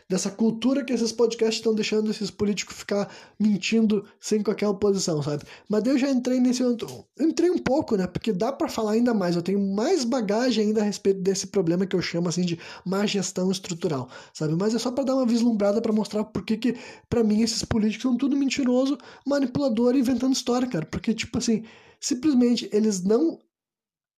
dessa 0.10 0.32
cultura 0.32 0.84
que 0.84 0.92
esses 0.92 1.12
podcasts 1.12 1.58
estão 1.58 1.76
deixando 1.76 2.10
esses 2.10 2.32
políticos 2.32 2.76
ficar 2.76 3.14
mentindo 3.40 4.04
sem 4.20 4.42
qualquer 4.42 4.68
oposição, 4.68 5.22
sabe? 5.22 5.44
Mas 5.70 5.86
eu 5.86 6.00
já 6.00 6.10
entrei 6.10 6.40
nesse 6.40 6.64
entrei 7.20 7.52
um 7.52 7.60
pouco, 7.60 7.96
né? 7.96 8.08
Porque 8.08 8.34
dá 8.34 8.52
para 8.52 8.68
falar 8.68 8.94
ainda 8.94 9.14
mais. 9.14 9.36
Eu 9.36 9.44
tenho 9.44 9.60
mais 9.60 10.04
bagagem 10.04 10.66
ainda 10.66 10.82
a 10.82 10.84
respeito 10.84 11.22
desse 11.22 11.46
problema 11.48 11.86
que 11.86 11.96
eu 11.96 12.02
chamo 12.02 12.28
assim 12.28 12.42
de 12.42 12.58
má 12.84 13.06
gestão 13.06 13.52
estrutural, 13.52 14.10
sabe? 14.34 14.56
Mas 14.56 14.74
é 14.74 14.80
só 14.80 14.92
para 14.92 15.04
dar 15.04 15.16
uma 15.16 15.28
vislumbrada 15.28 15.80
para 15.80 15.94
mostrar 15.94 16.24
por 16.24 16.44
que 16.44 16.58
que 16.58 16.76
para 17.08 17.24
mim 17.24 17.44
esses 17.44 17.64
políticos 17.64 18.02
são 18.02 18.18
tudo 18.18 18.36
mentiroso, 18.36 18.98
manipulador, 19.28 19.96
inventando 19.96 20.34
história, 20.34 20.68
cara. 20.68 20.88
Porque 20.88 21.14
tipo 21.14 21.38
assim, 21.38 21.64
simplesmente 22.00 22.68
eles 22.74 23.04
não 23.04 23.40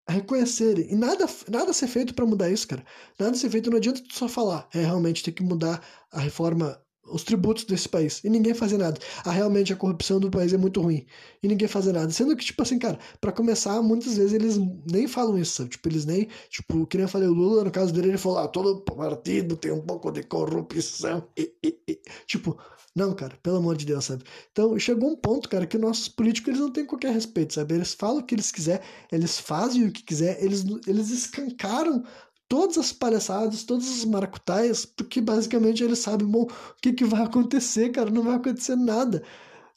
reconhecerem. 0.10 0.92
E 0.92 0.96
nada, 0.96 1.26
nada 1.50 1.74
ser 1.74 1.88
feito 1.88 2.14
para 2.14 2.26
mudar 2.26 2.50
isso, 2.50 2.68
cara. 2.68 2.84
Nada 3.20 3.36
ser 3.36 3.50
feito, 3.50 3.70
não 3.70 3.78
adianta 3.78 4.02
tu 4.02 4.16
só 4.16 4.28
falar. 4.28 4.68
É, 4.74 4.82
realmente 4.82 5.24
tem 5.24 5.34
que 5.34 5.44
mudar 5.44 5.84
a 6.12 6.20
reforma, 6.20 6.82
os 7.06 7.24
tributos 7.24 7.66
desse 7.66 7.90
país. 7.90 8.24
E 8.24 8.30
ninguém 8.30 8.54
fazer 8.54 8.78
nada. 8.78 9.00
Ah, 9.26 9.32
realmente 9.32 9.74
a 9.74 9.76
corrupção 9.76 10.20
do 10.20 10.30
país 10.30 10.54
é 10.54 10.58
muito 10.58 10.82
ruim. 10.82 11.06
E 11.42 11.48
ninguém 11.48 11.68
fazer 11.68 11.94
nada. 11.94 12.10
Sendo 12.12 12.36
que, 12.36 12.46
tipo 12.46 12.62
assim, 12.62 12.80
cara, 12.80 13.00
para 13.20 13.32
começar, 13.32 13.82
muitas 13.82 14.18
vezes 14.18 14.34
eles 14.34 14.58
nem 14.92 15.08
falam 15.08 15.38
isso, 15.38 15.56
sabe? 15.56 15.70
Tipo, 15.70 15.90
eles 15.90 16.06
nem. 16.06 16.28
Tipo, 16.50 16.86
que 16.86 16.98
nem 16.98 17.04
eu 17.06 17.10
falei, 17.10 17.28
o 17.28 17.34
Lula, 17.34 17.64
no 17.64 17.72
caso 17.72 17.94
dele, 17.94 18.10
ele 18.10 18.18
falou: 18.18 18.40
ah, 18.40 18.48
todo 18.48 18.82
partido 18.82 19.56
tem 19.56 19.72
um 19.72 19.82
pouco 19.82 20.12
de 20.12 20.24
corrupção. 20.24 21.28
E, 21.38 21.54
e, 21.64 21.78
e. 21.88 22.00
Tipo, 22.26 22.58
não, 22.96 23.14
cara, 23.14 23.38
pelo 23.42 23.58
amor 23.58 23.78
de 23.78 23.86
Deus, 23.86 24.06
sabe? 24.06 24.24
Então, 24.52 24.78
chegou 24.78 25.10
um 25.10 25.16
ponto, 25.16 25.48
cara, 25.48 25.66
que 25.66 25.78
nossos 25.78 26.10
políticos 26.10 26.50
eles 26.50 26.60
não 26.60 26.72
têm 26.72 26.86
qualquer 26.86 27.14
respeito, 27.14 27.54
sabe? 27.54 27.76
Eles 27.76 27.94
falam 27.94 28.20
o 28.20 28.24
que 28.24 28.36
eles 28.36 28.52
quiserem, 28.52 28.82
eles 29.12 29.40
fazem 29.40 29.86
o 29.88 29.92
que 29.92 30.04
quiser, 30.04 30.44
eles, 30.44 30.66
eles 30.86 31.10
escancaram 31.10 32.04
todas 32.52 32.78
as 32.78 32.92
palhaçadas, 32.92 33.64
todas 33.64 33.88
as 33.90 34.04
maracutaias, 34.04 34.86
porque 34.86 35.22
basicamente 35.22 35.82
eles 35.82 36.00
sabem, 36.00 36.28
bom, 36.28 36.42
o 36.42 36.82
que, 36.82 36.92
que 36.92 37.06
vai 37.06 37.24
acontecer, 37.24 37.92
cara? 37.92 38.12
Não 38.12 38.24
vai 38.24 38.36
acontecer 38.36 38.76
nada. 38.76 39.24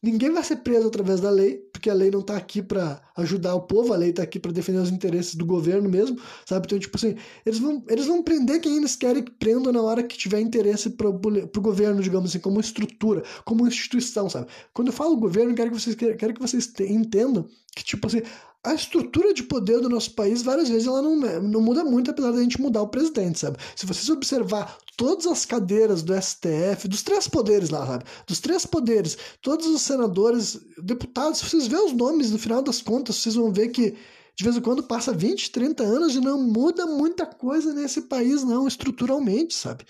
Ninguém 0.03 0.33
vai 0.33 0.43
ser 0.43 0.57
preso 0.57 0.89
através 0.89 1.21
da 1.21 1.31
lei, 1.31 1.59
porque 1.73 1.89
a 1.89 1.95
lei 1.95 2.11
não 2.11 2.19
está 2.19 2.37
aqui 2.37 2.61
para 2.61 3.01
ajudar 3.17 3.55
o 3.55 3.63
povo, 3.63 3.93
a 3.93 3.97
lei 3.97 4.11
está 4.11 4.25
aqui 4.25 4.41
para 4.41 4.51
defender 4.51 4.81
os 4.81 4.91
interesses 4.91 5.37
do 5.37 5.47
governo 5.47 5.89
mesmo, 5.89 6.21
sabe? 6.45 6.67
Então, 6.67 6.77
tipo 6.77 6.97
assim, 6.97 7.15
eles 7.47 7.61
vão, 7.61 7.81
eles 7.89 8.07
vão 8.07 8.25
prender 8.25 8.61
quem 8.61 8.77
eles 8.77 8.97
querem 8.97 9.23
que 9.23 9.31
prendam 9.31 9.73
na 9.73 9.81
hora 9.81 10.03
que 10.03 10.19
tiver 10.19 10.41
interesse 10.41 10.91
para 10.91 11.09
o 11.09 11.61
governo, 11.61 12.03
digamos 12.03 12.31
assim, 12.31 12.41
como 12.41 12.59
estrutura, 12.59 13.23
como 13.45 13.69
instituição, 13.69 14.29
sabe? 14.29 14.49
Quando 14.73 14.89
eu 14.89 14.93
falo 14.93 15.17
governo, 15.17 15.55
quero 15.55 15.71
que 15.71 15.79
vocês, 15.79 15.95
quero 15.95 16.35
que 16.35 16.41
vocês 16.41 16.73
entendam 16.81 17.47
que, 17.77 17.85
tipo 17.85 18.05
assim, 18.09 18.23
a 18.65 18.73
estrutura 18.73 19.35
de 19.35 19.43
poder 19.43 19.81
do 19.81 19.91
nosso 19.91 20.13
país, 20.13 20.43
várias 20.43 20.71
vezes, 20.71 20.87
ela 20.87 21.03
não, 21.03 21.17
não 21.43 21.61
muda 21.61 21.85
muito, 21.85 22.11
apesar 22.11 22.33
da 22.33 22.43
gente 22.43 22.61
mudar 22.61 22.81
o 22.81 22.89
presidente, 22.89 23.39
sabe? 23.39 23.59
Se 23.77 23.85
vocês 23.85 24.09
observar 24.09 24.79
todas 24.97 25.27
as 25.27 25.45
cadeiras 25.45 26.03
do 26.03 26.15
STF, 26.15 26.89
dos 26.89 27.03
três 27.03 27.29
poderes 27.29 27.69
lá, 27.69 27.87
sabe? 27.87 28.05
Dos 28.27 28.41
três 28.41 28.65
poderes, 28.65 29.19
todos 29.43 29.67
os 29.67 29.83
senadores, 29.83 30.59
deputados, 30.83 31.41
se 31.41 31.45
vocês 31.51 31.67
verem 31.67 31.87
os 31.87 31.93
nomes, 31.93 32.31
no 32.31 32.39
final 32.39 32.63
das 32.63 32.81
contas, 32.81 33.17
vocês 33.17 33.35
vão 33.35 33.53
ver 33.53 33.69
que 33.69 33.95
de 34.37 34.43
vez 34.43 34.57
em 34.57 34.61
quando 34.61 34.83
passa 34.83 35.13
20, 35.13 35.53
30 35.53 35.85
anos 35.85 36.15
e 36.15 36.21
não 36.21 36.41
muda 36.41 36.87
muita 36.87 37.25
coisa 37.25 37.73
nesse 37.73 38.03
país, 38.03 38.43
não, 38.43 38.67
estruturalmente, 38.67 39.55
sabe? 39.55 39.85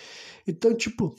Então, 0.46 0.74
tipo, 0.74 1.14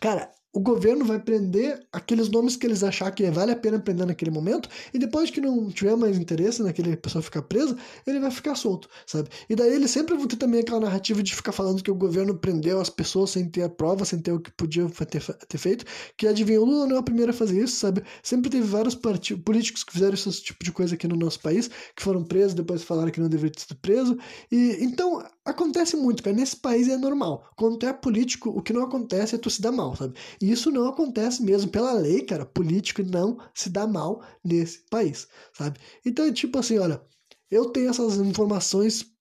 cara, 0.00 0.30
o 0.52 0.60
governo 0.60 1.04
vai 1.04 1.18
prender 1.18 1.80
aqueles 1.90 2.28
nomes 2.28 2.56
que 2.56 2.66
eles 2.66 2.82
achar 2.82 3.10
que 3.10 3.30
vale 3.30 3.52
a 3.52 3.56
pena 3.56 3.78
prender 3.78 4.06
naquele 4.06 4.30
momento, 4.30 4.68
e 4.92 4.98
depois 4.98 5.30
que 5.30 5.40
não 5.40 5.70
tiver 5.70 5.96
mais 5.96 6.18
interesse 6.18 6.62
naquele 6.62 6.96
pessoa 6.96 7.22
ficar 7.22 7.42
presa, 7.42 7.76
ele 8.06 8.20
vai 8.20 8.30
ficar 8.30 8.54
solto, 8.54 8.88
sabe? 9.06 9.30
E 9.48 9.56
daí 9.56 9.72
eles 9.74 9.90
sempre 9.90 10.14
vão 10.14 10.26
ter 10.26 10.36
também 10.36 10.60
aquela 10.60 10.80
narrativa 10.80 11.22
de 11.22 11.34
ficar 11.34 11.52
falando 11.52 11.82
que 11.82 11.90
o 11.90 11.94
governo 11.94 12.34
prendeu 12.34 12.80
as 12.80 12.90
pessoas 12.90 13.30
sem 13.30 13.48
ter 13.48 13.62
a 13.62 13.68
prova, 13.68 14.04
sem 14.04 14.18
ter 14.18 14.32
o 14.32 14.40
que 14.40 14.50
podia 14.52 14.86
ter, 14.88 15.22
ter 15.22 15.58
feito, 15.58 15.84
que 16.16 16.26
adivinha, 16.26 16.60
o 16.60 16.64
Lula 16.64 16.86
não 16.86 16.96
é 16.96 16.98
o 16.98 17.02
primeiro 17.02 17.30
a 17.30 17.34
fazer 17.34 17.62
isso, 17.62 17.76
sabe? 17.76 18.02
Sempre 18.22 18.50
teve 18.50 18.66
vários 18.66 18.94
políticos 18.94 19.84
que 19.84 19.92
fizeram 19.92 20.14
esse 20.14 20.42
tipo 20.42 20.62
de 20.62 20.72
coisa 20.72 20.94
aqui 20.94 21.08
no 21.08 21.16
nosso 21.16 21.40
país, 21.40 21.70
que 21.96 22.02
foram 22.02 22.22
presos, 22.22 22.54
depois 22.54 22.82
falaram 22.82 23.10
que 23.10 23.20
não 23.20 23.28
deveria 23.28 23.52
ter 23.52 23.60
sido 23.60 23.76
preso, 23.76 24.18
e 24.50 24.78
então 24.80 25.24
acontece 25.44 25.96
muito, 25.96 26.22
cara, 26.22 26.36
nesse 26.36 26.56
país 26.56 26.88
é 26.88 26.96
normal. 26.96 27.50
Quando 27.56 27.78
tu 27.78 27.86
é 27.86 27.92
político, 27.92 28.50
o 28.50 28.62
que 28.62 28.72
não 28.72 28.82
acontece 28.84 29.34
é 29.34 29.38
tu 29.38 29.50
se 29.50 29.60
dar 29.62 29.72
mal, 29.72 29.96
sabe? 29.96 30.18
E 30.40 30.50
isso 30.50 30.70
não 30.70 30.88
acontece 30.88 31.42
mesmo. 31.42 31.70
Pela 31.70 31.92
lei, 31.92 32.22
cara, 32.22 32.46
político 32.46 33.02
não 33.02 33.38
se 33.54 33.68
dá 33.70 33.86
mal 33.86 34.22
nesse 34.44 34.80
país, 34.90 35.28
sabe? 35.52 35.78
Então, 36.04 36.24
é 36.26 36.32
tipo 36.32 36.58
assim, 36.58 36.78
olha, 36.78 37.02
eu 37.50 37.70
tenho 37.70 37.90
essas 37.90 38.16
informações 38.18 39.12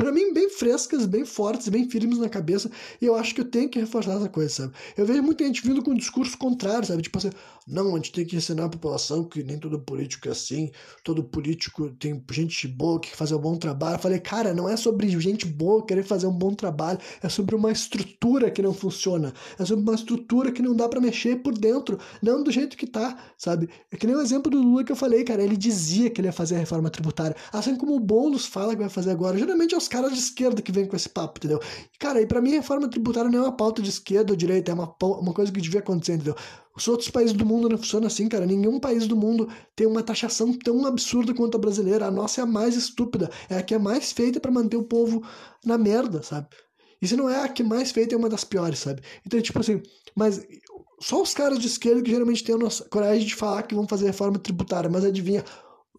para 0.00 0.12
mim, 0.12 0.32
bem 0.32 0.48
frescas, 0.48 1.04
bem 1.04 1.26
fortes, 1.26 1.68
bem 1.68 1.86
firmes 1.86 2.16
na 2.16 2.28
cabeça, 2.28 2.70
e 3.02 3.04
eu 3.04 3.14
acho 3.14 3.34
que 3.34 3.42
eu 3.42 3.44
tenho 3.44 3.68
que 3.68 3.78
reforçar 3.78 4.16
essa 4.16 4.30
coisa, 4.30 4.48
sabe? 4.48 4.72
Eu 4.96 5.04
vejo 5.04 5.22
muita 5.22 5.44
gente 5.44 5.62
vindo 5.62 5.82
com 5.82 5.90
um 5.90 5.94
discurso 5.94 6.38
contrário, 6.38 6.86
sabe? 6.86 7.02
Tipo 7.02 7.18
assim, 7.18 7.30
não, 7.68 7.92
a 7.92 7.96
gente 7.96 8.10
tem 8.10 8.24
que 8.24 8.34
ensinar 8.34 8.64
a 8.64 8.68
população 8.70 9.24
que 9.24 9.42
nem 9.42 9.58
todo 9.58 9.78
político 9.78 10.26
é 10.26 10.30
assim, 10.30 10.70
todo 11.04 11.22
político 11.22 11.90
tem 11.90 12.24
gente 12.30 12.66
boa 12.66 12.98
que 12.98 13.14
fazer 13.14 13.34
um 13.34 13.38
bom 13.40 13.56
trabalho. 13.56 13.96
Eu 13.96 13.98
falei, 13.98 14.18
cara, 14.18 14.54
não 14.54 14.66
é 14.66 14.76
sobre 14.76 15.06
gente 15.20 15.44
boa 15.44 15.84
querer 15.84 16.02
fazer 16.02 16.26
um 16.26 16.32
bom 16.32 16.54
trabalho, 16.54 16.98
é 17.22 17.28
sobre 17.28 17.54
uma 17.54 17.70
estrutura 17.70 18.50
que 18.50 18.62
não 18.62 18.72
funciona, 18.72 19.34
é 19.58 19.64
sobre 19.66 19.82
uma 19.82 19.94
estrutura 19.94 20.50
que 20.50 20.62
não 20.62 20.74
dá 20.74 20.88
para 20.88 20.98
mexer 20.98 21.36
por 21.42 21.52
dentro, 21.52 21.98
não 22.22 22.42
do 22.42 22.50
jeito 22.50 22.74
que 22.74 22.86
tá, 22.86 23.18
sabe? 23.36 23.68
É 23.90 23.96
que 23.96 24.06
nem 24.06 24.16
o 24.16 24.22
exemplo 24.22 24.50
do 24.50 24.62
Lula 24.62 24.82
que 24.82 24.92
eu 24.92 24.96
falei, 24.96 25.24
cara, 25.24 25.42
ele 25.42 25.58
dizia 25.58 26.08
que 26.08 26.22
ele 26.22 26.28
ia 26.28 26.32
fazer 26.32 26.56
a 26.56 26.58
reforma 26.58 26.88
tributária, 26.88 27.36
assim 27.52 27.76
como 27.76 27.94
o 27.94 28.00
Boulos 28.00 28.46
fala 28.46 28.74
que 28.74 28.80
vai 28.80 28.88
fazer 28.88 29.10
agora. 29.10 29.38
Geralmente 29.38 29.74
é 29.74 29.78
os 29.78 29.89
caras 29.90 30.12
de 30.12 30.18
esquerda 30.18 30.62
que 30.62 30.72
vêm 30.72 30.86
com 30.86 30.96
esse 30.96 31.08
papo, 31.08 31.38
entendeu? 31.38 31.60
Cara, 31.98 32.22
e 32.22 32.26
pra 32.26 32.40
mim 32.40 32.52
reforma 32.52 32.88
tributária 32.88 33.30
não 33.30 33.40
é 33.40 33.42
uma 33.42 33.56
pauta 33.56 33.82
de 33.82 33.90
esquerda 33.90 34.32
ou 34.32 34.36
direita, 34.36 34.70
é 34.70 34.74
uma, 34.74 34.94
uma 35.02 35.34
coisa 35.34 35.52
que 35.52 35.60
devia 35.60 35.80
acontecer, 35.80 36.14
entendeu? 36.14 36.36
Os 36.74 36.88
outros 36.88 37.10
países 37.10 37.34
do 37.34 37.44
mundo 37.44 37.68
não 37.68 37.76
funcionam 37.76 38.06
assim, 38.06 38.28
cara. 38.28 38.46
Nenhum 38.46 38.80
país 38.80 39.06
do 39.06 39.16
mundo 39.16 39.48
tem 39.76 39.86
uma 39.86 40.02
taxação 40.02 40.52
tão 40.52 40.86
absurda 40.86 41.34
quanto 41.34 41.56
a 41.56 41.60
brasileira. 41.60 42.06
A 42.06 42.10
nossa 42.10 42.40
é 42.40 42.44
a 42.44 42.46
mais 42.46 42.74
estúpida, 42.74 43.28
é 43.50 43.58
a 43.58 43.62
que 43.62 43.74
é 43.74 43.78
mais 43.78 44.12
feita 44.12 44.40
para 44.40 44.50
manter 44.50 44.76
o 44.76 44.84
povo 44.84 45.22
na 45.64 45.76
merda, 45.76 46.22
sabe? 46.22 46.48
E 47.02 47.08
se 47.08 47.16
não 47.16 47.28
é 47.28 47.42
a 47.42 47.48
que 47.48 47.62
mais 47.62 47.90
feita, 47.90 48.14
é 48.14 48.18
uma 48.18 48.28
das 48.28 48.44
piores, 48.44 48.78
sabe? 48.78 49.02
Então, 49.26 49.40
tipo 49.40 49.58
assim, 49.58 49.82
mas 50.14 50.46
só 51.00 51.20
os 51.20 51.34
caras 51.34 51.58
de 51.58 51.66
esquerda 51.66 52.02
que 52.02 52.10
geralmente 52.10 52.44
têm 52.44 52.54
a 52.54 52.58
nossa 52.58 52.84
coragem 52.88 53.26
de 53.26 53.34
falar 53.34 53.62
que 53.62 53.74
vão 53.74 53.88
fazer 53.88 54.06
reforma 54.06 54.38
tributária, 54.38 54.88
mas 54.88 55.04
adivinha, 55.04 55.44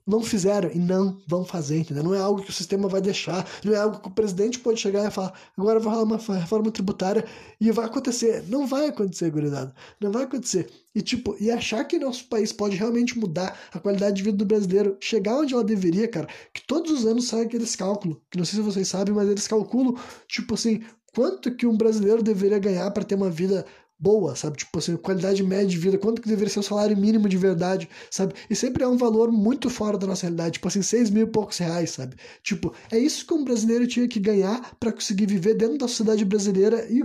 não 0.05 0.21
fizeram 0.21 0.69
e 0.71 0.79
não 0.79 1.21
vão 1.27 1.45
fazer, 1.45 1.79
entendeu? 1.79 2.03
Não 2.03 2.15
é 2.15 2.19
algo 2.19 2.41
que 2.41 2.49
o 2.49 2.53
sistema 2.53 2.87
vai 2.87 3.01
deixar, 3.01 3.47
não 3.63 3.73
é 3.73 3.77
algo 3.77 3.99
que 3.99 4.07
o 4.07 4.11
presidente 4.11 4.59
pode 4.59 4.79
chegar 4.79 5.07
e 5.07 5.11
falar, 5.11 5.33
agora 5.57 5.79
vai 5.79 5.93
rolar 5.93 6.03
uma 6.03 6.17
reforma 6.17 6.71
tributária 6.71 7.25
e 7.59 7.71
vai 7.71 7.85
acontecer. 7.85 8.43
Não 8.47 8.65
vai 8.65 8.87
acontecer, 8.87 9.29
gurizada. 9.29 9.73
Não 9.99 10.11
vai 10.11 10.23
acontecer. 10.23 10.69
E 10.93 11.01
tipo, 11.01 11.35
e 11.39 11.49
achar 11.49 11.85
que 11.85 11.97
nosso 11.97 12.25
país 12.27 12.51
pode 12.51 12.75
realmente 12.75 13.17
mudar 13.17 13.57
a 13.71 13.79
qualidade 13.79 14.17
de 14.17 14.23
vida 14.23 14.37
do 14.37 14.45
brasileiro, 14.45 14.97
chegar 14.99 15.37
onde 15.37 15.53
ela 15.53 15.63
deveria, 15.63 16.07
cara, 16.07 16.27
que 16.53 16.65
todos 16.65 16.91
os 16.91 17.05
anos 17.05 17.27
sai 17.27 17.43
aqueles 17.43 17.75
cálculos, 17.75 18.17
que 18.29 18.37
não 18.37 18.45
sei 18.45 18.59
se 18.59 18.65
vocês 18.65 18.87
sabem, 18.87 19.13
mas 19.13 19.29
eles 19.29 19.47
calculam, 19.47 19.95
tipo 20.27 20.53
assim, 20.55 20.81
quanto 21.13 21.55
que 21.55 21.65
um 21.65 21.77
brasileiro 21.77 22.23
deveria 22.23 22.59
ganhar 22.59 22.89
para 22.91 23.03
ter 23.03 23.15
uma 23.15 23.29
vida 23.29 23.65
boa, 24.01 24.35
sabe? 24.35 24.57
Tipo 24.57 24.79
assim, 24.79 24.97
qualidade 24.97 25.43
média 25.43 25.67
de 25.67 25.77
vida, 25.77 25.97
quanto 25.97 26.21
que 26.21 26.27
deveria 26.27 26.51
ser 26.51 26.59
o 26.59 26.63
salário 26.63 26.97
mínimo 26.97 27.29
de 27.29 27.37
verdade, 27.37 27.87
sabe? 28.09 28.33
E 28.49 28.55
sempre 28.55 28.83
é 28.83 28.87
um 28.87 28.97
valor 28.97 29.31
muito 29.31 29.69
fora 29.69 29.97
da 29.97 30.07
nossa 30.07 30.23
realidade, 30.23 30.53
tipo 30.53 30.67
assim, 30.67 30.81
seis 30.81 31.11
mil 31.11 31.27
e 31.27 31.29
poucos 31.29 31.59
reais, 31.59 31.91
sabe? 31.91 32.15
Tipo, 32.41 32.73
é 32.91 32.97
isso 32.97 33.25
que 33.25 33.33
um 33.33 33.43
brasileiro 33.43 33.85
tinha 33.85 34.07
que 34.07 34.19
ganhar 34.19 34.75
para 34.79 34.91
conseguir 34.91 35.27
viver 35.27 35.53
dentro 35.53 35.77
da 35.77 35.87
sociedade 35.87 36.25
brasileira 36.25 36.87
e 36.91 37.03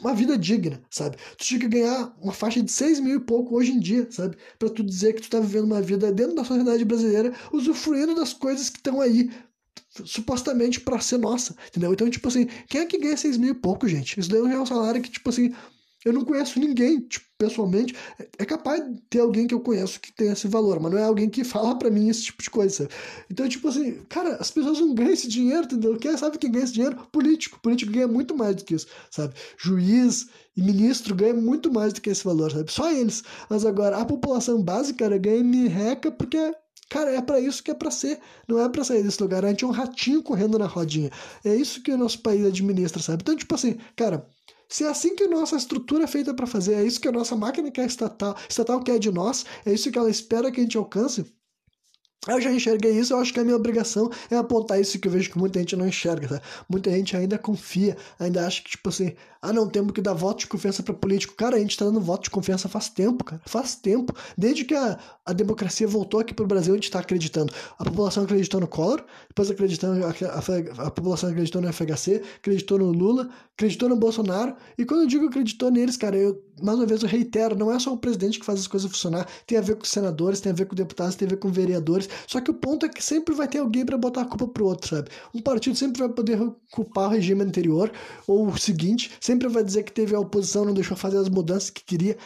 uma 0.00 0.12
vida 0.12 0.36
digna, 0.36 0.82
sabe? 0.90 1.16
Tu 1.38 1.44
tinha 1.44 1.60
que 1.60 1.68
ganhar 1.68 2.14
uma 2.20 2.32
faixa 2.32 2.62
de 2.62 2.70
seis 2.70 3.00
mil 3.00 3.16
e 3.16 3.20
pouco 3.20 3.56
hoje 3.56 3.72
em 3.72 3.80
dia, 3.80 4.06
sabe? 4.10 4.36
Para 4.58 4.68
tu 4.68 4.82
dizer 4.82 5.14
que 5.14 5.22
tu 5.22 5.30
tá 5.30 5.40
vivendo 5.40 5.64
uma 5.64 5.80
vida 5.80 6.12
dentro 6.12 6.34
da 6.34 6.44
sociedade 6.44 6.84
brasileira, 6.84 7.32
usufruindo 7.52 8.14
das 8.14 8.32
coisas 8.32 8.68
que 8.68 8.78
estão 8.78 9.00
aí 9.00 9.30
supostamente 10.04 10.80
para 10.80 11.00
ser 11.00 11.18
nossa, 11.18 11.54
entendeu? 11.68 11.92
Então, 11.92 12.10
tipo 12.10 12.26
assim, 12.26 12.46
quem 12.68 12.80
é 12.80 12.86
que 12.86 12.98
ganha 12.98 13.16
seis 13.16 13.36
mil 13.36 13.50
e 13.50 13.54
pouco, 13.54 13.86
gente? 13.86 14.18
Isso 14.18 14.28
daí 14.28 14.40
é 14.40 14.60
um 14.60 14.66
salário 14.66 15.00
que, 15.00 15.10
tipo 15.10 15.30
assim, 15.30 15.54
eu 16.04 16.12
não 16.12 16.24
conheço 16.24 16.58
ninguém, 16.58 17.00
tipo, 17.00 17.26
pessoalmente. 17.38 17.94
É 18.38 18.44
capaz 18.44 18.84
de 18.84 19.00
ter 19.08 19.20
alguém 19.20 19.46
que 19.46 19.54
eu 19.54 19.60
conheço 19.60 20.00
que 20.00 20.12
tem 20.12 20.30
esse 20.30 20.46
valor, 20.48 20.80
mas 20.80 20.92
não 20.92 20.98
é 20.98 21.04
alguém 21.04 21.28
que 21.28 21.42
fala 21.44 21.78
para 21.78 21.90
mim 21.90 22.08
esse 22.08 22.24
tipo 22.24 22.42
de 22.42 22.50
coisa. 22.50 22.88
Então, 23.30 23.48
tipo 23.48 23.68
assim, 23.68 24.00
cara, 24.08 24.36
as 24.36 24.50
pessoas 24.50 24.80
não 24.80 24.94
ganham 24.94 25.12
esse 25.12 25.28
dinheiro, 25.28 25.64
entendeu? 25.64 25.96
Quem 25.96 26.16
sabe 26.16 26.38
quem 26.38 26.50
ganha 26.50 26.64
esse 26.64 26.74
dinheiro? 26.74 26.96
Político. 27.12 27.58
Político 27.60 27.92
ganha 27.92 28.08
muito 28.08 28.36
mais 28.36 28.56
do 28.56 28.64
que 28.64 28.74
isso, 28.74 28.86
sabe? 29.10 29.34
Juiz 29.58 30.28
e 30.56 30.62
ministro 30.62 31.14
ganha 31.14 31.34
muito 31.34 31.72
mais 31.72 31.92
do 31.92 32.00
que 32.00 32.10
esse 32.10 32.24
valor, 32.24 32.52
sabe? 32.52 32.70
Só 32.70 32.90
eles. 32.90 33.22
Mas 33.48 33.64
agora, 33.64 33.98
a 33.98 34.04
população 34.04 34.62
básica 34.62 35.04
cara, 35.04 35.18
ganha 35.18 35.42
merreca 35.42 36.10
porque 36.10 36.38
Cara, 36.88 37.10
é 37.10 37.20
para 37.20 37.40
isso 37.40 37.62
que 37.62 37.70
é 37.70 37.74
para 37.74 37.90
ser. 37.90 38.20
Não 38.46 38.60
é 38.60 38.68
para 38.68 38.84
sair 38.84 39.02
desse 39.02 39.20
lugar. 39.20 39.44
A 39.44 39.48
gente 39.48 39.64
é 39.64 39.66
um 39.66 39.70
ratinho 39.70 40.22
correndo 40.22 40.58
na 40.58 40.66
rodinha. 40.66 41.10
É 41.44 41.54
isso 41.54 41.82
que 41.82 41.90
o 41.90 41.96
nosso 41.96 42.20
país 42.20 42.44
administra, 42.44 43.02
sabe? 43.02 43.22
Então, 43.22 43.34
tipo 43.34 43.54
assim, 43.54 43.76
cara, 43.96 44.26
se 44.68 44.84
é 44.84 44.88
assim 44.88 45.14
que 45.14 45.24
a 45.24 45.28
nossa 45.28 45.56
estrutura 45.56 46.04
é 46.04 46.06
feita 46.06 46.34
para 46.34 46.46
fazer, 46.46 46.74
é 46.74 46.84
isso 46.84 47.00
que 47.00 47.08
a 47.08 47.12
nossa 47.12 47.36
máquina 47.36 47.70
quer 47.70 47.86
estatal, 47.86 48.36
estatal 48.48 48.82
quer 48.82 48.98
de 48.98 49.10
nós, 49.10 49.44
é 49.64 49.72
isso 49.72 49.90
que 49.90 49.98
ela 49.98 50.10
espera 50.10 50.50
que 50.50 50.60
a 50.60 50.62
gente 50.62 50.76
alcance, 50.76 51.24
eu 52.28 52.40
já 52.40 52.50
enxerguei 52.50 52.92
isso, 52.92 53.12
eu 53.12 53.18
acho 53.18 53.32
que 53.32 53.40
a 53.40 53.44
minha 53.44 53.56
obrigação 53.56 54.10
é 54.30 54.36
apontar 54.36 54.80
isso 54.80 54.98
que 54.98 55.08
eu 55.08 55.12
vejo 55.12 55.30
que 55.30 55.38
muita 55.38 55.58
gente 55.58 55.76
não 55.76 55.86
enxerga, 55.86 56.28
tá? 56.28 56.42
Muita 56.68 56.90
gente 56.90 57.16
ainda 57.16 57.36
confia, 57.36 57.96
ainda 58.18 58.46
acha 58.46 58.62
que, 58.62 58.70
tipo 58.70 58.88
assim, 58.88 59.14
ah, 59.44 59.52
não, 59.52 59.68
temos 59.68 59.92
que 59.92 60.00
dar 60.00 60.14
voto 60.14 60.38
de 60.38 60.46
confiança 60.46 60.82
para 60.82 60.94
político. 60.94 61.34
Cara, 61.34 61.56
a 61.56 61.58
gente 61.58 61.76
tá 61.76 61.84
dando 61.84 62.00
voto 62.00 62.24
de 62.24 62.30
confiança 62.30 62.66
faz 62.66 62.88
tempo, 62.88 63.22
cara, 63.22 63.42
faz 63.44 63.74
tempo. 63.74 64.14
Desde 64.38 64.64
que 64.64 64.74
a, 64.74 64.98
a 65.22 65.34
democracia 65.34 65.86
voltou 65.86 66.18
aqui 66.18 66.32
pro 66.32 66.46
Brasil, 66.46 66.72
a 66.72 66.76
gente 66.76 66.90
tá 66.90 67.00
acreditando. 67.00 67.52
A 67.78 67.84
população 67.84 68.24
acreditou 68.24 68.58
no 68.58 68.66
Collor, 68.66 69.04
depois 69.28 69.50
acreditou, 69.50 69.90
a, 69.90 70.82
a, 70.82 70.86
a 70.86 70.90
população 70.90 71.28
acreditou 71.28 71.60
no 71.60 71.70
FHC, 71.70 72.22
acreditou 72.38 72.78
no 72.78 72.90
Lula, 72.90 73.28
acreditou 73.52 73.86
no 73.86 73.96
Bolsonaro. 73.96 74.56
E 74.78 74.84
quando 74.86 75.02
eu 75.02 75.06
digo 75.06 75.26
acreditou 75.26 75.70
neles, 75.70 75.98
cara, 75.98 76.16
eu, 76.16 76.42
mais 76.62 76.78
uma 76.78 76.86
vez, 76.86 77.02
eu 77.02 77.08
reitero, 77.08 77.54
não 77.54 77.70
é 77.70 77.78
só 77.78 77.92
o 77.92 77.98
presidente 77.98 78.40
que 78.40 78.46
faz 78.46 78.60
as 78.60 78.66
coisas 78.66 78.90
funcionar, 78.90 79.28
tem 79.46 79.58
a 79.58 79.60
ver 79.60 79.76
com 79.76 79.84
senadores, 79.84 80.40
tem 80.40 80.52
a 80.52 80.54
ver 80.54 80.64
com 80.64 80.74
deputados, 80.74 81.16
tem 81.16 81.26
a 81.26 81.30
ver 81.30 81.36
com 81.36 81.50
vereadores. 81.50 82.08
Só 82.26 82.40
que 82.40 82.50
o 82.50 82.54
ponto 82.54 82.86
é 82.86 82.88
que 82.88 83.02
sempre 83.02 83.34
vai 83.34 83.48
ter 83.48 83.58
alguém 83.58 83.84
para 83.84 83.98
botar 83.98 84.22
a 84.22 84.24
culpa 84.24 84.46
pro 84.48 84.66
outro, 84.66 84.96
sabe? 84.96 85.10
Um 85.34 85.40
partido 85.40 85.76
sempre 85.76 86.00
vai 86.00 86.08
poder 86.08 86.38
culpar 86.70 87.08
o 87.08 87.12
regime 87.12 87.42
anterior, 87.42 87.92
ou 88.26 88.48
o 88.48 88.58
seguinte, 88.58 89.10
sempre 89.20 89.48
vai 89.48 89.62
dizer 89.62 89.82
que 89.82 89.92
teve 89.92 90.14
a 90.14 90.20
oposição, 90.20 90.64
não 90.64 90.74
deixou 90.74 90.96
fazer 90.96 91.18
as 91.18 91.28
mudanças 91.28 91.70
que 91.70 91.84
queria. 91.84 92.16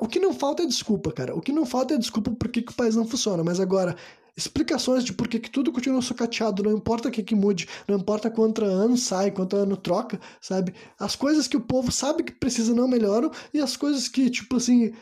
O 0.00 0.06
que 0.06 0.18
não 0.18 0.32
falta 0.32 0.62
é 0.62 0.66
desculpa, 0.66 1.10
cara. 1.12 1.34
O 1.34 1.40
que 1.40 1.52
não 1.52 1.64
falta 1.64 1.94
é 1.94 1.98
desculpa 1.98 2.30
por 2.30 2.48
que, 2.48 2.62
que 2.62 2.72
o 2.72 2.76
país 2.76 2.94
não 2.94 3.06
funciona. 3.06 3.42
Mas 3.42 3.58
agora, 3.58 3.96
explicações 4.38 5.02
de 5.02 5.12
por 5.12 5.26
que, 5.26 5.40
que 5.40 5.50
tudo 5.50 5.72
continua 5.72 6.00
sucateado, 6.00 6.62
não 6.62 6.72
importa 6.72 7.08
o 7.08 7.10
que, 7.10 7.24
que 7.24 7.34
mude, 7.34 7.68
não 7.88 7.96
importa 7.96 8.30
quanto 8.30 8.64
ano 8.64 8.96
sai, 8.96 9.32
quanto 9.32 9.56
ano 9.56 9.76
troca, 9.76 10.20
sabe? 10.40 10.72
As 10.96 11.16
coisas 11.16 11.48
que 11.48 11.56
o 11.56 11.60
povo 11.60 11.90
sabe 11.90 12.22
que 12.22 12.32
precisa 12.32 12.72
não 12.72 12.86
melhoram 12.86 13.32
e 13.52 13.58
as 13.58 13.76
coisas 13.76 14.06
que, 14.06 14.30
tipo 14.30 14.56
assim, 14.56 14.92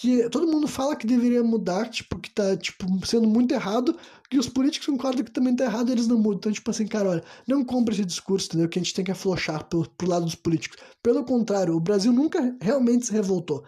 que 0.00 0.30
todo 0.30 0.50
mundo 0.50 0.66
fala 0.66 0.96
que 0.96 1.06
deveria 1.06 1.44
mudar, 1.44 1.86
tipo, 1.90 2.18
que 2.18 2.30
tá, 2.30 2.56
tipo, 2.56 2.86
sendo 3.06 3.28
muito 3.28 3.52
errado, 3.52 3.94
que 4.30 4.38
os 4.38 4.48
políticos 4.48 4.86
concordam 4.86 5.22
que 5.22 5.30
também 5.30 5.54
tá 5.54 5.64
errado, 5.64 5.92
eles 5.92 6.06
não 6.06 6.16
mudam. 6.16 6.38
Então, 6.38 6.52
tipo 6.52 6.70
assim, 6.70 6.86
cara, 6.86 7.10
olha, 7.10 7.24
não 7.46 7.62
compra 7.62 7.92
esse 7.92 8.06
discurso, 8.06 8.46
entendeu? 8.46 8.66
Que 8.66 8.78
a 8.78 8.82
gente 8.82 8.94
tem 8.94 9.04
que 9.04 9.10
aflochar 9.10 9.62
pro, 9.66 9.86
pro 9.98 10.08
lado 10.08 10.24
dos 10.24 10.34
políticos. 10.34 10.78
Pelo 11.02 11.22
contrário, 11.22 11.76
o 11.76 11.80
Brasil 11.80 12.14
nunca 12.14 12.56
realmente 12.62 13.04
se 13.04 13.12
revoltou. 13.12 13.62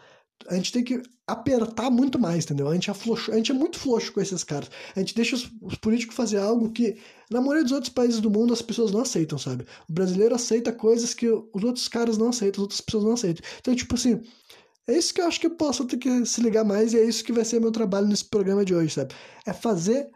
A 0.49 0.55
gente 0.55 0.73
tem 0.73 0.83
que 0.83 1.03
apertar 1.27 1.91
muito 1.91 2.19
mais, 2.19 2.45
entendeu? 2.45 2.67
A 2.67 2.75
gente, 2.75 2.91
a 2.91 3.37
gente 3.37 3.51
é 3.51 3.55
muito 3.55 3.79
frouxo 3.79 4.11
com 4.11 4.21
esses 4.21 4.43
caras. 4.43 4.71
A 4.97 5.01
gente 5.01 5.15
deixa 5.15 5.37
os, 5.37 5.51
os, 5.61 5.75
políticos 5.77 6.17
fazer 6.17 6.39
algo 6.39 6.73
que, 6.73 6.97
na 7.31 7.41
maioria 7.41 7.63
dos 7.63 7.73
outros 7.73 7.93
países 7.93 8.21
do 8.21 8.31
mundo, 8.31 8.55
as 8.55 8.63
pessoas 8.63 8.91
não 8.91 9.03
aceitam, 9.03 9.39
sabe? 9.39 9.65
O 9.89 9.93
brasileiro 9.93 10.35
aceita 10.35 10.73
coisas 10.73 11.13
que 11.13 11.29
os 11.29 11.63
outros 11.63 11.89
caras 11.89 12.17
não 12.17 12.31
aceitam, 12.31 12.61
as 12.61 12.63
outras 12.63 12.81
pessoas 12.81 13.05
não 13.05 13.13
aceitam. 13.13 13.45
Então, 13.61 13.75
tipo 13.75 13.95
assim, 13.95 14.23
é 14.89 14.97
isso 14.97 15.15
que 15.15 15.21
eu 15.21 15.27
acho 15.27 15.41
que 15.41 15.47
eu 15.47 15.57
posso 15.57 15.85
ter 15.87 15.97
que 15.97 16.27
se 16.27 16.41
ligar 16.41 16.65
mais 16.65 16.93
e 16.93 16.99
é 16.99 17.05
isso 17.05 17.25
que 17.25 17.33
vai 17.33 17.45
ser 17.45 17.61
meu 17.61 17.73
trabalho 17.73 18.07
nesse 18.07 18.25
programa 18.25 18.65
de 18.65 18.75
hoje, 18.75 18.95
sabe? 18.95 19.15
É 19.47 19.53
fazer 19.53 20.11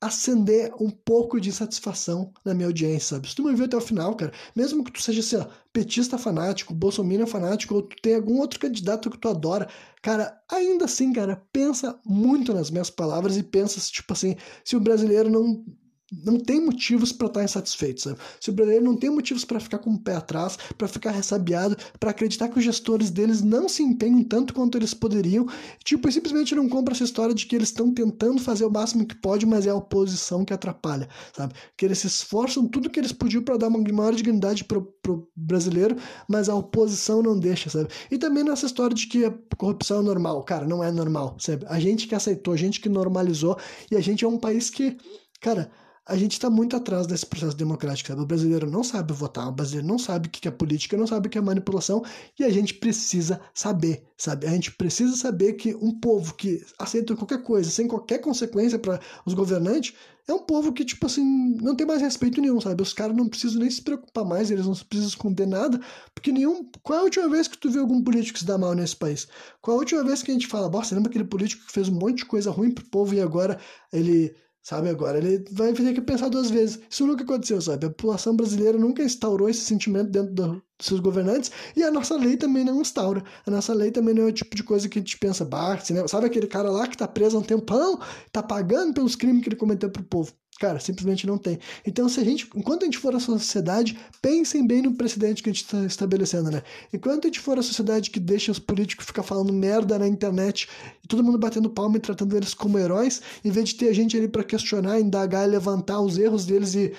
acender 0.00 0.72
um 0.80 0.90
pouco 0.90 1.40
de 1.40 1.50
satisfação 1.50 2.32
na 2.44 2.52
minha 2.54 2.66
audiência, 2.68 3.16
sabe? 3.16 3.28
Se 3.28 3.34
tu 3.34 3.42
me 3.42 3.54
viu 3.54 3.64
até 3.64 3.76
o 3.76 3.80
final, 3.80 4.14
cara, 4.14 4.32
mesmo 4.54 4.84
que 4.84 4.92
tu 4.92 5.02
seja 5.02 5.20
assim, 5.20 5.36
ó, 5.36 5.46
petista 5.72 6.18
fanático, 6.18 6.74
bolsominion 6.74 7.26
fanático, 7.26 7.74
ou 7.74 7.82
tu 7.82 7.96
tem 8.02 8.14
algum 8.14 8.38
outro 8.38 8.60
candidato 8.60 9.10
que 9.10 9.18
tu 9.18 9.28
adora, 9.28 9.68
cara, 10.02 10.38
ainda 10.50 10.84
assim, 10.84 11.12
cara, 11.12 11.42
pensa 11.52 11.98
muito 12.04 12.52
nas 12.52 12.70
minhas 12.70 12.90
palavras 12.90 13.36
e 13.36 13.42
pensa, 13.42 13.80
tipo 13.90 14.12
assim, 14.12 14.36
se 14.64 14.76
o 14.76 14.80
brasileiro 14.80 15.30
não 15.30 15.64
não 16.12 16.38
tem 16.38 16.64
motivos 16.64 17.10
para 17.10 17.26
estar 17.26 17.40
tá 17.40 17.44
insatisfeito, 17.44 18.00
sabe? 18.00 18.18
Se 18.40 18.50
o 18.50 18.52
brasileiro 18.52 18.84
não 18.84 18.96
tem 18.96 19.10
motivos 19.10 19.44
para 19.44 19.58
ficar 19.58 19.78
com 19.78 19.90
o 19.90 19.98
pé 19.98 20.14
atrás, 20.14 20.56
para 20.78 20.86
ficar 20.86 21.10
ressabiado, 21.10 21.76
para 21.98 22.10
acreditar 22.10 22.48
que 22.48 22.58
os 22.58 22.64
gestores 22.64 23.10
deles 23.10 23.42
não 23.42 23.68
se 23.68 23.82
empenham 23.82 24.22
tanto 24.22 24.54
quanto 24.54 24.78
eles 24.78 24.94
poderiam, 24.94 25.46
tipo, 25.82 26.10
simplesmente 26.10 26.54
não 26.54 26.68
compra 26.68 26.94
essa 26.94 27.02
história 27.02 27.34
de 27.34 27.44
que 27.44 27.56
eles 27.56 27.68
estão 27.68 27.92
tentando 27.92 28.40
fazer 28.40 28.64
o 28.64 28.70
máximo 28.70 29.04
que 29.04 29.16
pode, 29.16 29.44
mas 29.44 29.66
é 29.66 29.70
a 29.70 29.74
oposição 29.74 30.44
que 30.44 30.52
atrapalha, 30.52 31.08
sabe? 31.36 31.54
Que 31.76 31.84
eles 31.84 31.98
se 31.98 32.06
esforçam 32.06 32.68
tudo 32.68 32.88
que 32.88 33.00
eles 33.00 33.12
podiam 33.12 33.42
para 33.42 33.56
dar 33.56 33.68
uma 33.68 33.80
maior 33.92 34.14
dignidade 34.14 34.62
pro, 34.64 34.82
pro 35.02 35.28
brasileiro, 35.34 35.96
mas 36.28 36.48
a 36.48 36.54
oposição 36.54 37.20
não 37.20 37.36
deixa, 37.36 37.68
sabe? 37.68 37.88
E 38.10 38.16
também 38.16 38.44
nessa 38.44 38.66
história 38.66 38.94
de 38.94 39.08
que 39.08 39.24
a 39.24 39.34
corrupção 39.56 40.00
é 40.00 40.02
normal, 40.02 40.44
cara, 40.44 40.66
não 40.66 40.84
é 40.84 40.92
normal, 40.92 41.36
sabe? 41.40 41.66
A 41.68 41.80
gente 41.80 42.06
que 42.06 42.14
aceitou, 42.14 42.54
a 42.54 42.56
gente 42.56 42.80
que 42.80 42.88
normalizou, 42.88 43.58
e 43.90 43.96
a 43.96 44.00
gente 44.00 44.24
é 44.24 44.28
um 44.28 44.38
país 44.38 44.70
que, 44.70 44.96
cara, 45.40 45.70
a 46.06 46.16
gente 46.16 46.32
está 46.32 46.48
muito 46.48 46.76
atrás 46.76 47.04
desse 47.06 47.26
processo 47.26 47.56
democrático, 47.56 48.08
sabe? 48.08 48.22
O 48.22 48.26
brasileiro 48.26 48.70
não 48.70 48.84
sabe 48.84 49.12
votar, 49.12 49.48
o 49.48 49.52
brasileiro 49.52 49.88
não 49.88 49.98
sabe 49.98 50.28
o 50.28 50.30
que 50.30 50.46
é 50.46 50.50
política, 50.52 50.96
não 50.96 51.06
sabe 51.06 51.26
o 51.26 51.30
que 51.30 51.36
é 51.36 51.40
manipulação, 51.40 52.04
e 52.38 52.44
a 52.44 52.50
gente 52.50 52.74
precisa 52.74 53.40
saber, 53.52 54.06
sabe? 54.16 54.46
A 54.46 54.50
gente 54.50 54.70
precisa 54.70 55.16
saber 55.16 55.54
que 55.54 55.74
um 55.74 55.98
povo 55.98 56.34
que 56.34 56.64
aceita 56.78 57.16
qualquer 57.16 57.42
coisa, 57.42 57.68
sem 57.70 57.88
qualquer 57.88 58.18
consequência 58.18 58.78
para 58.78 59.00
os 59.24 59.34
governantes, 59.34 59.94
é 60.28 60.32
um 60.32 60.40
povo 60.40 60.72
que, 60.72 60.84
tipo 60.84 61.06
assim, 61.06 61.24
não 61.60 61.74
tem 61.74 61.86
mais 61.86 62.02
respeito 62.02 62.40
nenhum, 62.40 62.60
sabe? 62.60 62.82
Os 62.82 62.92
caras 62.92 63.16
não 63.16 63.28
precisam 63.28 63.60
nem 63.60 63.70
se 63.70 63.82
preocupar 63.82 64.24
mais, 64.24 64.50
eles 64.50 64.66
não 64.66 64.74
precisam 64.74 65.08
esconder 65.08 65.46
nada, 65.46 65.80
porque 66.14 66.32
nenhum. 66.32 66.68
Qual 66.82 66.98
é 66.98 67.00
a 67.00 67.04
última 67.04 67.28
vez 67.28 67.46
que 67.46 67.58
tu 67.58 67.70
viu 67.70 67.80
algum 67.80 68.02
político 68.02 68.38
se 68.38 68.44
dar 68.44 68.58
mal 68.58 68.74
nesse 68.74 68.96
país? 68.96 69.28
Qual 69.60 69.76
é 69.76 69.78
a 69.78 69.80
última 69.80 70.02
vez 70.04 70.22
que 70.22 70.30
a 70.30 70.34
gente 70.34 70.48
fala, 70.48 70.68
bosta, 70.68 70.94
lembra 70.94 71.10
aquele 71.10 71.24
político 71.24 71.64
que 71.66 71.72
fez 71.72 71.88
um 71.88 71.94
monte 71.94 72.18
de 72.18 72.24
coisa 72.26 72.50
ruim 72.50 72.72
pro 72.72 72.84
povo 72.86 73.14
e 73.14 73.20
agora 73.20 73.58
ele 73.92 74.34
Sabe, 74.66 74.88
agora 74.88 75.18
ele 75.18 75.44
vai 75.52 75.72
ter 75.72 75.94
que 75.94 76.00
pensar 76.00 76.28
duas 76.28 76.50
vezes. 76.50 76.80
Isso 76.90 77.06
nunca 77.06 77.22
aconteceu, 77.22 77.60
sabe? 77.60 77.86
A 77.86 77.90
população 77.90 78.34
brasileira 78.34 78.76
nunca 78.76 79.00
instaurou 79.04 79.48
esse 79.48 79.60
sentimento 79.60 80.10
dentro 80.10 80.34
do, 80.34 80.60
seus 80.80 81.00
governantes 81.00 81.50
e 81.74 81.82
a 81.82 81.90
nossa 81.90 82.16
lei 82.16 82.36
também 82.36 82.64
não 82.64 82.80
instaura. 82.80 83.22
A 83.46 83.50
nossa 83.50 83.72
lei 83.72 83.90
também 83.90 84.14
não 84.14 84.24
é 84.24 84.26
o 84.26 84.32
tipo 84.32 84.54
de 84.54 84.62
coisa 84.62 84.88
que 84.88 84.98
a 84.98 85.02
gente 85.02 85.18
pensa, 85.18 85.44
bah, 85.44 85.78
sabe 86.06 86.26
aquele 86.26 86.46
cara 86.46 86.70
lá 86.70 86.86
que 86.86 86.96
tá 86.96 87.08
preso 87.08 87.36
há 87.36 87.40
um 87.40 87.42
tempão, 87.42 88.00
tá 88.30 88.42
pagando 88.42 88.94
pelos 88.94 89.16
crimes 89.16 89.42
que 89.42 89.48
ele 89.48 89.56
cometeu 89.56 89.90
pro 89.90 90.02
povo. 90.02 90.32
Cara, 90.58 90.80
simplesmente 90.80 91.26
não 91.26 91.36
tem. 91.36 91.58
Então, 91.86 92.08
se 92.08 92.18
a 92.18 92.24
gente, 92.24 92.48
enquanto 92.56 92.82
a 92.82 92.84
gente 92.86 92.96
for 92.96 93.14
a 93.14 93.20
sociedade, 93.20 93.98
pensem 94.22 94.66
bem 94.66 94.80
no 94.80 94.94
precedente 94.94 95.42
que 95.42 95.50
a 95.50 95.52
gente 95.52 95.64
está 95.64 95.84
estabelecendo, 95.84 96.50
né? 96.50 96.62
Enquanto 96.90 97.26
a 97.26 97.28
gente 97.28 97.40
for 97.40 97.58
a 97.58 97.62
sociedade 97.62 98.10
que 98.10 98.18
deixa 98.18 98.50
os 98.50 98.58
políticos 98.58 99.04
ficar 99.04 99.22
falando 99.22 99.52
merda 99.52 99.98
na 99.98 100.08
internet 100.08 100.66
e 101.04 101.08
todo 101.08 101.22
mundo 101.22 101.36
batendo 101.36 101.68
palma 101.68 101.98
e 101.98 102.00
tratando 102.00 102.34
eles 102.34 102.54
como 102.54 102.78
heróis, 102.78 103.20
em 103.44 103.50
vez 103.50 103.68
de 103.68 103.74
ter 103.74 103.88
a 103.88 103.92
gente 103.92 104.16
ali 104.16 104.28
para 104.28 104.42
questionar, 104.42 104.98
indagar 104.98 105.46
e 105.46 105.50
levantar 105.50 106.00
os 106.00 106.16
erros 106.16 106.46
deles 106.46 106.74
e, 106.74 106.90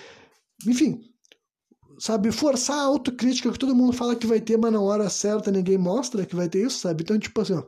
enfim, 0.68 1.02
sabe, 2.00 2.32
forçar 2.32 2.78
a 2.78 2.84
autocrítica 2.84 3.52
que 3.52 3.60
todo 3.60 3.76
mundo 3.76 3.94
fala 3.94 4.16
que 4.16 4.28
vai 4.28 4.40
ter, 4.42 4.58
mas 4.58 4.72
na 4.74 4.82
hora 4.82 5.10
certa 5.10 5.52
ninguém 5.52 5.78
mostra 5.78 6.26
que 6.26 6.36
vai 6.36 6.50
ter 6.50 6.66
isso, 6.66 6.80
sabe? 6.80 7.04
Então, 7.04 7.18
tipo 7.20 7.40
assim, 7.42 7.54
ó, 7.54 7.64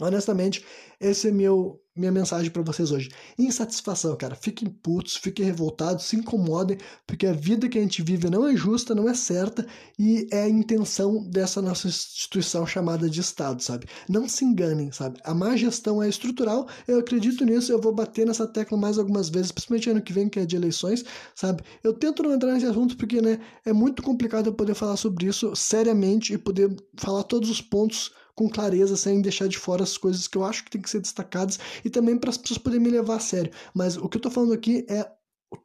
honestamente, 0.00 0.64
esse 1.00 1.28
é 1.28 1.32
meu 1.32 1.80
minha 1.96 2.10
mensagem 2.10 2.50
para 2.50 2.62
vocês 2.62 2.90
hoje. 2.90 3.08
Insatisfação, 3.38 4.16
cara. 4.16 4.34
Fiquem 4.34 4.68
putos, 4.68 5.16
fiquem 5.16 5.44
revoltados, 5.44 6.06
se 6.06 6.16
incomodem, 6.16 6.76
porque 7.06 7.24
a 7.24 7.32
vida 7.32 7.68
que 7.68 7.78
a 7.78 7.80
gente 7.80 8.02
vive 8.02 8.28
não 8.28 8.48
é 8.48 8.56
justa, 8.56 8.94
não 8.94 9.08
é 9.08 9.14
certa 9.14 9.64
e 9.96 10.26
é 10.32 10.42
a 10.42 10.48
intenção 10.48 11.22
dessa 11.30 11.62
nossa 11.62 11.86
instituição 11.86 12.66
chamada 12.66 13.08
de 13.08 13.20
Estado, 13.20 13.62
sabe? 13.62 13.86
Não 14.08 14.28
se 14.28 14.44
enganem, 14.44 14.90
sabe? 14.90 15.20
A 15.22 15.32
má 15.32 15.56
gestão 15.56 16.02
é 16.02 16.08
estrutural, 16.08 16.66
eu 16.88 16.98
acredito 16.98 17.44
nisso, 17.44 17.70
eu 17.70 17.80
vou 17.80 17.94
bater 17.94 18.26
nessa 18.26 18.46
tecla 18.46 18.76
mais 18.76 18.98
algumas 18.98 19.28
vezes, 19.28 19.52
principalmente 19.52 19.90
ano 19.90 20.02
que 20.02 20.12
vem, 20.12 20.28
que 20.28 20.40
é 20.40 20.46
de 20.46 20.56
eleições, 20.56 21.04
sabe? 21.34 21.62
Eu 21.82 21.92
tento 21.94 22.24
não 22.24 22.34
entrar 22.34 22.52
nesse 22.52 22.66
assunto 22.66 22.96
porque, 22.96 23.22
né, 23.22 23.40
é 23.64 23.72
muito 23.72 24.02
complicado 24.02 24.48
eu 24.48 24.54
poder 24.54 24.74
falar 24.74 24.96
sobre 24.96 25.26
isso 25.26 25.54
seriamente 25.54 26.34
e 26.34 26.38
poder 26.38 26.74
falar 26.96 27.22
todos 27.22 27.48
os 27.48 27.60
pontos 27.60 28.10
com 28.34 28.48
clareza, 28.48 28.96
sem 28.96 29.20
deixar 29.20 29.48
de 29.48 29.58
fora 29.58 29.82
as 29.82 29.96
coisas 29.96 30.26
que 30.26 30.36
eu 30.36 30.44
acho 30.44 30.64
que 30.64 30.70
tem 30.70 30.80
que 30.80 30.90
ser 30.90 31.00
destacadas 31.00 31.58
e 31.84 31.90
também 31.90 32.16
para 32.16 32.30
as 32.30 32.36
pessoas 32.36 32.58
poderem 32.58 32.84
me 32.84 32.90
levar 32.90 33.16
a 33.16 33.20
sério. 33.20 33.52
Mas 33.72 33.96
o 33.96 34.08
que 34.08 34.16
eu 34.16 34.18
estou 34.18 34.32
falando 34.32 34.52
aqui 34.52 34.84
é 34.88 35.08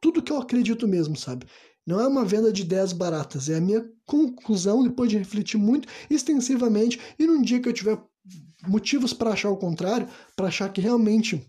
tudo 0.00 0.22
que 0.22 0.32
eu 0.32 0.38
acredito 0.38 0.86
mesmo, 0.86 1.16
sabe? 1.16 1.46
Não 1.86 2.00
é 2.00 2.06
uma 2.06 2.24
venda 2.24 2.52
de 2.52 2.62
ideias 2.62 2.92
baratas, 2.92 3.48
é 3.48 3.56
a 3.56 3.60
minha 3.60 3.84
conclusão 4.06 4.82
depois 4.82 5.10
de 5.10 5.18
refletir 5.18 5.58
muito 5.58 5.88
extensivamente 6.08 7.00
e 7.18 7.26
num 7.26 7.42
dia 7.42 7.60
que 7.60 7.68
eu 7.68 7.72
tiver 7.72 7.98
motivos 8.68 9.12
para 9.12 9.30
achar 9.30 9.50
o 9.50 9.56
contrário, 9.56 10.06
para 10.36 10.48
achar 10.48 10.68
que 10.68 10.80
realmente 10.80 11.44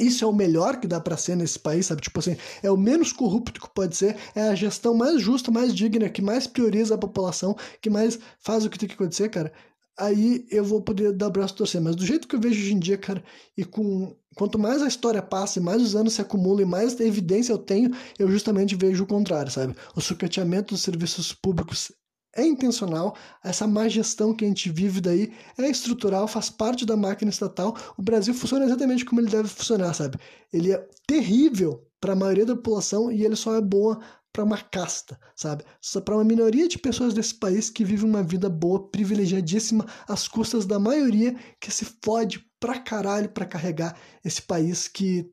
isso 0.00 0.24
é 0.24 0.26
o 0.26 0.32
melhor 0.32 0.80
que 0.80 0.88
dá 0.88 1.00
para 1.00 1.16
ser 1.16 1.36
nesse 1.36 1.58
país, 1.58 1.86
sabe? 1.86 2.02
Tipo 2.02 2.18
assim, 2.18 2.36
é 2.62 2.70
o 2.70 2.76
menos 2.76 3.12
corrupto 3.12 3.60
que 3.60 3.72
pode 3.72 3.96
ser, 3.96 4.16
é 4.34 4.48
a 4.48 4.54
gestão 4.54 4.94
mais 4.94 5.20
justa, 5.22 5.52
mais 5.52 5.72
digna, 5.72 6.08
que 6.08 6.20
mais 6.20 6.48
prioriza 6.48 6.96
a 6.96 6.98
população, 6.98 7.56
que 7.80 7.88
mais 7.88 8.18
faz 8.40 8.64
o 8.64 8.70
que 8.70 8.78
tem 8.78 8.88
que 8.88 8.96
acontecer, 8.96 9.28
cara 9.28 9.52
aí 9.98 10.46
eu 10.50 10.64
vou 10.64 10.82
poder 10.82 11.12
dar 11.12 11.30
braço 11.30 11.54
a 11.54 11.56
torcer. 11.58 11.80
Mas 11.80 11.96
do 11.96 12.04
jeito 12.04 12.26
que 12.26 12.34
eu 12.34 12.40
vejo 12.40 12.60
hoje 12.60 12.74
em 12.74 12.78
dia, 12.78 12.98
cara, 12.98 13.22
e 13.56 13.64
com 13.64 14.14
quanto 14.36 14.58
mais 14.58 14.82
a 14.82 14.88
história 14.88 15.22
passa, 15.22 15.58
e 15.58 15.62
mais 15.62 15.80
os 15.80 15.94
anos 15.94 16.14
se 16.14 16.20
acumulam, 16.20 16.62
e 16.62 16.64
mais 16.64 16.98
evidência 17.00 17.52
eu 17.52 17.58
tenho, 17.58 17.90
eu 18.18 18.30
justamente 18.30 18.74
vejo 18.74 19.04
o 19.04 19.06
contrário, 19.06 19.50
sabe? 19.50 19.74
O 19.94 20.00
sucateamento 20.00 20.74
dos 20.74 20.82
serviços 20.82 21.32
públicos 21.32 21.92
é 22.36 22.44
intencional, 22.44 23.16
essa 23.44 23.66
má 23.66 23.88
gestão 23.88 24.34
que 24.34 24.44
a 24.44 24.48
gente 24.48 24.68
vive 24.70 25.00
daí 25.00 25.32
é 25.56 25.68
estrutural, 25.68 26.26
faz 26.26 26.50
parte 26.50 26.84
da 26.84 26.96
máquina 26.96 27.30
estatal. 27.30 27.76
O 27.96 28.02
Brasil 28.02 28.34
funciona 28.34 28.64
exatamente 28.64 29.04
como 29.04 29.20
ele 29.20 29.30
deve 29.30 29.48
funcionar, 29.48 29.94
sabe? 29.94 30.18
Ele 30.52 30.72
é 30.72 30.88
terrível 31.06 31.86
para 32.00 32.12
a 32.12 32.16
maioria 32.16 32.44
da 32.44 32.56
população 32.56 33.10
e 33.10 33.24
ele 33.24 33.36
só 33.36 33.54
é 33.54 33.60
boa 33.60 34.00
para 34.34 34.42
uma 34.42 34.58
casta, 34.58 35.16
sabe? 35.36 35.64
Só 35.80 36.00
para 36.00 36.16
uma 36.16 36.24
minoria 36.24 36.66
de 36.66 36.76
pessoas 36.76 37.14
desse 37.14 37.36
país 37.36 37.70
que 37.70 37.84
vive 37.84 38.04
uma 38.04 38.20
vida 38.20 38.50
boa, 38.50 38.88
privilegiadíssima, 38.88 39.86
às 40.08 40.26
custas 40.26 40.66
da 40.66 40.76
maioria 40.76 41.36
que 41.60 41.70
se 41.70 41.84
fode 42.02 42.44
pra 42.58 42.80
caralho 42.80 43.28
para 43.28 43.46
carregar 43.46 43.96
esse 44.24 44.42
país 44.42 44.88
que 44.88 45.30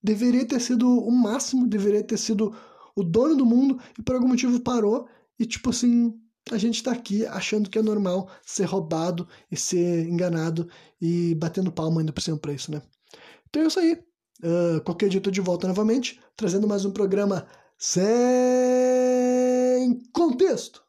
deveria 0.00 0.46
ter 0.46 0.60
sido 0.60 0.88
o 0.88 1.10
máximo, 1.10 1.66
deveria 1.66 2.04
ter 2.04 2.16
sido 2.16 2.54
o 2.94 3.02
dono 3.02 3.34
do 3.34 3.44
mundo 3.44 3.80
e 3.98 4.02
por 4.02 4.14
algum 4.14 4.28
motivo 4.28 4.60
parou 4.60 5.08
e 5.36 5.44
tipo 5.44 5.70
assim, 5.70 6.14
a 6.52 6.56
gente 6.56 6.80
tá 6.80 6.92
aqui 6.92 7.26
achando 7.26 7.68
que 7.68 7.76
é 7.76 7.82
normal 7.82 8.30
ser 8.46 8.66
roubado 8.66 9.26
e 9.50 9.56
ser 9.56 10.06
enganado 10.06 10.68
e 11.00 11.34
batendo 11.34 11.72
palma 11.72 12.00
ainda 12.00 12.12
por 12.12 12.20
cima 12.20 12.38
pra 12.38 12.52
isso, 12.52 12.70
né? 12.70 12.80
Então 13.48 13.62
é 13.62 13.66
isso 13.66 13.80
aí. 13.80 14.00
Uh, 14.44 14.80
qualquer 14.84 15.08
dia 15.08 15.18
eu 15.18 15.22
tô 15.22 15.30
de 15.30 15.40
volta 15.40 15.66
novamente, 15.66 16.20
trazendo 16.36 16.68
mais 16.68 16.84
um 16.84 16.92
programa 16.92 17.48
sem 17.78 18.04
contexto. 20.12 20.83